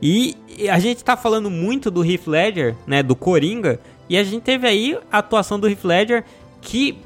E 0.00 0.36
a 0.70 0.78
gente 0.78 1.02
tá 1.02 1.16
falando 1.16 1.50
muito 1.50 1.90
do 1.90 2.04
Heath 2.04 2.26
Ledger, 2.28 2.76
né, 2.86 3.02
do 3.02 3.16
Coringa, 3.16 3.80
e 4.08 4.16
a 4.16 4.22
gente 4.22 4.42
teve 4.42 4.66
aí 4.66 4.96
a 5.10 5.18
atuação 5.18 5.58
do 5.58 5.68
Heath 5.68 5.82
Ledger 5.84 6.24
que 6.60 6.96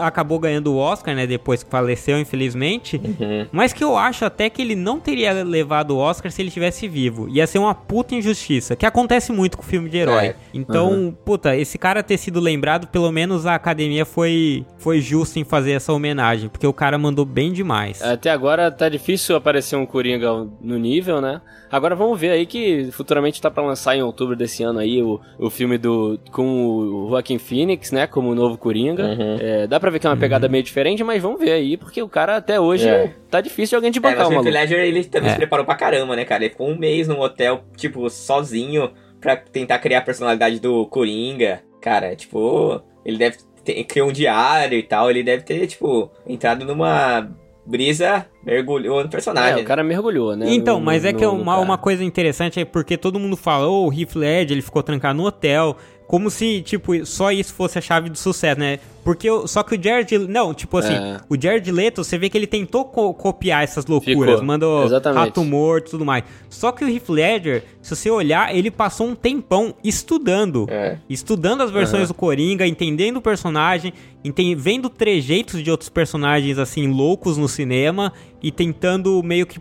acabou 0.00 0.38
ganhando 0.38 0.72
o 0.72 0.76
Oscar, 0.76 1.14
né, 1.14 1.26
depois 1.26 1.62
que 1.62 1.70
faleceu, 1.70 2.18
infelizmente. 2.18 2.96
Uhum. 2.96 3.46
Mas 3.50 3.72
que 3.72 3.82
eu 3.82 3.96
acho 3.96 4.24
até 4.24 4.48
que 4.50 4.62
ele 4.62 4.74
não 4.74 5.00
teria 5.00 5.32
levado 5.44 5.92
o 5.92 5.98
Oscar 5.98 6.30
se 6.30 6.42
ele 6.42 6.48
estivesse 6.48 6.88
vivo. 6.88 7.28
Ia 7.28 7.46
ser 7.46 7.58
uma 7.58 7.74
puta 7.74 8.14
injustiça, 8.14 8.76
que 8.76 8.86
acontece 8.86 9.32
muito 9.32 9.56
com 9.56 9.62
filme 9.62 9.88
de 9.88 9.98
herói. 9.98 10.26
É. 10.26 10.36
Então, 10.52 11.16
puta, 11.24 11.56
esse 11.56 11.78
cara 11.78 12.02
ter 12.02 12.18
sido 12.18 12.40
lembrado, 12.40 12.86
pelo 12.86 13.10
menos 13.10 13.46
a 13.46 13.54
academia 13.54 14.04
foi, 14.04 14.64
foi 14.78 15.00
justa 15.00 15.38
em 15.38 15.44
fazer 15.44 15.72
essa 15.72 15.92
homenagem, 15.92 16.48
porque 16.48 16.66
o 16.66 16.72
cara 16.72 16.98
mandou 16.98 17.24
bem 17.24 17.52
demais. 17.52 18.02
Até 18.02 18.30
agora 18.30 18.70
tá 18.70 18.88
difícil 18.88 19.36
aparecer 19.36 19.76
um 19.76 19.86
Coringa 19.86 20.46
no 20.60 20.78
nível, 20.78 21.20
né? 21.20 21.40
Agora 21.72 21.96
vamos 21.96 22.20
ver 22.20 22.30
aí 22.32 22.44
que 22.44 22.90
futuramente 22.92 23.40
tá 23.40 23.50
pra 23.50 23.64
lançar 23.64 23.96
em 23.96 24.02
outubro 24.02 24.36
desse 24.36 24.62
ano 24.62 24.78
aí 24.78 25.02
o, 25.02 25.18
o 25.38 25.48
filme 25.48 25.78
do 25.78 26.20
com 26.30 26.44
o 26.46 27.08
Joaquin 27.08 27.38
Phoenix, 27.38 27.90
né? 27.90 28.06
Como 28.06 28.28
o 28.28 28.34
novo 28.34 28.58
Coringa. 28.58 29.04
Uhum. 29.06 29.36
É, 29.40 29.66
dá 29.66 29.80
pra 29.80 29.90
ver 29.90 29.98
que 29.98 30.06
é 30.06 30.10
uma 30.10 30.16
pegada 30.18 30.50
meio 30.50 30.62
diferente, 30.62 31.02
mas 31.02 31.22
vamos 31.22 31.40
ver 31.40 31.52
aí, 31.52 31.78
porque 31.78 32.02
o 32.02 32.08
cara 32.10 32.36
até 32.36 32.60
hoje 32.60 32.86
É. 32.86 33.14
tá 33.30 33.40
difícil 33.40 33.70
de 33.70 33.76
alguém 33.76 33.90
de 33.90 33.98
É, 34.00 34.02
bancar 34.02 34.30
mas 34.30 34.46
o. 34.46 34.50
Ledger, 34.50 34.80
ele 34.80 35.02
também 35.04 35.30
É. 35.30 35.32
se 35.32 35.38
preparou 35.38 35.64
pra 35.64 35.74
caramba, 35.74 36.14
né, 36.14 36.26
cara? 36.26 36.44
Ele 36.44 36.50
ficou 36.52 36.68
um 36.68 36.76
mês 36.78 37.08
num 37.08 37.18
hotel, 37.20 37.64
tipo, 37.74 38.08
sozinho, 38.10 38.90
pra 39.18 39.34
tentar 39.34 39.78
criar 39.78 40.00
a 40.00 40.02
personalidade 40.02 40.60
do 40.60 40.84
Coringa. 40.88 41.62
Cara, 41.80 42.14
tipo, 42.14 42.82
ele 43.02 43.16
deve 43.16 43.38
ter, 43.64 43.82
criou 43.84 44.10
um 44.10 44.12
diário 44.12 44.78
e 44.78 44.82
tal, 44.82 45.08
ele 45.10 45.22
deve 45.22 45.42
ter, 45.42 45.66
tipo, 45.66 46.10
entrado 46.26 46.66
numa 46.66 47.30
brisa, 47.64 48.26
mergulhou 48.44 49.00
no 49.00 49.06
É, 49.06 49.08
personagem. 49.08 49.62
o 49.62 49.66
cara 49.66 49.84
mergulhou, 49.84 50.34
né? 50.36 50.46
Então, 50.52 50.78
no- 50.78 50.84
mas 50.84 51.04
é 51.04 51.12
no- 51.12 51.18
que 51.18 51.24
é 51.24 51.28
uma, 51.28 51.58
uma 51.58 51.78
coisa 51.78 52.02
interessante 52.04 52.58
é 52.60 52.64
porque 52.64 52.96
todo 52.96 53.18
mundo 53.20 53.36
fala, 53.36 53.68
oh, 53.68 53.88
o 53.88 53.92
Heath 53.92 54.14
Ledger, 54.16 54.52
ele 54.52 54.62
ficou 54.62 54.82
trancado 54.82 55.16
no 55.16 55.26
hotel, 55.26 55.76
como 56.12 56.28
se, 56.30 56.60
tipo, 56.60 57.06
só 57.06 57.32
isso 57.32 57.54
fosse 57.54 57.78
a 57.78 57.80
chave 57.80 58.10
do 58.10 58.18
sucesso, 58.18 58.60
né? 58.60 58.80
Porque, 59.02 59.30
o- 59.30 59.46
só 59.46 59.62
que 59.62 59.74
o 59.76 59.82
Jared, 59.82 60.18
não, 60.28 60.52
tipo 60.52 60.76
assim, 60.76 60.92
É. 60.92 61.16
o 61.26 61.40
Jared 61.40 61.72
Leto, 61.72 62.04
você 62.04 62.18
vê 62.18 62.28
que 62.28 62.36
ele 62.36 62.46
tentou 62.46 62.84
co- 62.84 63.14
copiar 63.14 63.64
essas 63.64 63.86
loucuras, 63.86 64.32
Ficou, 64.34 64.44
mandou 64.46 64.84
exatamente. 64.84 65.18
rato 65.24 65.42
morto 65.42 65.86
e 65.86 65.90
tudo 65.92 66.04
mais. 66.04 66.22
Só 66.50 66.70
que 66.70 66.84
o 66.84 66.88
Heath 66.88 67.08
Ledger, 67.08 67.64
se 67.80 67.96
você 67.96 68.10
olhar, 68.10 68.54
ele 68.54 68.70
passou 68.70 69.06
um 69.08 69.14
tempão 69.14 69.74
estudando. 69.82 70.66
É. 70.68 70.98
Estudando 71.08 71.62
as 71.62 71.70
versões 71.70 72.08
do 72.08 72.14
Coringa, 72.14 72.66
entendendo 72.66 73.16
o 73.16 73.22
personagem, 73.22 73.94
enten- 74.22 74.54
vendo 74.54 74.90
trejeitos 74.90 75.62
de 75.62 75.70
outros 75.70 75.88
personagens 75.88 76.58
assim 76.58 76.88
loucos 76.88 77.38
no 77.38 77.48
cinema 77.48 78.12
e 78.42 78.52
tentando 78.52 79.22
meio 79.22 79.46
que 79.46 79.58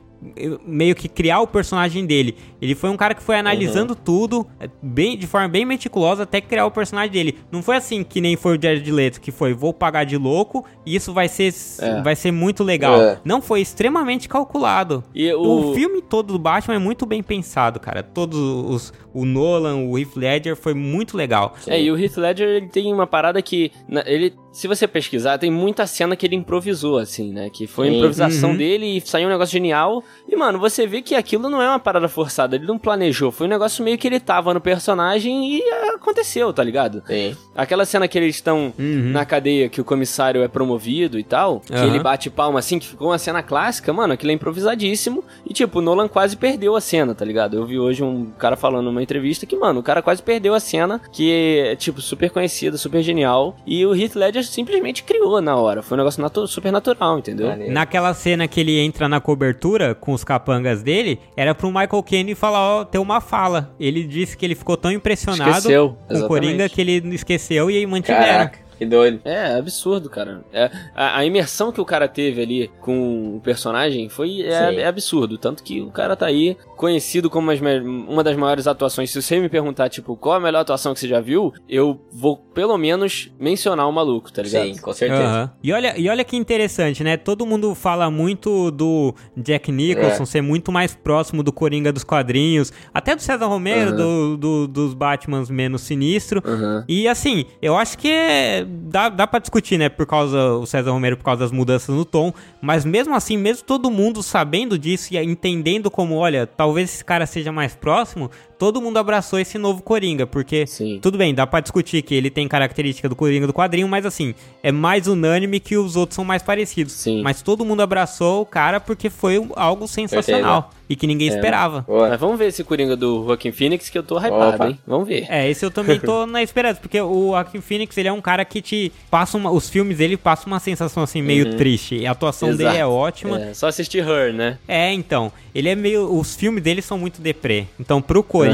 meio 0.66 0.96
que 0.96 1.10
criar 1.10 1.42
o 1.42 1.48
personagem 1.48 2.06
dele. 2.06 2.36
Ele 2.62 2.76
foi 2.76 2.90
um 2.90 2.98
cara 2.98 3.16
que 3.16 3.24
foi 3.24 3.36
analisando 3.36 3.96
tudo, 3.96 4.48
é, 4.60 4.70
bem 4.82 5.18
de 5.18 5.26
forma 5.26 5.48
bem 5.48 5.66
meticulosa 5.66 6.24
até 6.24 6.40
criar 6.40 6.66
o 6.66 6.72
personagem 6.72 7.12
dele. 7.12 7.40
Não 7.52 7.64
foi 7.64 7.76
assim 7.76 8.04
que 8.04 8.22
nem 8.22 8.36
foi 8.36 8.58
o 8.58 8.62
Jared 8.62 8.92
Leto, 8.92 9.20
que 9.20 9.32
foi 9.32 9.54
vou 9.54 9.74
pagar 9.74 10.04
de 10.04 10.18
louco 10.18 10.64
e 10.86 10.96
isso 10.96 11.14
vai 11.14 11.28
ser 11.28 11.54
É. 11.80 12.02
vai 12.02 12.16
ser 12.16 12.32
muito 12.32 12.64
legal. 12.64 13.02
É. 13.02 13.20
Não 13.26 13.42
foi 13.42 13.62
extremamente 13.62 14.30
calculado. 14.30 15.04
E 15.14 15.32
O... 15.34 15.72
o, 15.72 15.74
filme 15.74 16.02
todo 16.02 16.34
do 16.34 16.40
Batman 16.40 16.76
é 16.76 16.80
muito 16.80 17.06
bem 17.06 17.24
pensado, 17.24 17.80
cara. 17.80 18.04
Todos 18.04 18.38
os 18.40 18.94
o 19.14 19.26
Nolan, 19.26 19.88
o 19.88 19.98
Heath 19.98 20.16
Ledger 20.16 20.56
foi 20.56 20.74
muito 20.74 21.18
legal. 21.18 21.56
É, 21.68 21.82
e 21.82 21.92
o 21.92 21.98
Heath 21.98 22.18
Ledger 22.18 22.48
ele 22.48 22.68
tem 22.68 22.94
uma 22.94 23.08
parada 23.08 23.42
que. 23.42 23.72
ele, 24.06 24.34
se 24.52 24.68
você 24.68 24.88
pesquisar, 24.88 25.38
tem 25.38 25.50
muita 25.50 25.88
cena 25.88 26.16
que 26.16 26.26
ele 26.26 26.36
improvisou, 26.36 26.98
assim, 26.98 27.32
né? 27.32 27.50
Que 27.50 27.68
foi 27.68 27.88
Sim. 27.90 27.98
improvisação 27.98 28.52
Uhum. 28.52 28.58
dele 28.58 28.98
e 28.98 29.02
saiu 29.02 29.28
um 29.28 29.32
negócio 29.32 29.54
genial. 29.54 30.04
E, 30.28 30.36
mano, 30.36 30.60
você 30.60 30.86
vê 30.86 31.02
que 31.02 31.16
aquilo 31.16 31.50
não 31.50 31.62
é 31.62 31.68
uma 31.70 31.80
parada 31.80 32.08
forçada, 32.10 32.56
ele 32.56 32.66
não 32.68 32.78
planejou. 32.78 33.32
Foi 33.32 33.48
um 33.48 33.50
negócio 33.50 33.84
meio 33.84 33.98
que 33.98 34.08
ele 34.08 34.20
tava 34.20 34.54
no 34.54 34.60
personagem 34.62 35.56
e 35.58 35.62
é, 35.62 35.90
aconteceu, 35.96 36.52
tá 36.54 36.64
ligado? 36.64 37.02
Sim. 37.08 37.36
Aquela 37.56 37.86
cena 37.86 38.08
que 38.08 38.18
eles 38.18 38.36
estão 38.36 38.74
Uhum. 38.78 39.12
na 39.12 39.24
cadeia, 39.26 39.70
que 39.70 39.80
o 39.80 39.86
comissário 39.86 40.44
é 40.44 40.48
promovido 40.48 41.18
e 41.18 41.24
tal, 41.24 41.62
que 41.62 41.74
Aham. 41.74 41.88
ele 41.88 42.00
bate 42.00 42.30
palma 42.30 42.60
assim, 42.60 42.78
que 42.80 42.88
ficou 42.88 43.08
uma 43.10 43.18
cena 43.18 43.42
clássica, 43.42 43.94
mano, 43.94 44.14
aquilo 44.14 44.32
é 44.32 44.36
improvisadíssimo. 44.36 45.24
E, 45.46 45.54
tipo, 45.54 45.80
o 45.80 45.82
Nolan 45.82 46.08
quase 46.08 46.36
perdeu 46.36 46.76
a 46.76 46.82
cena, 46.82 47.16
tá 47.16 47.24
ligado? 47.24 47.56
Eu 47.56 47.66
vi 47.66 47.80
hoje 47.80 48.04
um 48.04 48.26
cara 48.38 48.56
falando 48.56 48.86
numa 48.86 49.02
entrevista 49.02 49.46
que, 49.46 49.56
mano, 49.56 49.80
o 49.80 49.84
cara 49.84 50.02
quase 50.02 50.22
perdeu 50.22 50.54
a 50.54 50.60
cena, 50.60 51.00
que 51.12 51.32
é, 51.32 51.76
tipo, 51.76 52.02
super 52.02 52.30
conhecida, 52.30 52.78
super 52.78 53.02
genial. 53.02 53.56
E 53.66 53.86
o 53.86 53.96
Heath 53.96 54.16
Ledger 54.16 54.41
simplesmente 54.48 55.04
criou 55.04 55.42
na 55.42 55.56
hora. 55.56 55.82
Foi 55.82 55.96
um 55.96 56.00
negócio 56.00 56.22
natu 56.22 56.48
super 56.48 56.72
natural, 56.72 57.20
entendeu? 57.20 57.48
Maneiro. 57.48 57.74
Naquela 57.74 58.14
cena 58.14 58.48
que 58.48 58.60
ele 58.60 58.80
entra 58.80 59.08
na 59.08 59.20
cobertura 59.20 59.94
com 59.96 60.14
os 60.14 60.24
capangas 60.24 60.82
dele, 60.82 61.20
era 61.36 61.54
pro 61.54 61.68
Michael 61.68 62.04
Caine 62.04 62.36
falar, 62.36 62.60
ó, 62.60 62.86
ter 62.86 62.98
uma 62.98 63.22
fala. 63.22 63.74
Ele 63.80 64.04
disse 64.04 64.38
que 64.38 64.46
ele 64.46 64.56
ficou 64.56 64.78
tão 64.78 64.92
impressionado 64.92 65.52
Esqueceu, 65.52 65.98
com 66.08 66.18
o 66.20 66.28
Coringa 66.28 66.68
que 66.70 66.82
ele 66.82 66.98
esqueceu 67.14 67.70
e 67.70 67.78
aí 67.78 67.86
mantiveram. 67.86 68.26
Caraca. 68.26 68.71
Que 68.82 68.86
doido. 68.88 69.22
É, 69.24 69.54
absurdo, 69.60 70.10
cara. 70.10 70.44
É, 70.52 70.72
a, 70.96 71.20
a 71.20 71.24
imersão 71.26 71.72
que 71.72 71.80
o 71.80 71.86
cara 71.86 72.08
teve 72.08 72.42
ali 72.42 72.72
com 72.82 73.36
o 73.36 73.40
personagem 73.40 74.10
foi 74.10 74.42
é, 74.42 74.74
é 74.82 74.88
absurdo. 74.88 75.38
Tanto 75.38 75.62
que 75.62 75.80
o 75.82 75.92
cara 75.92 76.16
tá 76.16 76.26
aí 76.26 76.58
conhecido 76.76 77.30
como 77.30 77.52
as 77.52 77.60
uma 77.62 78.24
das 78.24 78.36
maiores 78.36 78.66
atuações. 78.66 79.12
Se 79.12 79.22
você 79.22 79.40
me 79.40 79.48
perguntar, 79.50 79.88
tipo, 79.88 80.16
qual 80.18 80.38
a 80.38 80.40
melhor 80.40 80.62
atuação 80.62 80.96
que 80.96 81.00
você 81.00 81.08
já 81.08 81.20
viu, 81.22 81.54
eu 81.70 82.02
vou 82.12 82.36
pelo 82.36 82.76
menos 82.76 83.32
mencionar 83.40 83.88
o 83.88 83.92
maluco, 83.92 84.34
tá 84.34 84.42
ligado? 84.42 84.64
Sim, 84.74 84.82
com 84.82 84.92
certeza. 84.94 85.22
Aham. 85.26 85.52
E, 85.62 85.72
olha, 85.72 85.94
e 86.00 86.10
olha 86.10 86.24
que 86.24 86.36
interessante, 86.36 87.04
né? 87.04 87.18
Todo 87.18 87.46
mundo 87.46 87.76
fala 87.76 88.10
muito 88.10 88.72
do 88.72 89.14
Jack 89.38 89.72
Nicholson 89.72 90.24
É. 90.24 90.26
ser 90.26 90.42
muito 90.42 90.72
mais 90.72 90.96
próximo 90.96 91.44
do 91.44 91.54
Coringa 91.54 91.94
dos 91.94 92.04
quadrinhos, 92.04 92.74
até 92.92 93.16
do 93.16 93.22
César 93.22 93.46
Romero, 93.46 93.90
Aham. 93.92 93.96
do, 93.98 94.38
do- 94.38 94.68
dos 94.68 94.94
Batmans 94.96 95.52
menos 95.52 95.82
sinistro. 95.84 96.42
Aham. 96.44 96.84
E 96.88 97.08
assim, 97.08 97.46
eu 97.62 97.78
acho 97.78 97.96
que 97.96 98.10
é- 98.10 98.66
dá, 98.72 99.10
dá 99.10 99.28
pra 99.28 99.40
discutir, 99.40 99.78
né? 99.78 99.90
Por 99.90 100.06
causa 100.06 100.54
o 100.54 100.66
César 100.66 100.92
Romero, 100.92 101.18
por 101.18 101.24
causa 101.24 101.42
das 101.42 101.52
mudanças 101.52 101.94
no 101.94 102.06
tom. 102.06 102.34
Mas 102.62 102.86
mesmo 102.86 103.14
assim, 103.14 103.38
mesmo 103.38 103.66
todo 103.66 103.92
mundo 103.92 104.24
sabendo 104.24 104.78
disso 104.78 105.14
e 105.14 105.18
entendendo 105.18 105.92
como, 105.92 106.16
olha, 106.16 106.48
talvez 106.48 106.94
esse 106.94 107.06
cara 107.06 107.26
seja 107.26 107.52
mais 107.52 107.76
próximo, 107.76 108.32
todo 108.62 108.80
mundo 108.80 108.98
abraçou 108.98 109.40
esse 109.40 109.58
novo 109.58 109.82
Coringa. 109.82 110.28
Porque, 110.28 110.68
Sim. 110.68 111.00
tudo 111.02 111.18
bem, 111.18 111.34
dá 111.34 111.48
pra 111.48 111.62
discutir 111.62 112.04
que 112.04 112.14
ele 112.14 112.30
tem 112.30 112.48
característica 112.48 113.10
do 113.10 113.16
Coringa 113.16 113.48
do 113.48 113.54
quadrinho, 113.54 113.88
mas 113.88 114.06
assim, 114.06 114.36
é 114.62 114.72
mais 114.72 115.08
unânime 115.08 115.60
que 115.60 115.76
os 115.76 115.96
outros 115.96 116.14
são 116.14 116.24
mais 116.24 116.44
parecidos. 116.44 116.94
Sim. 116.94 117.24
Mas 117.24 117.42
todo 117.42 117.66
mundo 117.66 117.82
abraçou 117.82 118.44
o 118.44 118.46
cara 118.46 118.80
porque 118.80 119.10
foi 119.10 119.44
algo 119.56 119.88
sensacional. 119.88 120.70
E 120.88 120.96
que 120.96 121.08
ninguém 121.08 121.30
esperava. 121.30 121.86
Boa. 121.88 122.10
Mas 122.10 122.20
vamos 122.20 122.38
ver 122.38 122.48
esse 122.50 122.66
Coringa 122.66 122.98
do 122.98 123.24
Joaquin 123.26 123.54
Phoenix 123.54 123.90
que 123.90 123.98
eu 123.98 124.04
tô 124.04 124.20
hypado, 124.20 124.56
Opa. 124.56 124.68
hein? 124.68 124.80
Vamos 124.86 125.08
ver. 125.08 125.26
É, 125.30 125.50
esse 125.50 125.66
eu 125.66 125.72
também 125.72 125.98
tô 126.02 126.26
na 126.26 126.44
esperança, 126.44 126.82
porque 126.82 127.00
o 127.00 127.30
Joaquin 127.30 127.62
Phoenix, 127.62 127.98
ele 127.98 128.10
é 128.10 128.12
um 128.12 128.20
cara 128.20 128.44
que 128.44 128.62
te 128.62 128.92
passa 129.10 129.38
uma, 129.38 129.50
os 129.50 129.70
filmes 129.70 129.98
dele 129.98 130.18
passam 130.18 130.48
uma 130.48 130.60
sensação 130.60 131.02
assim 131.02 131.22
meio 131.22 131.56
triste. 131.56 131.96
E 131.96 132.06
a 132.06 132.12
atuação 132.12 132.50
dele 132.54 132.72
é 132.72 132.82
Exato. 132.82 132.92
ótima. 132.92 133.42
É, 133.42 133.54
só 133.54 133.68
assistir 133.68 134.06
Her, 134.06 134.34
né? 134.34 134.58
É. 134.68 134.92
então, 134.92 135.32
ele 135.56 135.70
é 135.70 135.76
meio 135.76 136.14
os 136.14 136.36
filmes 136.36 136.62
dele 136.62 136.82
são 136.82 136.98
muito 136.98 137.22
deprê. 137.22 137.68
Então 137.80 138.02
pro 138.02 138.22
Coringa 138.22 138.51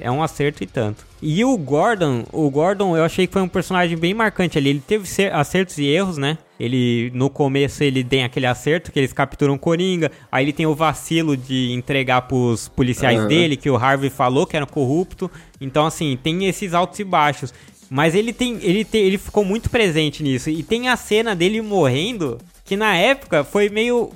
é 0.00 0.10
um 0.10 0.22
acerto 0.22 0.62
e 0.62 0.66
tanto. 0.66 1.06
E 1.20 1.44
o 1.44 1.56
Gordon, 1.56 2.24
o 2.32 2.48
Gordon 2.50 2.96
eu 2.96 3.04
achei 3.04 3.26
que 3.26 3.32
foi 3.32 3.42
um 3.42 3.48
personagem 3.48 3.96
bem 3.98 4.14
marcante 4.14 4.56
ali. 4.56 4.70
Ele 4.70 4.82
teve 4.86 5.06
cer- 5.06 5.34
acertos 5.34 5.78
e 5.78 5.86
erros, 5.86 6.16
né? 6.16 6.38
Ele 6.60 7.10
no 7.14 7.28
começo 7.30 7.82
ele 7.82 8.02
tem 8.04 8.24
aquele 8.24 8.46
acerto 8.46 8.90
que 8.92 8.98
eles 8.98 9.12
capturam 9.12 9.54
o 9.54 9.58
Coringa, 9.58 10.10
aí 10.30 10.44
ele 10.44 10.52
tem 10.52 10.66
o 10.66 10.74
vacilo 10.74 11.36
de 11.36 11.72
entregar 11.72 12.22
pros 12.22 12.68
policiais 12.68 13.18
Aham. 13.18 13.28
dele 13.28 13.56
que 13.56 13.70
o 13.70 13.76
Harvey 13.76 14.10
falou 14.10 14.46
que 14.46 14.56
era 14.56 14.66
corrupto. 14.66 15.30
Então 15.60 15.86
assim, 15.86 16.18
tem 16.22 16.46
esses 16.46 16.74
altos 16.74 16.98
e 16.98 17.04
baixos. 17.04 17.52
Mas 17.90 18.14
ele 18.14 18.32
tem, 18.34 18.58
ele 18.62 18.84
tem, 18.84 19.02
ele 19.02 19.16
ficou 19.16 19.44
muito 19.44 19.70
presente 19.70 20.22
nisso 20.22 20.50
e 20.50 20.62
tem 20.62 20.88
a 20.88 20.96
cena 20.96 21.34
dele 21.34 21.62
morrendo 21.62 22.36
que 22.64 22.76
na 22.76 22.94
época 22.94 23.42
foi 23.44 23.70
meio 23.70 24.10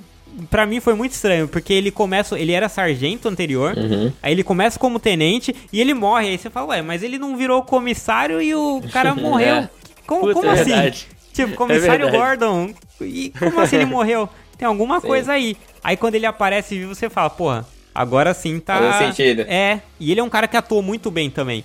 Pra 0.49 0.65
mim 0.65 0.79
foi 0.79 0.93
muito 0.93 1.11
estranho, 1.11 1.47
porque 1.47 1.73
ele 1.73 1.91
começa, 1.91 2.37
ele 2.39 2.51
era 2.51 2.67
sargento 2.67 3.27
anterior, 3.29 3.75
aí 4.21 4.31
ele 4.31 4.43
começa 4.43 4.79
como 4.79 4.99
tenente 4.99 5.55
e 5.71 5.79
ele 5.79 5.93
morre. 5.93 6.29
Aí 6.29 6.37
você 6.37 6.49
fala, 6.49 6.67
ué, 6.67 6.81
mas 6.81 7.03
ele 7.03 7.17
não 7.17 7.37
virou 7.37 7.61
comissário 7.63 8.41
e 8.41 8.53
o 8.55 8.81
cara 8.91 9.13
morreu. 9.15 9.55
É. 9.55 9.69
Como, 10.05 10.21
Puta, 10.21 10.33
como 10.33 10.47
é 10.47 10.51
assim? 10.53 10.71
verdade. 10.71 11.07
Tipo, 11.33 11.55
comissário 11.55 12.09
verdade. 12.09 12.17
Gordon. 12.17 12.73
E 13.01 13.31
como 13.37 13.59
assim 13.59 13.77
ele 13.77 13.85
morreu? 13.85 14.29
Tem 14.57 14.67
alguma 14.67 15.01
coisa 15.01 15.33
aí. 15.33 15.55
Aí 15.83 15.97
quando 15.97 16.15
ele 16.15 16.25
aparece 16.25 16.77
vivo, 16.77 16.93
você 16.93 17.09
fala, 17.09 17.29
porra, 17.29 17.65
agora 17.93 18.33
sim 18.33 18.59
tá. 18.59 18.77
Faz 18.77 19.15
sentido. 19.15 19.41
É, 19.47 19.81
e 19.99 20.11
ele 20.11 20.19
é 20.19 20.23
um 20.23 20.29
cara 20.29 20.47
que 20.47 20.55
atuou 20.57 20.81
muito 20.81 21.09
bem 21.09 21.29
também. 21.29 21.63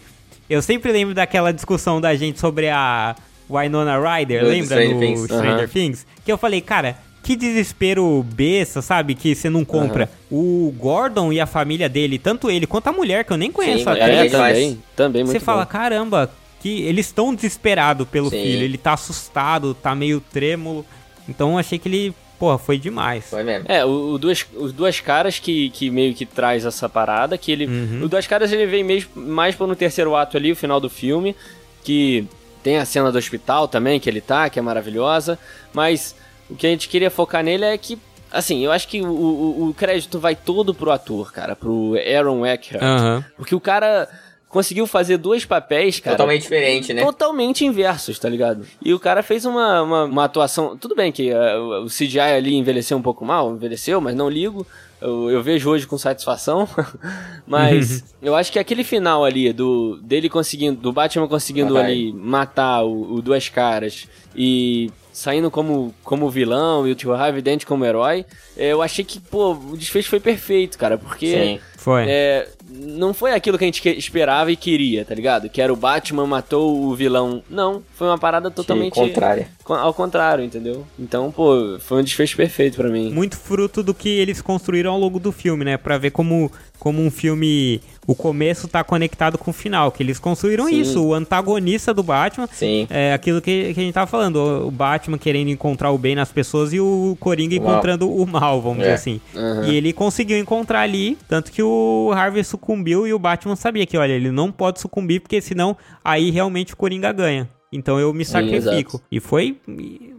Eu 0.48 0.62
sempre 0.62 0.90
lembro 0.92 1.14
daquela 1.14 1.52
discussão 1.52 2.00
da 2.00 2.14
gente 2.14 2.40
sobre 2.40 2.68
a 2.70 3.14
Winona 3.50 3.98
Ryder, 3.98 4.40
Do 4.42 4.48
lembra? 4.48 4.76
Things. 4.78 5.24
Stranger. 5.24 5.68
Things. 5.68 6.06
Que 6.24 6.32
eu 6.32 6.38
falei, 6.38 6.60
cara, 6.60 6.96
que 7.22 7.36
desespero 7.36 8.24
besta, 8.34 8.80
sabe? 8.80 9.14
Que 9.14 9.34
você 9.34 9.50
não 9.50 9.64
compra. 9.64 10.08
O 10.30 10.72
Gordon 10.78 11.32
e 11.32 11.40
a 11.40 11.46
família 11.46 11.88
dele, 11.88 12.18
tanto 12.18 12.50
ele 12.50 12.66
quanto 12.66 12.88
a 12.88 12.92
mulher, 12.92 13.24
que 13.24 13.32
eu 13.32 13.36
nem 13.36 13.52
conheço 13.52 13.84
Sim, 13.84 13.88
a 13.88 13.92
mulher 13.92 14.08
É, 14.08 14.14
atriz, 14.16 14.30
demais. 14.32 14.54
também. 14.56 14.82
Também 14.96 15.24
muito 15.24 15.32
você 15.38 15.40
fala, 15.44 15.64
bom. 15.64 15.70
caramba, 15.70 16.30
que 16.60 16.82
eles 16.82 17.06
estão 17.06 17.34
desesperados 17.34 18.08
pelo 18.08 18.30
Sim. 18.30 18.42
filho. 18.42 18.62
Ele 18.64 18.78
tá 18.78 18.94
assustado, 18.94 19.74
tá 19.74 19.94
meio 19.94 20.20
trêmulo. 20.20 20.84
Então 21.28 21.52
eu 21.52 21.58
achei 21.58 21.78
que 21.78 21.88
ele, 21.88 22.14
porra, 22.38 22.56
foi 22.56 22.78
demais. 22.78 23.24
Foi 23.28 23.42
mesmo. 23.44 23.66
É, 23.70 23.84
o, 23.84 24.12
o 24.12 24.18
duas, 24.18 24.46
os 24.56 24.72
Duas 24.72 24.98
Caras 25.00 25.38
que, 25.38 25.68
que 25.70 25.90
meio 25.90 26.14
que 26.14 26.24
traz 26.24 26.64
essa 26.64 26.88
parada, 26.88 27.36
que 27.36 27.52
ele... 27.52 27.66
Uhum. 27.66 28.04
O 28.04 28.08
Duas 28.08 28.26
Caras 28.26 28.50
ele 28.52 28.66
vem 28.66 28.82
mesmo, 28.82 29.10
mais 29.14 29.54
pro 29.54 29.66
no 29.66 29.76
terceiro 29.76 30.16
ato 30.16 30.36
ali, 30.36 30.50
o 30.52 30.56
final 30.56 30.80
do 30.80 30.88
filme, 30.88 31.36
que 31.84 32.24
tem 32.62 32.78
a 32.78 32.84
cena 32.84 33.12
do 33.12 33.18
hospital 33.18 33.68
também, 33.68 34.00
que 34.00 34.08
ele 34.08 34.20
tá, 34.20 34.48
que 34.50 34.58
é 34.58 34.62
maravilhosa, 34.62 35.38
mas 35.72 36.14
o 36.50 36.54
que 36.54 36.66
a 36.66 36.70
gente 36.70 36.88
queria 36.88 37.10
focar 37.10 37.42
nele 37.42 37.64
é 37.64 37.76
que, 37.76 37.98
assim, 38.30 38.64
eu 38.64 38.72
acho 38.72 38.88
que 38.88 39.00
o, 39.02 39.06
o, 39.06 39.68
o 39.68 39.74
crédito 39.74 40.18
vai 40.18 40.34
todo 40.34 40.74
pro 40.74 40.90
ator, 40.90 41.32
cara, 41.32 41.54
pro 41.54 41.94
Aaron 41.96 42.44
Eckhart, 42.44 42.82
Aham. 42.82 43.24
porque 43.36 43.54
o 43.54 43.60
cara 43.60 44.08
conseguiu 44.48 44.86
fazer 44.86 45.18
dois 45.18 45.44
papéis, 45.44 46.00
cara, 46.00 46.16
Totalmente 46.16 46.42
diferente, 46.42 46.94
né? 46.94 47.02
totalmente 47.02 47.64
inversos, 47.64 48.18
tá 48.18 48.28
ligado? 48.28 48.66
E 48.82 48.94
o 48.94 48.98
cara 48.98 49.22
fez 49.22 49.44
uma, 49.44 49.82
uma, 49.82 50.04
uma 50.04 50.24
atuação. 50.24 50.76
Tudo 50.76 50.94
bem 50.94 51.12
que 51.12 51.30
eh, 51.30 51.56
o 51.58 51.86
CGI 51.86 52.18
ali 52.20 52.54
envelheceu 52.54 52.96
um 52.96 53.02
pouco 53.02 53.24
mal, 53.24 53.54
envelheceu, 53.54 54.00
mas 54.00 54.16
não 54.16 54.28
ligo. 54.28 54.66
Eu, 55.00 55.30
eu 55.30 55.42
vejo 55.42 55.68
hoje 55.70 55.86
com 55.86 55.98
satisfação. 55.98 56.66
mas 57.46 58.04
eu 58.22 58.34
acho 58.34 58.50
que 58.50 58.58
aquele 58.58 58.82
final 58.82 59.24
ali 59.24 59.52
do 59.52 59.98
dele 60.02 60.28
conseguindo, 60.28 60.80
do 60.80 60.92
Batman 60.92 61.28
conseguindo 61.28 61.74
Matar 61.74 61.86
ali 61.86 62.12
matar 62.12 62.82
o, 62.84 63.14
o 63.14 63.22
Duas 63.22 63.48
Caras 63.48 64.08
e 64.34 64.90
saindo 65.18 65.50
como, 65.50 65.92
como 66.04 66.30
vilão 66.30 66.86
e 66.86 66.92
o 66.92 66.94
Tio 66.94 67.12
Harvey 67.12 67.42
Dent 67.42 67.64
como 67.64 67.84
herói, 67.84 68.24
eh, 68.56 68.68
eu 68.72 68.80
achei 68.80 69.04
que, 69.04 69.18
pô, 69.18 69.52
o 69.52 69.76
desfecho 69.76 70.08
foi 70.08 70.20
perfeito, 70.20 70.78
cara, 70.78 70.96
porque. 70.96 71.26
Sim. 71.32 71.60
Foi. 71.76 72.04
É, 72.08 72.48
não 72.70 73.14
foi 73.14 73.32
aquilo 73.32 73.56
que 73.56 73.64
a 73.64 73.66
gente 73.66 73.80
que- 73.80 73.88
esperava 73.90 74.50
e 74.52 74.56
queria, 74.56 75.04
tá 75.04 75.14
ligado? 75.14 75.48
Que 75.48 75.60
era 75.62 75.72
o 75.72 75.76
Batman 75.76 76.26
matou 76.26 76.80
o 76.82 76.94
vilão. 76.94 77.42
Não, 77.48 77.82
foi 77.94 78.06
uma 78.08 78.18
parada 78.18 78.50
totalmente 78.50 78.94
contrária. 78.94 79.48
Ao 79.74 79.92
contrário, 79.94 80.44
entendeu? 80.44 80.86
Então, 80.98 81.30
pô, 81.30 81.78
foi 81.80 82.00
um 82.00 82.04
desfecho 82.04 82.36
perfeito 82.36 82.76
pra 82.76 82.88
mim. 82.88 83.10
Muito 83.12 83.36
fruto 83.36 83.82
do 83.82 83.92
que 83.94 84.08
eles 84.08 84.40
construíram 84.40 84.92
ao 84.92 84.98
longo 84.98 85.18
do 85.18 85.32
filme, 85.32 85.64
né? 85.64 85.76
Pra 85.76 85.98
ver 85.98 86.10
como, 86.10 86.50
como 86.78 87.02
um 87.02 87.10
filme. 87.10 87.80
O 88.06 88.14
começo 88.14 88.66
tá 88.66 88.82
conectado 88.82 89.36
com 89.36 89.50
o 89.50 89.54
final. 89.54 89.92
Que 89.92 90.02
eles 90.02 90.18
construíram 90.18 90.66
Sim. 90.66 90.80
isso. 90.80 91.04
O 91.04 91.12
antagonista 91.14 91.92
do 91.92 92.02
Batman. 92.02 92.48
Sim. 92.50 92.86
É 92.88 93.12
aquilo 93.12 93.40
que, 93.42 93.74
que 93.74 93.80
a 93.80 93.82
gente 93.82 93.92
tava 93.92 94.06
falando. 94.06 94.36
O, 94.66 94.70
Batman 94.70 95.18
querendo 95.18 95.48
encontrar 95.50 95.90
o 95.90 95.98
bem 95.98 96.14
nas 96.14 96.32
pessoas 96.32 96.72
e 96.72 96.80
o 96.80 97.16
Coringa 97.20 97.54
encontrando 97.54 98.10
o 98.10 98.26
mal, 98.26 98.62
vamos 98.62 98.78
É. 98.78 98.82
dizer 98.82 98.94
assim. 98.94 99.20
Aham. 99.36 99.66
E 99.68 99.74
ele 99.76 99.92
conseguiu 99.92 100.38
encontrar 100.38 100.80
ali. 100.80 101.18
Tanto 101.28 101.52
que 101.52 101.62
o 101.62 102.10
Harvey 102.14 102.42
sucumbiu 102.44 103.06
e 103.06 103.12
o 103.12 103.18
Batman 103.18 103.56
sabia 103.56 103.84
que, 103.84 103.98
olha, 103.98 104.12
ele 104.12 104.30
não 104.30 104.50
pode 104.50 104.80
sucumbir, 104.80 105.20
porque 105.20 105.40
senão 105.40 105.76
aí 106.04 106.30
realmente 106.30 106.72
o 106.72 106.76
Coringa 106.76 107.12
ganha. 107.12 107.48
Então 107.72 107.98
eu 108.00 108.12
me 108.14 108.24
sacrifico. 108.24 109.00
e 109.10 109.20
foi 109.20 109.58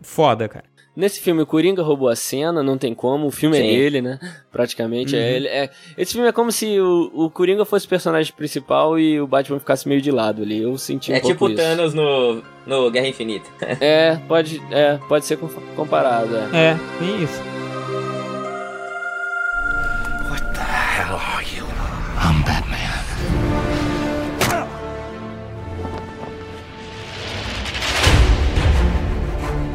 foda, 0.04 0.48
cara. 0.48 0.66
Nesse 0.96 1.22
filme, 1.22 1.42
o 1.42 1.46
Coringa 1.46 1.82
roubou 1.82 2.10
a 2.10 2.16
cena, 2.16 2.62
não 2.62 2.78
tem 2.78 2.94
como, 2.94 3.28
o 3.28 3.32
filme 3.32 3.58
é 3.58 3.62
Sim. 3.62 3.68
dele, 3.68 4.02
né? 4.02 4.20
Praticamente. 4.52 5.16
Uhum. 5.16 5.22
É, 5.22 5.36
ele, 5.36 5.48
é, 5.48 5.70
esse 5.98 6.12
filme 6.14 6.28
é 6.28 6.32
como 6.34 6.52
se 6.52 6.78
o, 6.80 7.10
o 7.14 7.30
Coringa 7.30 7.64
fosse 7.64 7.86
o 7.86 7.90
personagem 7.90 8.34
principal 8.34 9.00
e 9.00 9.22
o 9.22 9.26
Batman 9.28 9.60
ficasse 9.60 9.88
meio 9.88 10.02
de 10.02 10.12
lado 10.12 10.42
ali. 10.42 10.62
Eu 10.62 10.78
senti 10.78 11.12
um 11.12 11.16
É 11.16 11.20
pouco 11.22 11.34
tipo 11.34 11.46
o 11.46 11.50
isso. 11.50 11.58
Thanos 11.58 11.94
no, 11.94 12.42
no 12.66 12.92
Guerra 12.92 13.08
Infinita. 13.08 13.50
É, 13.80 14.18
pode, 14.28 14.62
é, 14.72 14.98
pode 15.08 15.26
ser 15.26 15.38
com- 15.38 15.48
comparado. 15.76 16.36
é. 16.36 16.72
É, 16.72 16.78
bem 17.00 17.24
isso. 17.24 17.59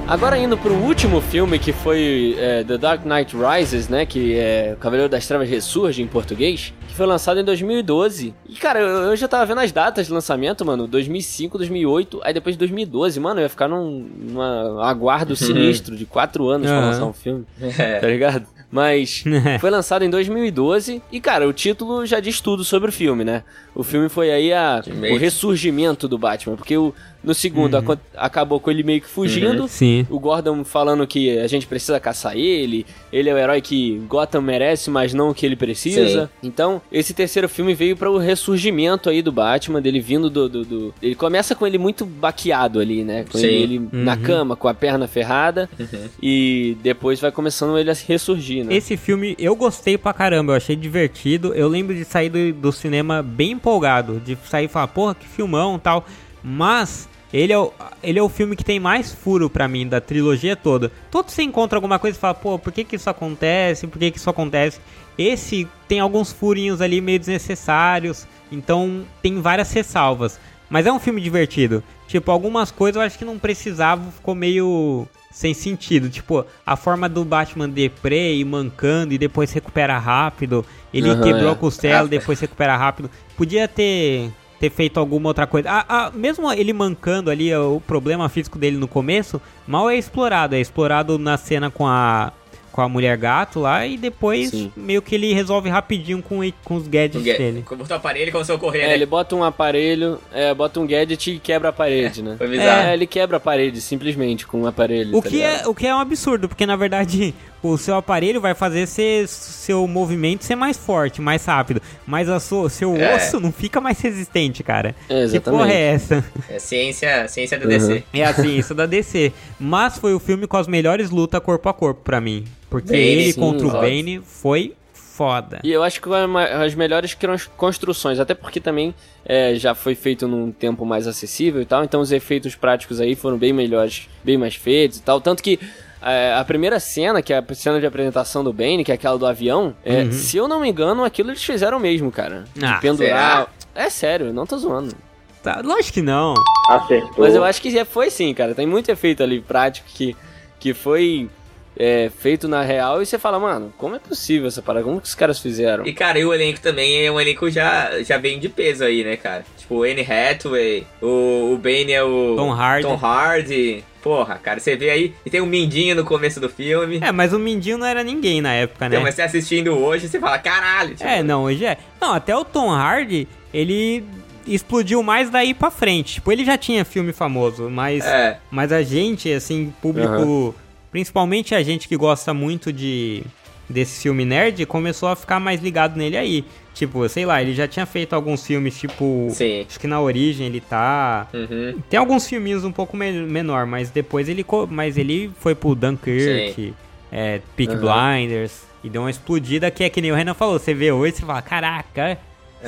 Agora 0.06 0.36
indo 0.36 0.58
pro 0.58 0.74
último 0.74 1.22
filme 1.22 1.58
que 1.58 1.72
foi 1.72 2.36
é, 2.38 2.62
The 2.62 2.76
Dark 2.76 3.06
Knight 3.06 3.34
Rises, 3.34 3.88
né? 3.88 4.04
Que 4.04 4.36
é 4.36 4.76
Cavaleiro 4.78 5.08
das 5.08 5.26
Trevas 5.26 5.48
Ressurge 5.48 6.02
em 6.02 6.06
português. 6.06 6.74
Que 6.94 6.98
foi 6.98 7.06
lançado 7.06 7.40
em 7.40 7.44
2012. 7.44 8.32
E 8.48 8.54
cara, 8.54 8.78
eu, 8.78 8.86
eu 8.86 9.16
já 9.16 9.26
tava 9.26 9.44
vendo 9.44 9.58
as 9.60 9.72
datas 9.72 10.06
de 10.06 10.12
lançamento, 10.12 10.64
mano. 10.64 10.86
2005, 10.86 11.58
2008, 11.58 12.20
aí 12.22 12.32
depois 12.32 12.54
de 12.54 12.58
2012. 12.60 13.18
Mano, 13.18 13.40
eu 13.40 13.42
ia 13.42 13.48
ficar 13.48 13.66
num 13.66 14.06
numa 14.16 14.88
aguardo 14.88 15.34
sinistro 15.34 15.96
de 15.96 16.06
quatro 16.06 16.48
anos 16.48 16.68
pra 16.68 16.78
Aham. 16.78 16.86
lançar 16.86 17.04
um 17.06 17.12
filme. 17.12 17.44
É. 17.60 17.98
Tá 17.98 18.06
ligado? 18.06 18.46
Mas 18.70 19.24
foi 19.60 19.70
lançado 19.70 20.04
em 20.04 20.10
2012 20.10 21.02
e, 21.10 21.20
cara, 21.20 21.48
o 21.48 21.52
título 21.52 22.06
já 22.06 22.20
diz 22.20 22.40
tudo 22.40 22.62
sobre 22.64 22.90
o 22.90 22.92
filme, 22.92 23.24
né? 23.24 23.42
O 23.74 23.82
filme 23.82 24.08
foi 24.08 24.30
aí 24.30 24.52
a, 24.52 24.80
o 25.12 25.16
ressurgimento 25.16 26.06
do 26.06 26.16
Batman, 26.16 26.54
porque 26.56 26.76
o, 26.76 26.92
No 27.24 27.34
segundo, 27.34 27.76
aco- 27.76 27.98
acabou 28.16 28.60
com 28.60 28.70
ele 28.70 28.82
meio 28.84 29.00
que 29.00 29.06
fugindo. 29.08 29.66
Sim. 29.68 30.06
O 30.10 30.18
Gordon 30.20 30.64
falando 30.64 31.06
que 31.06 31.38
a 31.38 31.46
gente 31.48 31.66
precisa 31.66 31.98
caçar 32.00 32.36
ele, 32.36 32.84
ele 33.12 33.28
é 33.30 33.34
o 33.34 33.38
herói 33.38 33.60
que 33.60 33.98
Gotham 34.08 34.40
merece, 34.42 34.90
mas 34.90 35.12
não 35.14 35.30
o 35.30 35.34
que 35.34 35.44
ele 35.46 35.56
precisa. 35.56 36.30
Então, 36.42 36.80
esse 36.92 37.12
terceiro 37.12 37.48
filme 37.48 37.74
veio 37.74 37.96
para 37.96 38.10
o 38.10 38.18
ressurgimento 38.18 39.08
aí 39.10 39.20
do 39.22 39.32
Batman, 39.32 39.82
dele 39.82 40.00
vindo 40.00 40.30
do, 40.30 40.48
do, 40.48 40.64
do- 40.64 40.94
Ele 41.02 41.14
começa 41.14 41.54
com 41.54 41.66
ele 41.66 41.76
muito 41.78 42.04
baqueado 42.06 42.78
ali, 42.78 43.02
né? 43.02 43.24
Com 43.30 43.38
Sim. 43.38 43.46
ele 43.46 43.88
na 43.92 44.16
cama, 44.16 44.54
com 44.54 44.68
a 44.68 44.74
perna 44.74 45.06
ferrada, 45.08 45.68
Uhum. 45.78 46.08
e 46.22 46.76
depois 46.82 47.18
vai 47.20 47.32
começando 47.32 47.76
ele 47.78 47.90
a 47.90 47.94
se 47.94 48.06
ressurgir, 48.06 48.64
né? 48.64 48.74
Esse 48.74 48.96
filme 48.96 49.34
eu 49.38 49.56
gostei 49.56 49.98
pra 49.98 50.12
caramba, 50.12 50.52
eu 50.52 50.56
achei 50.56 50.76
divertido. 50.76 51.52
Eu 51.54 51.68
lembro 51.68 51.94
de 51.94 52.04
sair 52.04 52.28
do, 52.28 52.52
do 52.52 52.72
cinema 52.72 53.22
bem 53.22 53.52
empolgado, 53.52 54.20
de 54.24 54.36
sair 54.48 54.66
e 54.66 54.68
falar, 54.68 54.88
porra, 54.88 55.14
que 55.14 55.26
filmão 55.26 55.76
e 55.76 55.80
tal. 55.80 56.06
Mas 56.42 57.08
ele 57.36 57.52
é, 57.52 57.58
o, 57.58 57.72
ele 58.00 58.18
é 58.18 58.22
o 58.22 58.28
filme 58.28 58.54
que 58.54 58.64
tem 58.64 58.78
mais 58.78 59.12
furo 59.12 59.50
pra 59.50 59.66
mim 59.66 59.88
da 59.88 60.00
trilogia 60.00 60.54
toda. 60.54 60.92
Todo 61.10 61.30
você 61.30 61.42
encontra 61.42 61.76
alguma 61.76 61.98
coisa 61.98 62.16
e 62.16 62.20
fala, 62.20 62.34
pô, 62.34 62.58
por 62.60 62.72
que 62.72 62.84
que 62.84 62.94
isso 62.94 63.10
acontece? 63.10 63.88
Por 63.88 63.98
que 63.98 64.12
que 64.12 64.18
isso 64.18 64.30
acontece? 64.30 64.78
Esse 65.18 65.66
tem 65.88 65.98
alguns 65.98 66.32
furinhos 66.32 66.80
ali 66.80 67.00
meio 67.00 67.18
desnecessários, 67.18 68.24
então 68.52 69.04
tem 69.20 69.40
várias 69.40 69.72
ressalvas. 69.72 70.38
Mas 70.70 70.86
é 70.86 70.92
um 70.92 71.00
filme 71.00 71.20
divertido. 71.20 71.82
Tipo, 72.06 72.30
algumas 72.30 72.70
coisas 72.70 72.96
eu 72.96 73.02
acho 73.02 73.18
que 73.18 73.24
não 73.24 73.38
precisava, 73.38 74.10
ficou 74.12 74.34
meio 74.34 75.06
sem 75.30 75.52
sentido. 75.54 76.08
Tipo, 76.08 76.44
a 76.64 76.76
forma 76.76 77.08
do 77.08 77.24
Batman 77.24 77.68
deprê 77.68 78.36
e 78.36 78.44
mancando 78.44 79.12
e 79.12 79.18
depois 79.18 79.52
recupera 79.52 79.98
rápido. 79.98 80.64
Ele 80.92 81.10
Aham, 81.10 81.20
quebrou 81.22 81.48
é. 81.48 81.52
a 81.52 81.56
costela, 81.56 82.06
Ah. 82.06 82.08
depois 82.08 82.38
recupera 82.38 82.76
rápido. 82.76 83.10
Podia 83.36 83.66
ter, 83.66 84.30
ter 84.64 84.70
feito 84.70 84.98
alguma 84.98 85.28
outra 85.28 85.46
coisa. 85.46 85.68
Ah, 85.70 85.84
ah, 85.88 86.10
mesmo 86.14 86.50
ele 86.50 86.72
mancando 86.72 87.30
ali, 87.30 87.54
o 87.54 87.80
problema 87.86 88.28
físico 88.28 88.58
dele 88.58 88.76
no 88.78 88.88
começo, 88.88 89.40
mal 89.66 89.90
é 89.90 89.96
explorado. 89.96 90.54
É 90.54 90.60
explorado 90.60 91.18
na 91.18 91.36
cena 91.36 91.70
com 91.70 91.86
a, 91.86 92.32
com 92.72 92.80
a 92.80 92.88
mulher 92.88 93.16
gato 93.18 93.60
lá 93.60 93.86
e 93.86 93.98
depois 93.98 94.50
Sim. 94.50 94.72
meio 94.74 95.02
que 95.02 95.14
ele 95.14 95.34
resolve 95.34 95.68
rapidinho 95.68 96.22
com, 96.22 96.40
com 96.64 96.76
os 96.76 96.88
gadgets 96.88 97.22
dele. 97.22 97.62
Botou 97.68 97.86
o 97.90 97.94
aparelho 97.94 98.28
e 98.30 98.32
começou 98.32 98.56
a 98.56 98.58
correr, 98.58 98.80
É, 98.80 98.86
né? 98.88 98.94
ele 98.94 99.06
bota 99.06 99.36
um 99.36 99.44
aparelho, 99.44 100.18
é, 100.32 100.54
bota 100.54 100.80
um 100.80 100.86
gadget 100.86 101.32
e 101.32 101.38
quebra 101.38 101.68
a 101.68 101.72
parede, 101.72 102.22
né? 102.22 102.36
Foi 102.38 102.48
bizarro. 102.48 102.88
É, 102.88 102.94
ele 102.94 103.06
quebra 103.06 103.36
a 103.36 103.40
parede, 103.40 103.80
simplesmente, 103.82 104.46
com 104.46 104.62
um 104.62 104.66
aparelho. 104.66 105.14
O 105.16 105.20
tá 105.20 105.28
que, 105.28 105.36
ligado? 105.36 105.64
é, 105.64 105.68
o 105.68 105.74
que 105.74 105.86
é 105.86 105.94
um 105.94 105.98
absurdo, 105.98 106.48
porque 106.48 106.64
na 106.64 106.76
verdade 106.76 107.34
o 107.68 107.78
seu 107.78 107.96
aparelho 107.96 108.40
vai 108.40 108.54
fazer 108.54 108.86
ser, 108.86 109.26
seu 109.28 109.86
movimento 109.86 110.44
ser 110.44 110.54
mais 110.56 110.76
forte, 110.76 111.20
mais 111.20 111.44
rápido. 111.44 111.80
Mas 112.06 112.28
o 112.28 112.38
seu, 112.40 112.68
seu 112.68 112.96
É. 112.96 113.16
osso 113.16 113.40
não 113.40 113.52
fica 113.52 113.80
mais 113.80 114.00
resistente, 114.00 114.62
cara. 114.62 114.94
É, 115.08 115.14
que 115.14 115.14
exatamente. 115.22 115.60
porra 115.60 115.72
é 115.72 115.80
essa? 115.94 116.24
É 116.50 116.58
ciência, 116.58 117.28
ciência 117.28 117.58
do 117.58 117.62
Uhum. 117.64 117.68
DC. 117.70 118.04
É 118.12 118.24
assim, 118.24 118.56
isso 118.58 118.74
da 118.74 118.86
DC. 118.86 119.32
Mas 119.58 119.98
foi 119.98 120.14
o 120.14 120.18
filme 120.18 120.46
com 120.46 120.56
as 120.56 120.66
melhores 120.66 121.10
lutas 121.10 121.40
corpo 121.40 121.68
a 121.68 121.74
corpo 121.74 122.00
pra 122.02 122.20
mim. 122.20 122.44
Porque 122.70 122.88
Bane, 122.92 123.02
ele 123.02 123.32
sim, 123.32 123.40
contra 123.40 123.66
o 123.66 123.70
óbvio. 123.70 123.80
Bane 123.82 124.20
foi 124.24 124.74
foda. 124.92 125.60
E 125.62 125.70
eu 125.70 125.82
acho 125.84 126.00
que 126.00 126.08
foi 126.08 126.24
uma- 126.26 126.44
as 126.44 126.74
melhores 126.74 127.16
construções, 127.56 128.18
até 128.18 128.34
porque 128.34 128.58
também 128.60 128.92
é, 129.24 129.54
já 129.54 129.74
foi 129.74 129.94
feito 129.94 130.26
num 130.28 130.50
tempo 130.50 130.84
mais 130.84 131.06
acessível 131.06 131.62
e 131.62 131.64
tal, 131.64 131.82
então 131.84 132.00
os 132.00 132.10
efeitos 132.12 132.54
práticos 132.56 133.00
aí 133.00 133.14
foram 133.14 133.38
bem 133.38 133.52
melhores, 133.52 134.08
bem 134.24 134.36
mais 134.36 134.54
feitos 134.56 134.98
e 134.98 135.02
tal. 135.02 135.20
Tanto 135.20 135.42
que 135.42 135.58
é, 136.04 136.34
a 136.34 136.44
primeira 136.44 136.78
cena, 136.78 137.22
que 137.22 137.32
é 137.32 137.38
a 137.38 137.54
cena 137.54 137.80
de 137.80 137.86
apresentação 137.86 138.44
do 138.44 138.52
Bane, 138.52 138.84
que 138.84 138.92
é 138.92 138.94
aquela 138.94 139.18
do 139.18 139.26
avião, 139.26 139.74
é, 139.84 140.10
se 140.10 140.36
eu 140.36 140.46
não 140.46 140.60
me 140.60 140.68
engano, 140.68 141.04
aquilo 141.04 141.30
eles 141.30 141.42
fizeram 141.42 141.78
mesmo, 141.78 142.10
cara. 142.12 142.44
De 142.54 142.64
Ah, 142.64 142.78
pendurar. 142.80 143.48
É 143.74 143.88
sério, 143.90 144.32
não 144.32 144.46
tô 144.46 144.56
zoando. 144.58 144.94
Tá, 145.42 145.60
lógico 145.62 145.94
que 145.94 146.02
não. 146.02 146.34
Acertou. 146.68 147.24
Mas 147.24 147.34
eu 147.34 147.44
acho 147.44 147.60
que 147.60 147.84
foi 147.84 148.10
sim, 148.10 148.32
cara. 148.32 148.54
Tem 148.54 148.66
muito 148.66 148.88
efeito 148.90 149.22
ali 149.22 149.40
prático 149.40 149.86
que, 149.88 150.16
que 150.58 150.72
foi 150.72 151.28
é, 151.76 152.10
feito 152.18 152.46
na 152.46 152.62
real 152.62 153.02
e 153.02 153.06
você 153.06 153.18
fala, 153.18 153.38
mano, 153.38 153.72
como 153.76 153.96
é 153.96 153.98
possível 153.98 154.48
essa 154.48 154.62
parada? 154.62 154.84
Como 154.84 155.00
que 155.00 155.06
os 155.06 155.14
caras 155.14 155.38
fizeram? 155.38 155.86
E, 155.86 155.92
cara, 155.92 156.18
e 156.18 156.24
o 156.24 156.32
elenco 156.32 156.60
também 156.60 157.04
é 157.04 157.10
um 157.10 157.20
elenco 157.20 157.50
já, 157.50 158.02
já 158.02 158.18
bem 158.18 158.38
de 158.38 158.48
peso 158.48 158.84
aí, 158.84 159.02
né, 159.04 159.16
cara? 159.16 159.44
Tipo, 159.58 159.76
o 159.76 159.82
Anne 159.82 160.02
Hathaway, 160.02 160.86
o, 161.02 161.52
o 161.52 161.58
Bane 161.58 161.92
é 161.92 162.02
o... 162.02 162.34
Tom 162.36 162.52
Hardy. 162.52 162.82
Tom 162.86 162.96
Hardy. 162.96 163.84
Porra, 164.02 164.36
cara, 164.36 164.60
você 164.60 164.76
vê 164.76 164.90
aí... 164.90 165.14
E 165.24 165.30
tem 165.30 165.40
o 165.40 165.46
Mindinho 165.46 165.94
no 165.96 166.04
começo 166.04 166.38
do 166.38 166.48
filme. 166.48 166.98
É, 167.02 167.10
mas 167.10 167.32
o 167.32 167.38
Mindinho 167.38 167.78
não 167.78 167.86
era 167.86 168.04
ninguém 168.04 168.40
na 168.42 168.52
época, 168.52 168.86
né? 168.88 168.96
Então, 168.96 169.02
mas 169.02 169.14
você 169.14 169.22
assistindo 169.22 169.72
hoje, 169.72 170.08
você 170.08 170.20
fala, 170.20 170.38
caralho. 170.38 170.94
Tipo, 170.94 171.08
É, 171.08 171.22
não, 171.22 171.44
hoje 171.44 171.64
é. 171.64 171.78
Não, 172.00 172.12
até 172.12 172.36
o 172.36 172.44
Tom 172.44 172.70
Hardy, 172.70 173.26
ele 173.52 174.04
explodiu 174.46 175.02
mais 175.02 175.30
daí 175.30 175.54
pra 175.54 175.70
frente. 175.70 176.14
Tipo, 176.14 176.30
ele 176.30 176.44
já 176.44 176.58
tinha 176.58 176.84
filme 176.84 177.14
famoso, 177.14 177.70
mas, 177.70 178.04
É. 178.04 178.38
mas 178.50 178.72
a 178.72 178.82
gente, 178.82 179.32
assim, 179.32 179.72
público, 179.80 180.54
principalmente 180.94 181.56
a 181.56 181.62
gente 181.64 181.88
que 181.88 181.96
gosta 181.96 182.32
muito 182.32 182.72
de 182.72 183.24
desse 183.68 184.00
filme 184.02 184.24
nerd, 184.24 184.64
começou 184.64 185.08
a 185.08 185.16
ficar 185.16 185.40
mais 185.40 185.60
ligado 185.60 185.96
nele 185.96 186.16
aí. 186.16 186.44
Tipo, 186.72 187.08
sei 187.08 187.26
lá, 187.26 187.42
ele 187.42 187.52
já 187.52 187.66
tinha 187.66 187.84
feito 187.84 188.12
alguns 188.12 188.46
filmes, 188.46 188.78
tipo, 188.78 189.26
Sim. 189.32 189.64
acho 189.68 189.80
que 189.80 189.88
na 189.88 190.00
origem 190.00 190.46
ele 190.46 190.60
tá. 190.60 191.26
Uhum. 191.34 191.80
Tem 191.90 191.98
alguns 191.98 192.28
filminhos 192.28 192.62
um 192.62 192.70
pouco 192.70 192.96
me- 192.96 193.10
menor, 193.26 193.66
mas 193.66 193.90
depois 193.90 194.28
ele, 194.28 194.44
co- 194.44 194.68
mas 194.70 194.96
ele 194.96 195.32
foi 195.40 195.52
pro 195.56 195.74
Dunkirk, 195.74 196.72
é, 197.10 197.40
Peak 197.56 197.74
Blinders, 197.74 198.62
e 198.84 198.88
deu 198.88 199.02
uma 199.02 199.10
explodida 199.10 199.72
que 199.72 199.82
é 199.82 199.90
que 199.90 200.00
nem 200.00 200.12
o 200.12 200.14
Renan 200.14 200.34
falou. 200.34 200.60
Você 200.60 200.72
vê 200.74 200.92
hoje, 200.92 201.16
você 201.16 201.26
fala, 201.26 201.42
caraca, 201.42 202.18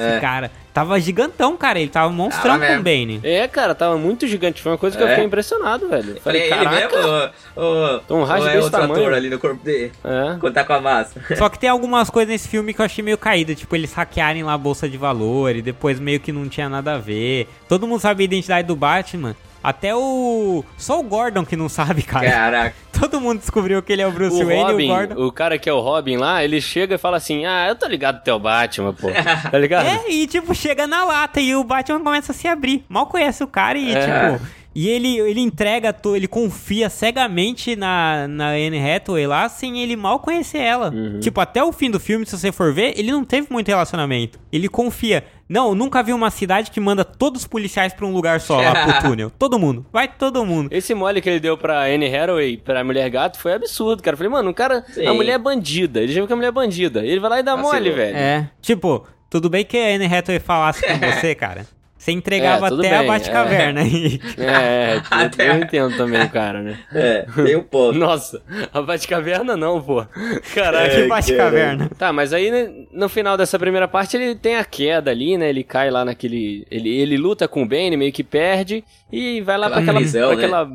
É. 0.01 0.20
cara 0.20 0.51
tava 0.76 1.01
gigantão, 1.01 1.57
cara. 1.57 1.80
Ele 1.80 1.88
tava 1.88 2.12
monstrão 2.12 2.59
Tava 2.59 2.66
com 2.66 2.80
o. 2.80 2.82
Bane. 2.82 3.18
É, 3.22 3.49
cara, 3.49 3.74
tava 3.74 3.97
muito 3.97 4.26
gigante. 4.26 4.61
Foi 4.61 4.72
uma 4.72 4.76
coisa 4.78 4.94
que 4.94 5.03
eu 5.03 5.07
É. 5.07 5.11
fiquei 5.12 5.24
impressionado, 5.24 5.88
velho. 5.88 6.20
Falei, 6.20 6.20
Falei, 6.20 6.42
é 6.42 6.44
ele 6.44 6.55
caraca. 6.55 6.76
mesmo? 6.76 7.32
O, 7.57 7.94
o, 7.97 7.99
Tom 8.01 8.24
Hardy 8.24 8.42
ou 8.42 8.49
é 8.49 8.53
desse 8.53 8.64
outro 8.64 8.80
tamanho. 8.82 9.01
ator 9.01 9.14
ali 9.14 9.30
no 9.30 9.38
corpo 9.38 9.64
dele? 9.64 9.90
É. 10.05 10.36
Quando 10.38 10.53
tá 10.53 10.64
com 10.64 10.74
a 10.74 10.80
massa. 10.82 11.18
Só 11.34 11.49
que 11.49 11.59
tem 11.59 11.70
algumas 11.70 12.11
coisas 12.11 12.30
nesse 12.30 12.47
filme 12.47 12.74
que 12.74 12.80
eu 12.82 12.84
achei 12.84 13.03
meio 13.03 13.16
caída, 13.16 13.55
tipo, 13.55 13.74
eles 13.74 13.94
hackearem 13.94 14.42
lá 14.42 14.53
a 14.53 14.59
bolsa 14.59 14.86
de 14.86 14.99
valor 14.99 15.57
e 15.57 15.62
depois 15.62 15.99
meio 15.99 16.20
que 16.20 16.30
não 16.30 16.47
tinha 16.47 16.68
nada 16.68 16.92
a 16.92 16.99
ver. 16.99 17.49
Todo 17.66 17.86
mundo 17.86 18.01
sabe 18.01 18.22
a 18.22 18.26
identidade 18.26 18.68
do 18.68 18.76
Batman. 18.76 19.34
Até 19.66 19.92
o. 19.96 20.64
Só 20.78 21.00
o 21.00 21.02
Gordon 21.02 21.44
que 21.44 21.56
não 21.56 21.68
sabe, 21.68 22.02
cara. 22.02 22.30
Caraca. 22.30 22.76
Todo 22.98 23.20
mundo 23.20 23.40
descobriu 23.40 23.82
que 23.82 23.92
ele 23.92 24.00
é 24.00 24.06
o 24.06 24.12
Bruce 24.12 24.40
O 24.42 24.46
Wayne 24.46 24.62
e 24.62 24.64
Robin, 24.70 24.84
o 24.84 24.94
Gordon. 24.94 25.26
o 25.26 25.32
cara 25.32 25.58
que 25.58 25.68
é 25.68 25.72
o 25.72 25.80
Robin 25.80 26.16
lá, 26.18 26.44
ele 26.44 26.60
chega 26.60 26.94
e 26.94 26.98
fala 26.98 27.16
assim: 27.16 27.44
Ah, 27.44 27.66
eu 27.68 27.74
tô 27.74 27.86
ligado 27.86 28.22
teu 28.22 28.38
Batman, 28.38 28.92
pô. 28.94 29.08
Tá 29.50 29.58
ligado? 29.58 29.86
É, 29.86 30.08
e 30.08 30.26
tipo, 30.28 30.54
chega 30.54 30.86
na 30.86 31.04
lata 31.04 31.40
e 31.40 31.54
o 31.56 31.64
Batman 31.64 32.00
começa 32.00 32.30
a 32.30 32.34
se 32.34 32.46
abrir. 32.46 32.84
Mal 32.88 33.06
conhece 33.06 33.42
o 33.42 33.46
cara 33.48 33.76
e, 33.76 33.92
É. 33.92 34.00
tipo. 34.38 34.46
E 34.79 34.91
ele, 34.91 35.18
ele 35.20 35.41
entrega, 35.41 35.97
ele 36.14 36.29
confia 36.29 36.91
cegamente 36.91 37.74
na, 37.74 38.29
na 38.29 38.49
Anne 38.51 38.79
Hathaway 38.79 39.27
lá, 39.27 39.49
sem 39.49 39.81
ele 39.81 39.97
mal 39.97 40.18
conhecer 40.20 40.59
ela. 40.59 40.91
Uhum. 40.91 41.18
Tipo, 41.18 41.41
até 41.41 41.64
o 41.64 41.72
fim 41.72 41.91
do 41.91 41.99
filme, 41.99 42.27
se 42.27 42.37
você 42.39 42.53
for 42.53 42.74
ver, 42.74 42.93
ele 42.95 43.11
não 43.11 43.24
teve 43.24 43.47
muito 43.51 43.68
relacionamento. 43.68 44.39
Ele 44.53 44.68
confia. 44.68 45.24
Não, 45.49 45.68
eu 45.68 45.74
nunca 45.74 46.03
vi 46.03 46.12
uma 46.12 46.29
cidade 46.31 46.70
que 46.70 46.79
manda 46.79 47.07
todos 47.07 47.41
os 47.41 47.47
policiais 47.47 47.95
pra 47.95 48.05
um 48.05 48.12
lugar 48.12 48.39
só, 48.39 48.61
lá 48.61 48.85
pro 48.85 49.01
túnel. 49.09 49.31
Todo 49.31 49.59
mundo. 49.59 49.87
Vai 49.91 50.09
todo 50.09 50.45
mundo. 50.45 50.68
Esse 50.70 50.93
mole 50.95 51.22
que 51.22 51.31
ele 51.31 51.41
deu 51.41 51.57
pra 51.57 51.85
Anne 51.87 52.14
Hathaway, 52.14 52.59
pra 52.59 52.85
Mulher 52.85 53.09
Gato, 53.09 53.39
foi 53.39 53.55
absurdo, 53.55 54.03
cara. 54.03 54.12
Eu 54.12 54.18
falei, 54.18 54.31
mano, 54.31 54.51
o 54.51 54.55
cara, 54.55 54.85
Sim. 54.93 55.07
a 55.07 55.14
mulher 55.14 55.33
é 55.33 55.39
bandida. 55.39 56.03
Ele 56.03 56.12
já 56.12 56.20
viu 56.20 56.27
que 56.27 56.33
a 56.35 56.37
mulher 56.37 56.49
é 56.49 56.53
bandida. 56.53 57.03
Ele 57.03 57.18
vai 57.18 57.31
lá 57.31 57.41
e 57.41 57.43
dá 57.43 57.57
Vacilou. 57.57 57.72
mole, 57.72 57.91
velho. 57.93 58.14
É. 58.14 58.51
Tipo, 58.61 59.07
tudo 59.31 59.49
bem 59.49 59.64
que 59.64 59.79
a 59.79 59.95
Anne 59.95 60.05
Hathaway 60.05 60.39
falasse 60.39 60.83
com 60.87 60.99
você, 61.01 61.35
cara. 61.35 61.64
Você 62.07 62.12
entregava 62.12 62.68
É, 62.68 62.72
até 62.72 62.94
a 62.94 62.98
bem, 63.00 63.09
Batcaverna. 63.09 63.80
aí. 63.82 64.20
É, 64.38 65.02
Até- 65.11 65.48
eu, 65.50 65.54
eu 65.54 65.62
entendo 65.62 65.96
também 65.96 66.22
o 66.22 66.30
cara, 66.30 66.62
né? 66.62 66.78
É, 66.94 67.26
tem 67.44 67.57
um 67.57 67.62
ponto. 67.64 67.98
Nossa, 67.98 68.40
a 68.72 68.80
Batcaverna 68.80 69.57
não, 69.57 69.82
pô. 69.82 70.07
Caraca. 70.54 70.88
que 70.94 71.09
Batcaverna. 71.09 71.90
Tá, 71.98 72.12
mas 72.12 72.32
aí 72.32 72.48
né, 72.50 72.70
no 72.92 73.09
final 73.09 73.36
dessa 73.36 73.59
primeira 73.59 73.88
parte 73.88 74.16
ele 74.16 74.36
tem 74.36 74.54
a 74.57 74.64
queda 74.64 75.11
ali, 75.11 75.36
né? 75.36 75.48
Ele 75.48 75.64
cai 75.64 75.90
lá 75.90 76.04
naquele. 76.04 76.64
Ele, 76.70 76.88
ele 76.96 77.16
luta 77.16 77.48
com 77.48 77.64
o 77.64 77.66
Bane, 77.66 77.96
meio 77.96 78.12
que 78.12 78.22
perde 78.22 78.84
e 79.12 79.40
vai 79.40 79.59
lá 79.59 79.68
pra 79.68 79.78
Aquela 79.80 79.98
prisão, 79.98 80.28
pra 80.28 80.36
né? 80.36 80.44
aquela 80.44 80.70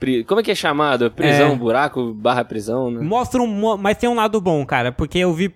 pri- 0.00 0.24
Como 0.24 0.40
é 0.40 0.42
que 0.44 0.50
é 0.50 0.54
chamado? 0.54 1.10
Prisão, 1.12 1.52
É. 1.52 1.54
buraco, 1.56 2.12
barra 2.12 2.44
prisão, 2.44 2.90
né? 2.90 3.00
Mostra 3.04 3.40
um. 3.40 3.76
Mas 3.76 3.96
tem 3.98 4.08
um 4.08 4.14
lado 4.16 4.40
bom, 4.40 4.66
cara. 4.66 4.90
Porque 4.90 5.18
eu 5.18 5.32
vi. 5.32 5.48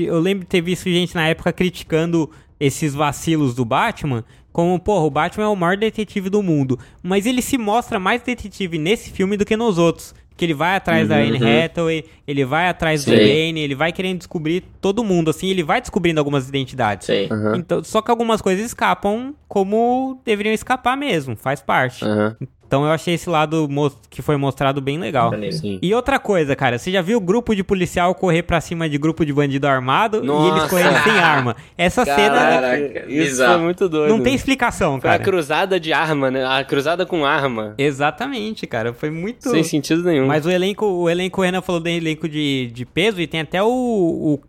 Eu 0.00 0.20
lembro 0.20 0.40
de 0.44 0.50
ter 0.50 0.60
visto 0.60 0.90
gente 0.90 1.14
na 1.14 1.26
época 1.26 1.50
criticando 1.54 2.30
esses 2.60 2.94
vacilos 2.94 3.54
do 3.54 3.64
Batman. 3.64 4.22
Como, 4.54 4.78
porra, 4.78 5.04
o 5.04 5.10
Batman 5.10 5.46
é 5.46 5.48
o 5.48 5.56
maior 5.56 5.76
detetive 5.76 6.30
do 6.30 6.40
mundo. 6.40 6.78
Mas 7.02 7.26
ele 7.26 7.42
se 7.42 7.58
mostra 7.58 7.98
mais 7.98 8.22
detetive 8.22 8.78
nesse 8.78 9.10
filme 9.10 9.36
do 9.36 9.44
que 9.44 9.56
nos 9.56 9.78
outros. 9.78 10.14
Que 10.36 10.44
ele 10.44 10.54
vai 10.54 10.76
atrás 10.76 11.08
da 11.08 11.16
Anne 11.16 11.38
Hathaway, 11.38 12.04
ele 12.26 12.44
vai 12.44 12.68
atrás 12.68 13.04
do 13.04 13.10
Sim. 13.10 13.16
Bane, 13.16 13.60
ele 13.60 13.74
vai 13.74 13.92
querendo 13.92 14.18
descobrir 14.18 14.62
todo 14.80 15.02
mundo, 15.02 15.28
assim, 15.30 15.48
ele 15.48 15.64
vai 15.64 15.80
descobrindo 15.80 16.20
algumas 16.20 16.48
identidades. 16.48 17.06
Sim. 17.06 17.28
Então, 17.56 17.82
só 17.82 18.00
que 18.00 18.12
algumas 18.12 18.40
coisas 18.40 18.64
escapam 18.64 19.34
como 19.48 20.20
deveriam 20.24 20.52
escapar 20.52 20.96
mesmo, 20.96 21.36
faz 21.36 21.60
parte. 21.60 22.04
Aham. 22.04 22.36
Então 22.74 22.84
eu 22.84 22.90
achei 22.90 23.14
esse 23.14 23.30
lado 23.30 23.70
que 24.10 24.20
foi 24.20 24.36
mostrado 24.36 24.80
bem 24.80 24.98
legal. 24.98 25.32
Sim. 25.52 25.78
E 25.80 25.94
outra 25.94 26.18
coisa, 26.18 26.56
cara, 26.56 26.76
você 26.76 26.90
já 26.90 27.00
viu 27.00 27.20
grupo 27.20 27.54
de 27.54 27.62
policial 27.62 28.12
correr 28.16 28.42
pra 28.42 28.60
cima 28.60 28.88
de 28.88 28.98
grupo 28.98 29.24
de 29.24 29.32
bandido 29.32 29.68
armado 29.68 30.16
e 30.16 30.20
eles 30.22 30.26
Nossa. 30.26 30.68
correndo 30.68 31.02
sem 31.04 31.12
arma? 31.12 31.54
Essa 31.78 32.04
cena 32.04 32.34
Caraca, 32.34 32.98
isso 33.06 33.06
bizarro. 33.06 33.52
foi 33.54 33.62
muito 33.62 33.88
doido. 33.88 34.10
não 34.10 34.20
tem 34.24 34.34
explicação, 34.34 35.00
Foi 35.00 35.08
a 35.08 35.12
cara. 35.12 35.22
cruzada 35.22 35.78
de 35.78 35.92
arma, 35.92 36.32
né? 36.32 36.44
A 36.44 36.64
cruzada 36.64 37.06
com 37.06 37.24
arma. 37.24 37.74
Exatamente, 37.78 38.66
cara, 38.66 38.92
foi 38.92 39.10
muito 39.10 39.48
Sem 39.50 39.62
sentido 39.62 40.02
nenhum. 40.02 40.26
Mas 40.26 40.44
o 40.44 40.50
elenco, 40.50 40.84
o 40.84 41.08
elenco, 41.08 41.40
o 41.40 41.44
Renan 41.44 41.62
falou 41.62 41.80
do 41.80 41.88
elenco 41.88 42.28
de, 42.28 42.72
de 42.74 42.84
peso 42.84 43.20
e 43.20 43.26
tem 43.28 43.42
até 43.42 43.62
o, 43.62 43.68
o 43.68 44.40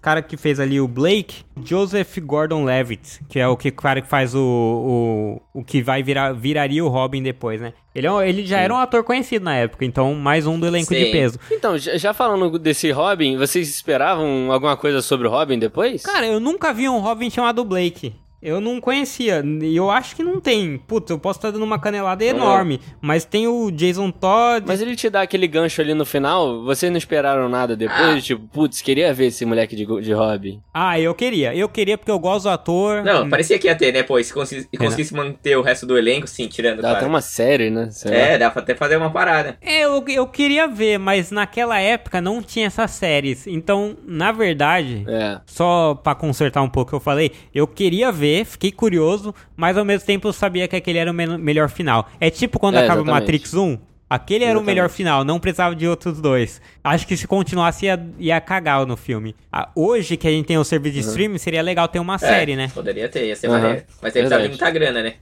cara 0.00 0.22
que 0.22 0.36
fez 0.36 0.60
ali 0.60 0.80
o 0.80 0.88
Blake, 0.88 1.44
Joseph 1.64 2.18
Gordon-Levitt, 2.18 3.20
que 3.28 3.38
é 3.38 3.48
o 3.48 3.56
que, 3.56 3.70
cara 3.70 4.00
que 4.00 4.08
faz 4.08 4.34
o, 4.34 5.40
o, 5.54 5.60
o 5.60 5.64
que 5.64 5.82
vai 5.82 6.02
virar, 6.02 6.32
viraria 6.32 6.84
o 6.84 6.88
Robin 6.88 7.22
depois, 7.22 7.60
né? 7.60 7.72
Ele, 7.94 8.06
é 8.06 8.28
ele 8.28 8.44
já 8.44 8.58
era 8.58 8.72
um 8.72 8.76
ator 8.76 9.02
conhecido 9.02 9.44
na 9.44 9.56
época, 9.56 9.84
então 9.84 10.14
mais 10.14 10.46
um 10.46 10.58
do 10.58 10.66
elenco 10.66 10.94
de 10.94 11.06
Sim. 11.06 11.12
peso. 11.12 11.38
Então, 11.50 11.78
já 11.78 11.96
já 11.96 12.14
falando 12.14 12.58
desse 12.58 12.90
Robin, 12.90 13.36
vocês 13.36 13.68
esperavam 13.68 14.52
alguma 14.52 14.76
coisa 14.76 15.02
sobre 15.02 15.26
o 15.26 15.30
Robin 15.30 15.58
depois? 15.58 16.02
Cara, 16.02 16.26
eu 16.26 16.38
nunca 16.38 16.72
vi 16.72 16.88
um 16.88 17.00
Robin 17.00 17.30
chamado 17.30 17.64
Blake. 17.64 18.14
Eu 18.46 18.60
não 18.60 18.80
conhecia, 18.80 19.42
e 19.62 19.74
eu 19.76 19.90
acho 19.90 20.14
que 20.14 20.22
não 20.22 20.40
tem. 20.40 20.78
Putz, 20.78 21.10
eu 21.10 21.18
posso 21.18 21.38
estar 21.40 21.50
dando 21.50 21.64
uma 21.64 21.80
canelada 21.80 22.24
enorme, 22.24 22.80
mas 23.00 23.24
tem 23.24 23.48
o 23.48 23.72
Jason 23.72 24.12
Todd. 24.12 24.64
Mas 24.64 24.80
ele 24.80 24.94
te 24.94 25.10
dá 25.10 25.22
aquele 25.22 25.48
gancho 25.48 25.80
ali 25.80 25.92
no 25.94 26.06
final, 26.06 26.62
vocês 26.62 26.90
não 26.92 26.96
esperaram 26.96 27.48
nada 27.48 27.74
depois? 27.76 28.24
Tipo, 28.24 28.46
putz, 28.46 28.80
queria 28.80 29.12
ver 29.12 29.26
esse 29.26 29.44
moleque 29.44 29.74
de, 29.74 29.84
de 30.00 30.12
Robin. 30.12 30.60
Ah, 30.72 30.98
eu 31.00 31.12
queria. 31.12 31.56
Eu 31.56 31.68
queria 31.68 31.98
porque 31.98 32.10
eu 32.10 32.18
gosto 32.20 32.44
do 32.44 32.50
ator. 32.50 33.02
Não, 33.02 33.28
parecia 33.28 33.58
que 33.58 33.66
ia 33.66 33.74
ter, 33.74 33.92
né? 33.92 34.04
Pô, 34.04 34.16
e 34.18 34.22
se 34.22 34.32
conseguisse, 34.32 34.68
e 34.72 34.78
conseguisse 34.78 35.12
manter 35.12 35.56
o 35.58 35.62
resto 35.62 35.84
do 35.84 35.98
elenco, 35.98 36.28
sim, 36.28 36.46
tirando, 36.46 36.80
Dá 36.82 36.90
até 36.90 36.98
claro. 37.00 37.12
uma 37.12 37.20
série, 37.20 37.68
né? 37.68 37.88
Sei 37.90 38.12
lá. 38.12 38.16
É, 38.16 38.38
dá 38.38 38.48
pra 38.48 38.62
até 38.62 38.76
fazer 38.76 38.96
uma 38.96 39.10
parada. 39.10 39.56
É, 39.60 39.80
eu, 39.84 40.04
eu 40.06 40.26
queria 40.28 40.68
ver, 40.68 40.98
mas 40.98 41.32
naquela 41.32 41.80
época 41.80 42.20
não 42.20 42.40
tinha 42.40 42.66
essas 42.66 42.92
séries. 42.92 43.46
Então, 43.46 43.96
na 44.06 44.30
verdade, 44.30 45.04
É. 45.08 45.40
só 45.46 45.94
pra 45.96 46.14
consertar 46.14 46.62
um 46.62 46.68
pouco 46.68 46.86
o 46.86 46.90
que 46.90 46.96
eu 46.96 47.00
falei, 47.00 47.32
eu 47.52 47.66
queria 47.66 48.12
ver, 48.12 48.35
fiquei 48.44 48.70
curioso, 48.72 49.34
mas 49.56 49.76
ao 49.78 49.84
mesmo 49.84 50.06
tempo 50.06 50.28
eu 50.28 50.32
sabia 50.32 50.66
que 50.68 50.76
aquele 50.76 50.98
era 50.98 51.10
o 51.10 51.14
men- 51.14 51.38
melhor 51.38 51.68
final. 51.68 52.08
É 52.20 52.30
tipo 52.30 52.58
quando 52.58 52.76
É, 52.76 52.84
acaba 52.84 53.00
o 53.00 53.04
exatamente. 53.04 53.20
Matrix 53.22 53.54
1. 53.54 53.78
Aquele 54.08 54.44
era 54.44 54.50
o 54.50 54.52
Exatamente. 54.52 54.66
melhor 54.66 54.88
final, 54.88 55.24
não 55.24 55.40
precisava 55.40 55.74
de 55.74 55.84
outros 55.88 56.20
dois. 56.20 56.60
Acho 56.84 57.04
que 57.08 57.16
se 57.16 57.26
continuasse 57.26 57.86
ia, 57.86 58.06
ia 58.20 58.40
cagar 58.40 58.86
no 58.86 58.96
filme. 58.96 59.34
Ah, 59.50 59.68
hoje 59.74 60.16
que 60.16 60.28
a 60.28 60.30
gente 60.30 60.46
tem 60.46 60.56
o 60.56 60.62
serviço 60.62 60.94
de 60.94 61.00
streaming, 61.00 61.38
seria 61.38 61.60
legal 61.60 61.88
ter 61.88 61.98
uma 61.98 62.16
série, 62.16 62.52
é, 62.52 62.56
né? 62.56 62.70
Poderia 62.72 63.08
ter, 63.08 63.26
ia 63.26 63.34
ser 63.34 63.48
maneiro. 63.48 63.82
Mas 64.00 64.14
ele 64.14 64.28
tá 64.28 64.36
verdade. 64.36 64.42
vindo 64.44 64.50
muita 64.50 64.70
grana, 64.70 65.02
né? 65.02 65.14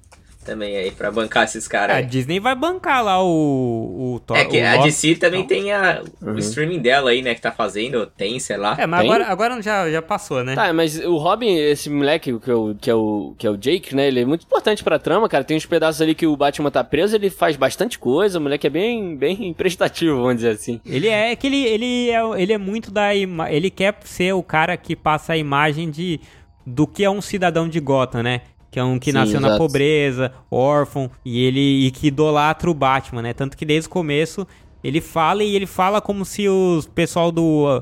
Também 0.45 0.77
aí, 0.77 0.91
pra 0.91 1.11
bancar 1.11 1.45
esses 1.45 1.67
caras 1.67 1.97
A 1.97 1.99
aí. 2.01 2.05
Disney 2.07 2.39
vai 2.39 2.55
bancar 2.55 3.03
lá 3.03 3.23
o, 3.23 4.15
o 4.17 4.21
Thor. 4.21 4.37
É 4.37 4.45
que 4.45 4.61
o 4.61 4.67
a 4.67 4.73
Loki. 4.75 4.85
DC 4.89 5.15
também 5.17 5.41
Não. 5.41 5.47
tem 5.47 5.73
a, 5.73 6.03
o 6.21 6.27
Uhum. 6.31 6.39
streaming 6.39 6.79
dela 6.81 7.11
aí, 7.11 7.23
né? 7.23 7.35
Que 7.35 7.41
tá 7.41 7.51
fazendo, 7.53 8.07
tem, 8.07 8.39
sei 8.39 8.57
lá. 8.57 8.77
É, 8.79 8.87
mas 8.87 9.01
Tem? 9.01 9.11
agora, 9.11 9.27
agora 9.31 9.63
já, 9.63 9.91
já 9.91 10.03
passou, 10.03 10.45
né? 10.45 10.55
Tá, 10.55 10.73
mas 10.73 10.99
o 11.01 11.17
Robin, 11.17 11.55
esse 11.57 11.89
moleque 11.89 12.39
que 12.39 12.51
é 12.51 12.55
o, 12.55 12.75
que 12.75 12.91
é 12.91 12.95
o, 12.95 13.35
que 13.39 13.47
é 13.47 13.51
o 13.51 13.57
Jake, 13.57 13.95
né? 13.95 14.07
Ele 14.09 14.21
é 14.21 14.25
muito 14.25 14.45
importante 14.45 14.85
pra 14.85 14.99
trama, 14.99 15.29
cara. 15.29 15.45
Tem 15.45 15.57
uns 15.57 15.67
pedaços 15.67 16.01
ali 16.03 16.15
que 16.15 16.27
o 16.27 16.37
Batman 16.37 16.71
tá 16.71 16.85
preso, 16.85 17.17
ele 17.17 17.31
faz 17.31 17.57
bastante 17.57 17.99
coisa. 17.99 18.39
O 18.39 18.43
moleque 18.43 18.67
é 18.67 18.71
bem, 18.71 19.17
bem 19.17 19.53
prestativo, 19.57 20.17
vamos 20.19 20.37
dizer 20.37 20.51
assim. 20.51 20.81
Ele 20.85 21.09
é 21.09 21.33
é 21.33 21.37
que 21.37 21.47
ele, 21.47 21.65
ele, 21.65 22.11
é, 22.11 22.21
ele 22.43 22.53
é 22.53 22.59
muito 22.59 22.91
da 22.91 23.15
ima- 23.15 23.51
ele 23.51 23.71
quer 23.71 23.97
ser 24.05 24.35
o 24.35 24.43
cara 24.43 24.77
que 24.77 24.95
passa 24.95 25.33
a 25.33 25.37
imagem 25.37 25.91
de 25.91 26.21
do 26.67 26.87
que 26.87 27.05
é 27.05 27.11
um 27.11 27.21
cidadão 27.21 27.69
de 27.69 27.79
Gotham, 27.79 28.23
né? 28.23 28.41
Que 28.75 28.81
é 28.81 28.83
um 28.83 28.99
que 28.99 29.13
Sim, 29.13 29.19
nasceu 29.19 29.41
na 29.41 29.51
exato. 29.51 29.63
pobreza, 29.63 30.33
órfão, 30.51 31.09
e 31.25 31.45
ele 31.45 31.87
e 31.87 31.93
que 31.93 32.09
idolatra 32.09 32.69
o 32.69 32.75
Batman, 32.75 33.23
né? 33.23 33.33
Tanto 33.33 33.57
que 33.57 33.65
desde 33.65 33.87
o 33.87 33.91
começo 33.91 34.45
ele 34.83 35.01
fala 35.01 35.45
e 35.45 35.55
ele 35.55 35.65
fala 35.65 36.01
como 36.01 36.25
se 36.25 36.49
o 36.49 36.83
pessoal 36.93 37.31
do 37.31 37.81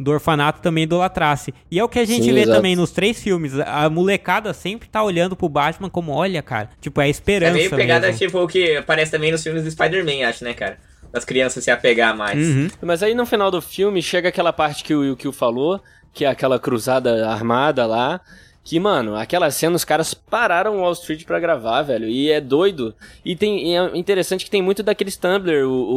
do 0.00 0.10
orfanato 0.10 0.60
também 0.60 0.82
idolatrasse. 0.82 1.54
E 1.70 1.78
é 1.78 1.84
o 1.84 1.88
que 1.88 2.00
a 2.00 2.04
gente 2.04 2.24
Sim, 2.24 2.32
vê 2.32 2.40
exato. 2.40 2.56
também 2.56 2.74
nos 2.74 2.90
três 2.90 3.22
filmes. 3.22 3.56
A 3.60 3.88
molecada 3.88 4.52
sempre 4.52 4.88
tá 4.88 5.00
olhando 5.04 5.36
pro 5.36 5.48
Batman 5.48 5.88
como, 5.88 6.10
olha, 6.10 6.42
cara, 6.42 6.70
tipo, 6.80 7.00
é 7.00 7.04
a 7.04 7.06
É 7.06 7.10
esperança 7.10 7.52
meio 7.52 7.70
pegada, 7.70 8.08
mesmo. 8.08 8.18
tipo, 8.26 8.38
o 8.42 8.48
que 8.48 8.76
aparece 8.78 9.12
também 9.12 9.30
nos 9.30 9.44
filmes 9.44 9.62
do 9.62 9.70
Spider-Man, 9.70 10.26
acho, 10.26 10.42
né, 10.42 10.54
cara? 10.54 10.76
Das 11.12 11.24
crianças 11.24 11.62
se 11.62 11.70
apegar 11.70 12.16
mais. 12.16 12.36
Uhum. 12.36 12.68
Mas 12.82 13.00
aí 13.00 13.14
no 13.14 13.24
final 13.24 13.48
do 13.48 13.62
filme 13.62 14.02
chega 14.02 14.28
aquela 14.28 14.52
parte 14.52 14.82
que 14.82 14.92
o 14.92 15.04
Yukio 15.04 15.30
falou, 15.30 15.80
que 16.12 16.24
é 16.24 16.28
aquela 16.28 16.58
cruzada 16.58 17.28
armada 17.28 17.86
lá. 17.86 18.20
Que, 18.64 18.78
mano, 18.78 19.16
aquela 19.16 19.50
cena 19.50 19.74
os 19.74 19.84
caras 19.84 20.14
pararam 20.14 20.78
Wall 20.80 20.92
Street 20.92 21.24
pra 21.24 21.40
gravar, 21.40 21.82
velho. 21.82 22.06
E 22.06 22.30
é 22.30 22.40
doido. 22.40 22.94
E 23.24 23.34
tem 23.34 23.68
e 23.72 23.74
é 23.76 23.90
interessante 23.96 24.44
que 24.44 24.50
tem 24.50 24.62
muito 24.62 24.84
daqueles 24.84 25.16
Tumblr, 25.16 25.64
o, 25.66 25.72
o, 25.72 25.96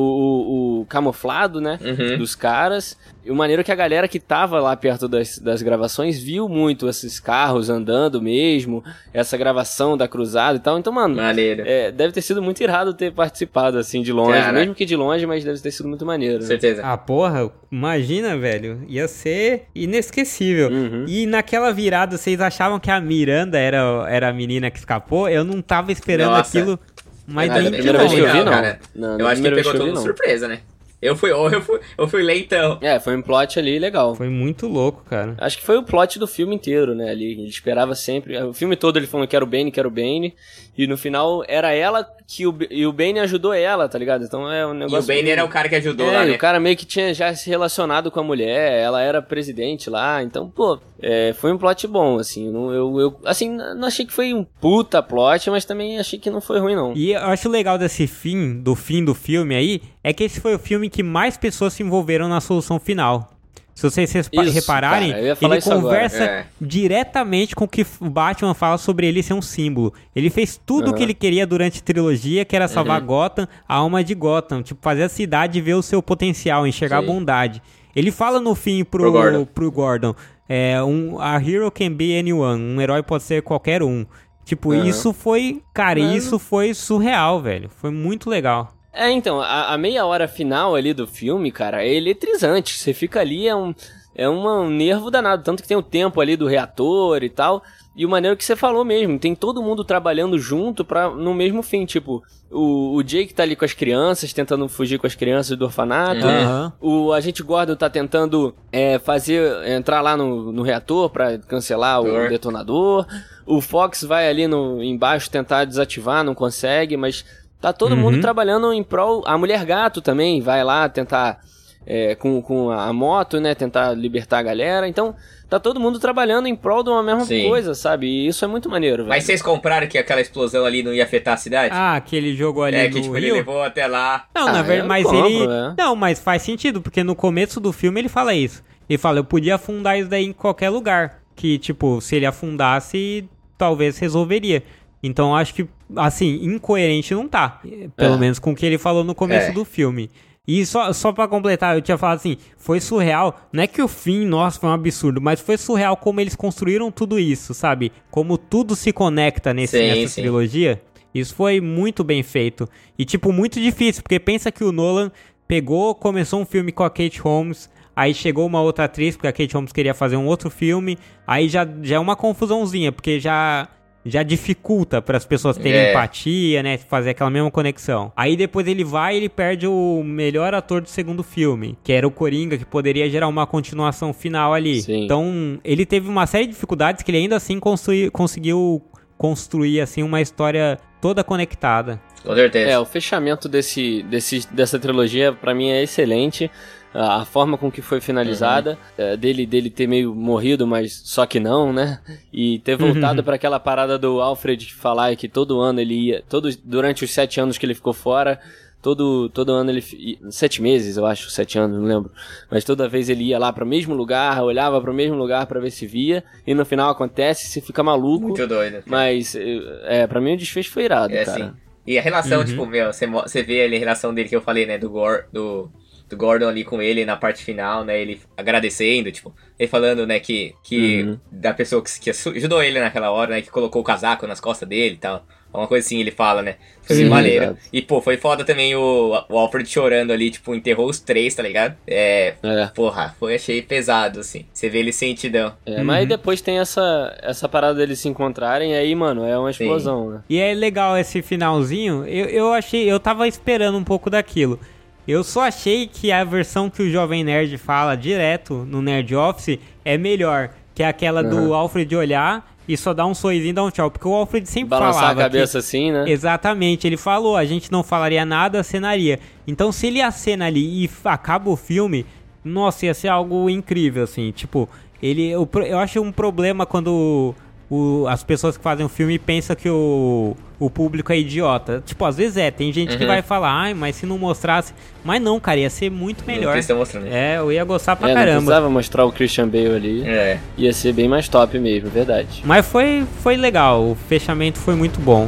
o- 0.79 0.81
o 0.81 0.85
camuflado, 0.87 1.61
né? 1.61 1.77
Uhum. 1.81 2.17
Dos 2.17 2.33
caras. 2.35 2.97
E 3.25 3.31
o 3.31 3.35
maneiro 3.35 3.61
é 3.61 3.63
que 3.63 3.71
a 3.71 3.75
galera 3.75 4.07
que 4.07 4.19
tava 4.19 4.59
lá 4.59 4.75
perto 4.75 5.07
das, 5.07 5.39
das 5.39 5.63
gravações 5.63 6.21
viu 6.21 6.47
muito 6.47 6.87
esses 6.87 7.19
carros 7.19 7.71
andando 7.71 8.21
mesmo, 8.21 8.83
essa 9.11 9.35
gravação 9.35 9.97
da 9.97 10.07
cruzada 10.07 10.57
e 10.57 10.59
tal. 10.59 10.77
Então, 10.77 10.93
mano, 10.93 11.15
Maneiro. 11.15 11.63
é, 11.65 11.91
deve 11.91 12.13
ter 12.13 12.21
sido 12.21 12.39
muito 12.39 12.61
irado 12.61 12.93
ter 12.93 13.11
participado, 13.11 13.79
assim, 13.79 14.03
de 14.03 14.11
longe. 14.13 14.33
Caraca. 14.33 14.53
Mesmo 14.53 14.75
que 14.75 14.85
de 14.85 14.95
longe, 14.95 15.25
mas 15.25 15.43
deve 15.43 15.59
ter 15.59 15.71
sido 15.71 15.89
muito 15.89 16.05
maneiro. 16.05 16.35
Com 16.35 16.41
né? 16.43 16.47
certeza. 16.47 16.81
Ah, 16.85 16.95
porra, 16.97 17.51
imagina, 17.71 18.37
velho. 18.37 18.85
Ia 18.87 19.07
ser 19.07 19.63
inesquecível. 19.73 20.69
Uhum. 20.69 21.05
E 21.07 21.25
naquela 21.25 21.73
virada, 21.73 22.17
vocês 22.17 22.39
achavam 22.39 22.79
que 22.79 22.91
a 22.91 23.01
Miranda 23.01 23.57
era, 23.57 24.05
era 24.07 24.29
a 24.29 24.33
menina 24.33 24.69
que 24.69 24.77
escapou? 24.77 25.27
Eu 25.27 25.43
não 25.43 25.63
tava 25.63 25.91
esperando 25.91 26.29
Nossa. 26.31 26.57
aquilo, 26.59 26.79
mas 27.25 27.49
Ah, 27.49 27.59
nem 27.59 27.71
primeira 27.71 27.97
vez 27.97 28.13
que 28.13 28.19
eu 28.19 28.31
vi, 28.31 28.43
não. 28.43 28.51
cara. 28.51 28.79
Não, 28.95 29.17
eu 29.19 29.27
acho 29.27 29.41
que 29.41 29.49
pegou 29.49 29.73
todo 29.73 29.93
não. 29.93 30.01
surpresa, 30.03 30.47
né? 30.47 30.59
Eu 31.01 31.15
fui, 31.15 31.31
eu 31.31 31.61
fui, 31.61 31.79
eu 31.97 32.07
fui 32.07 32.23
lentão. 32.23 32.79
É, 32.81 32.99
foi 32.99 33.15
um 33.15 33.21
plot 33.21 33.59
ali 33.59 33.77
legal. 33.77 34.15
Foi 34.15 34.29
muito 34.29 34.67
louco, 34.67 35.03
cara. 35.07 35.35
Acho 35.37 35.57
que 35.57 35.63
foi 35.63 35.77
o 35.77 35.83
plot 35.83 36.17
do 36.17 36.25
filme 36.25 36.55
inteiro, 36.55 36.95
né? 36.95 37.09
Ali, 37.11 37.33
ele 37.33 37.47
esperava 37.47 37.93
sempre. 37.93 38.35
O 38.41 38.53
filme 38.53 38.75
todo 38.75 38.97
ele 38.97 39.05
falando 39.05 39.27
que 39.27 39.35
era 39.35 39.45
o 39.45 39.47
Bane, 39.47 39.71
que 39.71 39.79
era 39.79 39.87
o 39.87 39.91
Bane. 39.91 40.33
E 40.77 40.87
no 40.87 40.97
final 40.97 41.43
era 41.47 41.71
ela 41.73 42.05
que 42.27 42.47
o, 42.47 42.57
e 42.71 42.85
o 42.87 42.91
Bane 42.91 43.19
ajudou 43.19 43.53
ela, 43.53 43.87
tá 43.87 43.97
ligado? 43.99 44.23
Então 44.25 44.51
é 44.51 44.65
um 44.65 44.73
E 44.73 44.77
negócio. 44.79 44.99
o 45.03 45.07
Bane 45.07 45.21
meio- 45.23 45.33
era 45.33 45.45
o 45.45 45.49
cara 45.49 45.69
que 45.69 45.75
ajudou 45.75 46.07
É, 46.09 46.11
lá, 46.11 46.25
e 46.25 46.29
né? 46.29 46.35
o 46.35 46.39
cara 46.39 46.59
meio 46.59 46.75
que 46.75 46.85
tinha 46.85 47.13
já 47.13 47.33
se 47.35 47.49
relacionado 47.49 48.09
com 48.09 48.19
a 48.19 48.23
mulher, 48.23 48.81
ela 48.81 49.01
era 49.01 49.21
presidente 49.21 49.89
lá, 49.89 50.23
então, 50.23 50.49
pô, 50.49 50.79
é, 51.01 51.33
foi 51.37 51.51
um 51.53 51.57
plot 51.57 51.87
bom, 51.87 52.17
assim, 52.19 52.47
eu, 52.47 52.99
eu, 52.99 53.19
assim, 53.25 53.49
não 53.49 53.87
achei 53.87 54.05
que 54.05 54.13
foi 54.13 54.33
um 54.33 54.43
puta 54.43 55.01
plot, 55.03 55.49
mas 55.49 55.65
também 55.65 55.99
achei 55.99 56.17
que 56.17 56.29
não 56.29 56.41
foi 56.41 56.59
ruim, 56.59 56.75
não. 56.75 56.93
E 56.95 57.11
eu 57.11 57.21
acho 57.25 57.49
legal 57.49 57.77
desse 57.77 58.07
fim, 58.07 58.59
do 58.61 58.75
fim 58.75 59.03
do 59.03 59.13
filme 59.13 59.55
aí, 59.55 59.81
é 60.03 60.13
que 60.13 60.23
esse 60.23 60.39
foi 60.39 60.55
o 60.55 60.59
filme 60.59 60.89
que 60.89 61.03
mais 61.03 61.37
pessoas 61.37 61.73
se 61.73 61.83
envolveram 61.83 62.27
na 62.27 62.39
solução 62.41 62.79
final. 62.79 63.31
Se 63.73 63.83
vocês 63.89 64.09
Isso, 64.15 64.29
repararem, 64.53 65.11
cara, 65.11 65.37
ele 65.53 65.61
conversa 65.61 66.23
É. 66.23 66.45
diretamente 66.61 67.53
com 67.53 67.65
o 67.65 67.67
que 67.67 67.85
o 67.99 68.09
Batman 68.09 68.53
fala 68.53 68.77
sobre 68.77 69.05
ele 69.05 69.21
ser 69.21 69.33
um 69.33 69.41
símbolo. 69.41 69.93
Ele 70.15 70.29
fez 70.29 70.57
tudo 70.65 70.91
o 70.91 70.93
que 70.93 71.03
ele 71.03 71.13
queria 71.13 71.45
durante 71.45 71.79
a 71.79 71.83
trilogia, 71.83 72.45
que 72.45 72.55
era 72.55 72.69
salvar 72.69 73.01
Uhum. 73.01 73.07
Gotham, 73.07 73.47
a 73.67 73.75
alma 73.75 74.01
de 74.01 74.15
Gotham. 74.15 74.61
Tipo, 74.63 74.79
fazer 74.81 75.03
a 75.03 75.09
cidade 75.09 75.59
ver 75.59 75.73
o 75.73 75.81
seu 75.81 76.01
potencial, 76.01 76.65
enxergar 76.65 77.01
Sim. 77.01 77.03
a 77.03 77.07
bondade. 77.13 77.61
Ele 77.93 78.11
fala 78.11 78.39
no 78.39 78.55
fim 78.55 78.83
pro, 78.85 79.01
Pro 79.03 79.11
Gordon. 79.11 79.45
pro 79.45 79.71
Gordon, 79.71 80.15
é, 80.47 80.81
um, 80.83 81.19
a 81.19 81.35
hero 81.41 81.69
can 81.71 81.91
be 81.91 82.17
anyone, 82.17 82.61
um 82.61 82.81
herói 82.81 83.01
pode 83.03 83.23
ser 83.23 83.41
qualquer 83.41 83.81
um. 83.83 84.05
Tipo, 84.43 84.73
Aham. 84.73 84.85
isso 84.85 85.11
foi, 85.11 85.61
cara, 85.73 85.99
Mano. 85.99 86.15
isso 86.15 86.37
foi 86.37 86.73
surreal, 86.73 87.41
velho. 87.41 87.67
Foi 87.67 87.89
muito 87.89 88.29
legal. 88.29 88.71
É, 88.93 89.09
então, 89.11 89.41
a, 89.41 89.73
a 89.73 89.77
meia 89.77 90.05
hora 90.05 90.27
final 90.27 90.75
ali 90.75 90.93
do 90.93 91.07
filme, 91.07 91.51
cara, 91.51 91.83
é 91.83 91.93
eletrizante. 91.93 92.77
Você 92.77 92.93
fica 92.93 93.19
ali, 93.19 93.47
é 93.47 93.55
um, 93.55 93.73
é 94.13 94.29
uma- 94.29 94.59
um 94.61 94.69
nervo 94.69 95.09
danado. 95.09 95.43
Tanto 95.43 95.61
que 95.63 95.67
tem 95.67 95.75
o 95.75 95.81
tempo 95.81 96.21
ali 96.21 96.37
do 96.37 96.47
reator 96.47 97.23
e 97.23 97.29
tal. 97.29 97.63
E 97.97 98.05
o 98.05 98.09
maneiro 98.09 98.35
que 98.35 98.43
você 98.43 98.57
falou 98.57 98.83
mesmo, 98.83 99.17
tem 99.17 99.33
todo 99.33 99.61
mundo 99.63 99.83
trabalhando 99.85 100.37
junto 100.37 100.83
pra, 100.83 101.09
no 101.09 101.33
mesmo 101.33 101.63
fim. 101.63 101.85
Tipo, 101.85 102.21
o, 102.51 102.93
o 102.95 103.01
Jake 103.03 103.33
tá 103.33 103.43
ali 103.43 103.55
com 103.55 103.63
as 103.63 103.71
crianças, 103.73 104.33
tentando 104.33 104.67
fugir 104.67 104.99
com 104.99 105.07
as 105.07 105.15
crianças 105.15 105.57
do 105.57 105.63
orfanato. 105.63 106.25
Aham. 106.27 106.73
O 106.81 107.13
agente 107.13 107.41
Gordon 107.41 107.75
tá 107.77 107.89
tentando 107.89 108.53
é, 108.69 108.99
fazer 108.99 109.65
entrar 109.69 110.01
lá 110.01 110.17
no, 110.17 110.51
no 110.51 110.61
reator 110.61 111.09
pra 111.09 111.37
cancelar 111.37 112.01
o 112.01 112.27
detonador. 112.27 113.05
O 113.45 113.61
Fox 113.61 114.03
vai 114.03 114.27
ali 114.29 114.45
no 114.45 114.83
embaixo 114.83 115.29
tentar 115.29 115.63
desativar, 115.63 116.21
não 116.23 116.35
consegue, 116.35 116.97
mas 116.97 117.23
tá 117.61 117.71
todo 117.71 117.93
Uhum. 117.93 118.01
mundo 118.01 118.19
trabalhando 118.21 118.73
em 118.73 118.83
prol. 118.83 119.23
A 119.25 119.37
mulher 119.37 119.63
gato 119.63 120.01
também 120.01 120.41
vai 120.41 120.63
lá 120.65 120.89
tentar 120.89 121.39
é, 121.87 122.13
com, 122.15 122.41
com 122.41 122.71
a 122.71 122.91
moto, 122.91 123.39
né? 123.39 123.55
Tentar 123.55 123.93
libertar 123.93 124.39
a 124.39 124.43
galera. 124.43 124.85
Então 124.87 125.15
tá 125.49 125.59
todo 125.59 125.79
mundo 125.79 125.99
trabalhando 125.99 126.47
em 126.47 126.55
prol 126.55 126.81
de 126.83 126.89
uma 126.89 127.03
mesma 127.03 127.25
Sim. 127.25 127.47
coisa, 127.47 127.73
sabe? 127.73 128.07
E 128.07 128.27
isso 128.27 128.43
é 128.43 128.47
muito 128.47 128.69
maneiro, 128.69 128.97
velho. 129.03 129.09
Mas 129.09 129.23
vocês 129.23 129.41
compraram 129.41 129.87
que 129.87 129.97
aquela 129.97 130.21
explosão 130.21 130.65
ali 130.65 130.81
não 130.83 130.93
ia 130.93 131.03
afetar 131.03 131.35
a 131.35 131.37
cidade? 131.37 131.73
Ah, 131.73 131.95
aquele 131.95 132.35
jogo 132.35 132.63
ali 132.63 132.75
é, 132.77 132.89
que 132.89 133.01
tipo, 133.01 133.15
ele 133.15 133.27
Rio. 133.27 133.35
levou 133.35 133.61
até 133.61 133.85
lá. 133.87 134.25
Não, 134.35 134.47
Ah, 134.47 134.51
na 134.51 134.61
verdade, 134.61 134.87
mas 134.87 135.03
compro, 135.05 135.25
ele. 135.27 135.47
né? 135.47 135.75
Não, 135.77 135.95
mas 135.95 136.19
faz 136.19 136.41
sentido, 136.41 136.81
porque 136.81 137.03
no 137.03 137.15
começo 137.15 137.59
do 137.59 137.71
filme 137.71 138.01
ele 138.01 138.09
fala 138.09 138.33
isso. 138.33 138.63
Ele 138.89 138.97
fala, 138.97 139.19
eu 139.19 139.23
podia 139.23 139.55
afundar 139.55 139.97
isso 139.99 140.09
daí 140.09 140.25
em 140.25 140.33
qualquer 140.33 140.69
lugar. 140.69 141.19
Que, 141.35 141.57
tipo, 141.57 141.99
se 142.01 142.15
ele 142.15 142.25
afundasse, 142.25 143.27
talvez 143.57 143.97
resolveria. 143.97 144.63
Então 145.03 145.29
eu 145.29 145.35
acho 145.35 145.53
que, 145.53 145.67
assim, 145.95 146.39
incoerente 146.43 147.13
não 147.13 147.27
tá. 147.27 147.61
Pelo 147.95 148.15
É. 148.15 148.17
menos 148.17 148.39
com 148.39 148.51
o 148.51 148.55
que 148.55 148.65
ele 148.65 148.77
falou 148.77 149.03
no 149.03 149.13
começo 149.13 149.49
É. 149.49 149.53
do 149.53 149.65
filme. 149.65 150.09
E 150.47 150.65
só, 150.65 150.93
só 150.93 151.11
pra 151.11 151.27
completar, 151.27 151.75
eu 151.75 151.81
tinha 151.81 151.97
falado 151.97 152.17
assim, 152.17 152.37
foi 152.57 152.79
surreal. 152.79 153.39
Não 153.51 153.63
é 153.63 153.67
que 153.67 153.81
o 153.81 153.87
fim, 153.87 154.25
nossa, 154.25 154.59
foi 154.59 154.69
um 154.69 154.73
absurdo, 154.73 155.19
mas 155.19 155.39
foi 155.39 155.57
surreal 155.57 155.97
como 155.97 156.21
eles 156.21 156.35
construíram 156.35 156.91
tudo 156.91 157.19
isso, 157.19 157.53
sabe? 157.53 157.91
Como 158.11 158.37
tudo 158.37 158.75
se 158.75 158.91
conecta 158.93 159.53
nesse, 159.53 159.77
Sim, 159.77 159.87
nessa 159.87 160.13
sim. 160.13 160.21
trilogia. 160.21 160.81
Isso 161.13 161.33
foi 161.33 161.61
muito 161.61 162.03
bem 162.03 162.21
feito. 162.21 162.69
E, 162.99 163.05
tipo, 163.05 163.31
muito 163.31 163.59
difícil, 163.59 164.03
porque 164.03 164.19
pensa 164.19 164.51
que 164.51 164.63
o 164.63 164.71
Nolan 164.71 165.11
pegou, 165.47 165.95
começou 165.95 166.41
um 166.41 166.45
filme 166.45 166.71
com 166.71 166.83
a 166.83 166.89
Kate 166.89 167.19
Holmes, 167.21 167.69
aí 167.95 168.13
chegou 168.13 168.45
uma 168.45 168.61
outra 168.61 168.85
atriz, 168.85 169.15
porque 169.15 169.27
a 169.27 169.31
Kate 169.31 169.53
Holmes 169.53 169.71
queria 169.71 169.93
fazer 169.93 170.17
um 170.17 170.25
outro 170.25 170.49
filme, 170.49 170.97
aí 171.25 171.47
já, 171.47 171.65
já 171.81 171.95
é 171.95 171.99
uma 171.99 172.15
confusãozinha, 172.15 172.91
porque 172.91 173.19
já 173.19 173.67
já 174.05 174.21
dificulta 174.21 175.01
para 175.01 175.17
as 175.17 175.25
pessoas 175.25 175.57
terem 175.57 175.79
É. 175.79 175.89
empatia, 175.89 176.61
né, 176.61 176.77
fazer 176.77 177.09
aquela 177.09 177.29
mesma 177.29 177.49
conexão. 177.49 178.11
Aí 178.15 178.37
depois 178.37 178.67
ele 178.67 178.83
vai 178.83 179.15
e 179.15 179.17
ele 179.17 179.29
perde 179.29 179.65
o 179.65 180.03
melhor 180.05 180.53
ator 180.53 180.79
do 180.81 180.87
segundo 180.89 181.23
filme, 181.23 181.75
que 181.83 181.91
era 181.91 182.07
o 182.07 182.11
Coringa, 182.11 182.55
que 182.57 182.65
poderia 182.65 183.09
gerar 183.09 183.27
uma 183.27 183.47
continuação 183.47 184.13
final 184.13 184.53
ali. 184.53 184.81
Sim. 184.83 185.05
Então, 185.05 185.59
ele 185.63 185.85
teve 185.85 186.07
uma 186.07 186.27
série 186.27 186.45
de 186.45 186.51
dificuldades 186.53 187.01
que 187.03 187.09
ele 187.09 187.17
ainda 187.17 187.35
assim 187.35 187.59
construi- 187.59 188.11
conseguiu 188.11 188.81
construir 189.17 189.81
assim 189.81 190.03
uma 190.03 190.21
história 190.21 190.77
toda 191.01 191.23
conectada. 191.23 191.99
Com 192.23 192.33
certeza. 192.35 192.69
É, 192.71 192.79
o 192.79 192.85
fechamento 192.85 193.47
desse, 193.47 194.03
desse, 194.03 194.47
dessa 194.51 194.77
trilogia 194.79 195.31
pra 195.33 195.53
mim 195.53 195.69
é 195.69 195.81
excelente. 195.83 196.49
A 196.97 197.25
forma 197.25 197.57
com 197.57 197.69
que 197.69 197.81
foi 197.81 197.99
finalizada, 197.99 198.77
é, 198.97 199.17
dele, 199.17 199.45
dele 199.45 199.69
ter 199.69 199.85
meio 199.85 200.15
morrido, 200.15 200.65
mas 200.65 201.01
só 201.03 201.25
que 201.25 201.39
não, 201.41 201.73
né? 201.73 201.99
E 202.31 202.59
ter 202.59 202.77
voltado 202.77 203.21
pra 203.23 203.35
aquela 203.35 203.59
parada 203.59 203.97
do 203.99 204.21
Alfred 204.21 204.73
falar 204.73 205.13
que 205.17 205.27
todo 205.27 205.59
ano 205.59 205.81
ele 205.81 205.93
ia, 205.93 206.23
todo, 206.29 206.49
durante 206.63 207.03
os 207.03 207.11
sete 207.11 207.39
anos 207.39 207.57
que 207.57 207.65
ele 207.65 207.73
ficou 207.75 207.91
fora, 207.91 208.39
todo, 208.81 209.27
todo 209.29 209.51
ano 209.51 209.71
ele. 209.71 209.83
Sete 210.29 210.61
meses, 210.61 210.95
eu 210.95 211.05
acho, 211.05 211.29
sete 211.29 211.57
anos, 211.59 211.77
não 211.77 211.85
lembro. 211.85 212.11
Mas 212.49 212.63
toda 212.63 212.87
vez 212.87 213.09
ele 213.09 213.25
ia 213.25 213.39
lá 213.39 213.51
pro 213.51 213.65
mesmo 213.65 213.93
lugar, 213.93 214.41
olhava 214.43 214.79
pro 214.79 214.93
mesmo 214.93 215.17
lugar 215.17 215.45
pra 215.47 215.59
ver 215.59 215.71
se 215.71 215.85
via, 215.85 216.23
e 216.47 216.53
no 216.53 216.63
final 216.65 216.89
acontece, 216.89 217.47
você 217.47 217.59
fica 217.59 217.83
maluco. 217.83 218.27
Muito 218.27 218.47
doido. 218.47 218.83
Mas, 218.85 219.35
é, 219.35 220.07
pra 220.07 220.21
mim 220.21 220.35
o 220.35 220.37
desfecho 220.37 220.71
foi 220.71 220.83
irado, 220.85 221.13
É 221.13 221.25
cara. 221.25 221.43
assim. 221.45 221.53
E 221.87 221.99
a 221.99 222.01
relação, 222.01 222.39
Uhum. 222.39 222.45
tipo, 222.45 222.65
meu, 222.65 222.91
você, 222.91 223.05
você 223.05 223.43
vê 223.43 223.63
ali 223.63 223.75
a 223.75 223.79
relação 223.79 224.13
dele 224.13 224.29
que 224.29 224.35
eu 224.35 224.41
falei, 224.41 224.65
né? 224.65 224.77
Do, 224.77 224.89
Gor, 224.89 225.25
do, 225.31 225.69
do 226.09 226.15
Gordon 226.17 226.47
ali 226.47 226.63
com 226.63 226.81
ele 226.81 227.05
na 227.05 227.15
parte 227.15 227.43
final, 227.43 227.83
né? 227.83 227.99
Ele 227.99 228.19
agradecendo, 228.37 229.11
tipo, 229.11 229.33
ele 229.57 229.67
falando, 229.69 230.05
né, 230.05 230.19
que, 230.19 230.53
que 230.63 231.03
Uhum. 231.03 231.19
da 231.31 231.53
pessoa 231.53 231.83
que, 231.83 231.99
que 231.99 232.09
ajudou 232.09 232.61
ele 232.61 232.79
naquela 232.79 233.11
hora, 233.11 233.31
né? 233.31 233.41
Que 233.41 233.49
colocou 233.49 233.81
o 233.81 233.85
casaco 233.85 234.27
nas 234.27 234.39
costas 234.39 234.67
dele 234.67 234.95
e 234.95 234.99
tal. 234.99 235.25
Uma 235.53 235.67
coisa 235.67 235.85
assim 235.85 236.01
ele 236.01 236.11
fala, 236.11 236.41
né? 236.41 236.55
Foi 236.83 236.97
bem 236.97 237.05
Sim, 237.05 237.09
maneiro. 237.09 237.57
E, 237.71 237.81
pô, 237.81 238.01
foi 238.01 238.17
foda 238.17 238.43
também 238.43 238.75
o, 238.75 239.23
o 239.29 239.37
Alfred 239.37 239.67
chorando 239.69 240.11
ali, 240.11 240.29
tipo, 240.29 240.53
enterrou 240.53 240.89
os 240.89 240.99
três, 240.99 241.33
tá 241.33 241.41
ligado? 241.41 241.77
É. 241.87 242.33
É. 242.43 242.65
Porra, 242.75 243.15
foi, 243.17 243.35
achei 243.35 243.61
pesado, 243.61 244.19
assim. 244.19 244.45
Você 244.53 244.67
vê 244.69 244.79
ele 244.79 244.91
sentidão. 244.91 245.53
É, 245.65 245.81
mas 245.81 245.99
aí 245.99 246.05
depois 246.05 246.41
tem 246.41 246.59
essa, 246.59 247.17
essa 247.23 247.47
parada 247.47 247.75
deles 247.75 247.99
se 247.99 248.09
encontrarem, 248.09 248.75
aí, 248.75 248.93
mano, 248.93 249.25
é 249.25 249.37
uma 249.37 249.49
explosão, 249.49 250.09
né? 250.09 250.21
E 250.29 250.37
é 250.37 250.53
legal 250.53 250.97
esse 250.97 251.21
finalzinho. 251.21 252.05
Eu, 252.05 252.25
eu 252.25 252.53
achei, 252.53 252.91
eu 252.91 252.99
tava 252.99 253.25
esperando 253.25 253.77
um 253.77 253.83
pouco 253.83 254.09
daquilo. 254.09 254.59
Eu 255.07 255.23
só 255.23 255.41
achei 255.41 255.87
que 255.87 256.11
a 256.11 256.23
versão 256.23 256.69
que 256.69 256.81
o 256.81 256.89
Jovem 256.89 257.23
Nerd 257.23 257.57
fala 257.57 257.95
direto 257.95 258.65
no 258.67 258.81
Nerd 258.81 259.15
Office 259.15 259.59
é 259.83 259.97
melhor. 259.97 260.49
Que 260.73 260.83
é 260.83 260.87
aquela 260.87 261.23
do 261.23 261.53
Alfred 261.53 261.95
olhar 261.95 262.53
e 262.67 262.75
só 262.75 262.93
dar 262.93 263.05
um 263.05 263.13
sorrisinho 263.13 263.51
e 263.51 263.53
dar 263.53 263.63
um 263.63 263.69
tchau. 263.71 263.89
Porque 263.91 264.07
o 264.07 264.13
Alfred 264.13 264.45
sempre 264.49 264.69
Balançar 264.71 264.93
falava 265.01 265.21
a 265.21 265.23
cabeça 265.23 265.53
que... 265.53 265.57
assim, 265.59 265.91
né? 265.91 266.05
Exatamente, 266.09 266.85
ele 266.87 266.97
falou, 266.97 267.37
a 267.37 267.45
gente 267.45 267.71
não 267.71 267.81
falaria 267.83 268.25
nada, 268.25 268.59
acenaria. 268.59 269.19
Então 269.47 269.71
se 269.71 269.87
ele 269.87 270.01
acena 270.01 270.47
ali 270.47 270.83
e 270.85 270.89
acaba 271.05 271.49
o 271.49 271.55
filme, 271.55 272.05
nossa, 272.43 272.85
ia 272.87 272.93
ser 272.93 273.07
algo 273.07 273.49
incrível, 273.49 274.03
assim. 274.03 274.31
Tipo, 274.31 274.67
ele. 275.01 275.29
Eu, 275.29 275.47
eu 275.65 275.77
acho 275.79 276.01
um 276.01 276.11
problema 276.11 276.65
quando 276.65 277.33
o- 277.69 278.05
as 278.09 278.23
pessoas 278.23 278.57
que 278.57 278.63
fazem 278.63 278.85
o 278.85 278.89
filme 278.89 279.17
pensam 279.17 279.55
que 279.55 279.69
o, 279.69 280.35
o 280.59 280.69
público 280.69 281.11
é 281.11 281.17
idiota. 281.19 281.83
Tipo, 281.85 282.05
às 282.05 282.15
vezes 282.17 282.37
é, 282.37 282.49
tem 282.51 282.71
gente 282.71 282.95
que 282.97 283.03
Uhum. 283.03 283.09
vai 283.09 283.21
falar, 283.21 283.51
ai, 283.51 283.73
mas 283.73 283.95
se 283.95 284.05
não 284.05 284.17
mostrasse. 284.17 284.73
Mas 285.03 285.21
não, 285.21 285.39
cara, 285.39 285.59
ia 285.59 285.69
ser 285.69 285.89
muito 285.91 286.23
Não 286.25 286.33
melhor. 286.33 286.53
precisa 286.53 286.75
mostrando. 286.75 287.07
É, 287.07 287.37
eu 287.37 287.51
ia 287.51 287.63
gostar 287.63 287.95
pra 287.95 288.09
É, 288.09 288.13
não 288.13 288.19
caramba. 288.19 288.35
precisava 288.37 288.69
mostrar 288.69 289.05
o 289.05 289.11
Christian 289.11 289.47
Bale 289.47 289.75
ali. 289.75 290.07
É. 290.07 290.39
Ia 290.57 290.71
ser 290.73 290.93
bem 290.93 291.07
mais 291.07 291.27
top 291.27 291.57
mesmo, 291.59 291.89
verdade. 291.89 292.41
Mas 292.45 292.65
foi, 292.65 293.05
foi 293.21 293.35
legal, 293.35 293.81
o 293.83 293.95
fechamento 294.07 294.57
foi 294.59 294.75
muito 294.75 294.99
bom. 294.99 295.27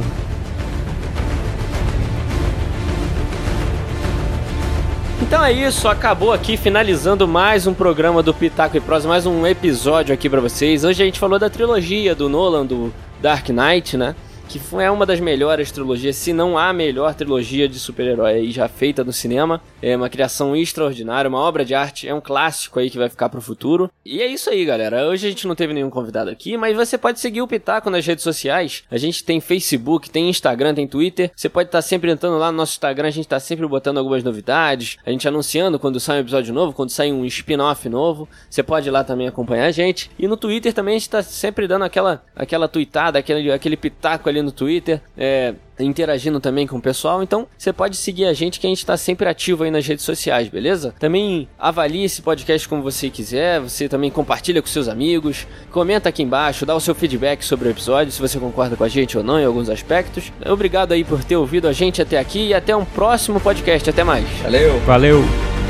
Então 5.20 5.44
é 5.44 5.52
isso, 5.52 5.88
acabou 5.88 6.32
aqui, 6.32 6.56
finalizando 6.56 7.28
mais 7.28 7.66
um 7.66 7.74
programa 7.74 8.22
do 8.22 8.32
Pitaco 8.32 8.76
e 8.76 8.80
Prosa, 8.80 9.06
mais 9.06 9.26
um 9.26 9.46
episódio 9.46 10.14
aqui 10.14 10.28
pra 10.28 10.40
vocês. 10.40 10.84
Hoje 10.84 11.02
a 11.02 11.06
gente 11.06 11.18
falou 11.18 11.38
da 11.38 11.50
trilogia 11.50 12.14
do 12.14 12.28
Nolan, 12.30 12.64
do 12.64 12.92
Dark 13.20 13.46
Knight, 13.50 13.96
né? 13.96 14.14
Que 14.48 14.58
é 14.80 14.90
uma 14.90 15.04
das 15.04 15.20
melhores 15.20 15.70
trilogias, 15.70 16.16
se 16.16 16.32
não 16.32 16.56
a 16.56 16.72
melhor 16.72 17.14
trilogia 17.14 17.68
de 17.68 17.78
super-herói 17.78 18.50
já 18.50 18.66
feita 18.66 19.04
no 19.04 19.12
cinema. 19.12 19.60
É 19.82 19.94
uma 19.94 20.08
criação 20.08 20.56
extraordinária, 20.56 21.28
uma 21.28 21.38
obra 21.38 21.66
de 21.66 21.74
arte, 21.74 22.08
é 22.08 22.14
um 22.14 22.20
clássico 22.20 22.80
aí 22.80 22.88
que 22.88 22.96
vai 22.96 23.10
ficar 23.10 23.28
pro 23.28 23.42
futuro. 23.42 23.90
E 24.06 24.22
é 24.22 24.26
isso 24.26 24.48
aí, 24.48 24.64
galera. 24.64 25.06
Hoje 25.06 25.26
a 25.26 25.30
gente 25.30 25.46
não 25.46 25.54
teve 25.54 25.74
nenhum 25.74 25.90
convidado 25.90 26.30
aqui, 26.30 26.56
mas 26.56 26.74
você 26.74 26.96
pode 26.96 27.20
seguir 27.20 27.42
o 27.42 27.46
Pitaco 27.46 27.90
nas 27.90 28.06
redes 28.06 28.24
sociais. 28.24 28.84
A 28.90 28.96
gente 28.96 29.22
tem 29.22 29.38
Facebook, 29.38 30.08
tem 30.08 30.30
Instagram, 30.30 30.74
tem 30.74 30.88
Twitter. 30.88 31.30
Você 31.36 31.50
pode 31.50 31.68
estar 31.68 31.82
sempre 31.82 32.10
entrando 32.10 32.38
lá 32.38 32.50
no 32.50 32.56
nosso 32.56 32.72
Instagram, 32.72 33.08
a 33.08 33.12
gente 33.12 33.28
tá 33.28 33.38
sempre 33.38 33.66
botando 33.66 33.98
algumas 33.98 34.24
novidades, 34.24 34.96
a 35.04 35.10
gente 35.10 35.28
anunciando 35.28 35.78
quando 35.78 36.00
sai 36.00 36.16
um 36.16 36.20
episódio 36.20 36.54
novo, 36.54 36.72
quando 36.72 36.88
sai 36.88 37.12
um 37.12 37.26
spin-off 37.26 37.86
novo. 37.86 38.26
Você 38.48 38.62
pode 38.62 38.88
ir 38.88 38.92
lá 38.92 39.04
também 39.04 39.28
acompanhar 39.28 39.66
a 39.66 39.70
gente. 39.70 40.10
E 40.18 40.26
no 40.26 40.38
Twitter 40.38 40.72
também 40.72 40.96
a 40.96 40.98
gente 40.98 41.10
tá 41.10 41.22
sempre 41.22 41.68
dando 41.68 41.84
aquela, 41.84 42.24
aquela 42.34 42.66
tweetada, 42.66 43.18
aquele, 43.18 43.52
aquele 43.52 43.76
pitaco 43.76 44.26
ali 44.26 44.37
no 44.42 44.52
Twitter. 44.52 45.00
É, 45.16 45.54
interagindo 45.80 46.40
também 46.40 46.66
com 46.66 46.76
o 46.76 46.82
pessoal. 46.82 47.22
Então, 47.22 47.46
você 47.56 47.72
pode 47.72 47.96
seguir 47.96 48.26
a 48.26 48.32
gente 48.32 48.58
que 48.58 48.66
a 48.66 48.70
gente 48.70 48.84
tá 48.84 48.96
sempre 48.96 49.28
ativo 49.28 49.64
aí 49.64 49.70
nas 49.70 49.86
redes 49.86 50.04
sociais, 50.04 50.48
beleza? 50.48 50.94
Também 50.98 51.48
avalie 51.58 52.04
esse 52.04 52.22
podcast 52.22 52.68
como 52.68 52.82
você 52.82 53.08
quiser, 53.10 53.60
você 53.60 53.88
também 53.88 54.10
compartilha 54.10 54.60
com 54.60 54.68
seus 54.68 54.88
amigos, 54.88 55.46
comenta 55.70 56.08
aqui 56.08 56.22
embaixo, 56.22 56.66
dá 56.66 56.74
o 56.74 56.80
seu 56.80 56.94
feedback 56.94 57.44
sobre 57.44 57.68
o 57.68 57.70
episódio, 57.70 58.12
se 58.12 58.20
você 58.20 58.38
concorda 58.38 58.76
com 58.76 58.84
a 58.84 58.88
gente 58.88 59.16
ou 59.16 59.24
não 59.24 59.38
em 59.38 59.44
alguns 59.44 59.68
aspectos. 59.68 60.32
Obrigado 60.44 60.92
aí 60.92 61.04
por 61.04 61.22
ter 61.22 61.36
ouvido 61.36 61.68
a 61.68 61.72
gente 61.72 62.02
até 62.02 62.18
aqui 62.18 62.48
e 62.48 62.54
até 62.54 62.74
um 62.74 62.84
próximo 62.84 63.40
podcast. 63.40 63.88
Até 63.88 64.04
mais. 64.04 64.28
Valeu! 64.42 64.78
Valeu! 64.80 65.67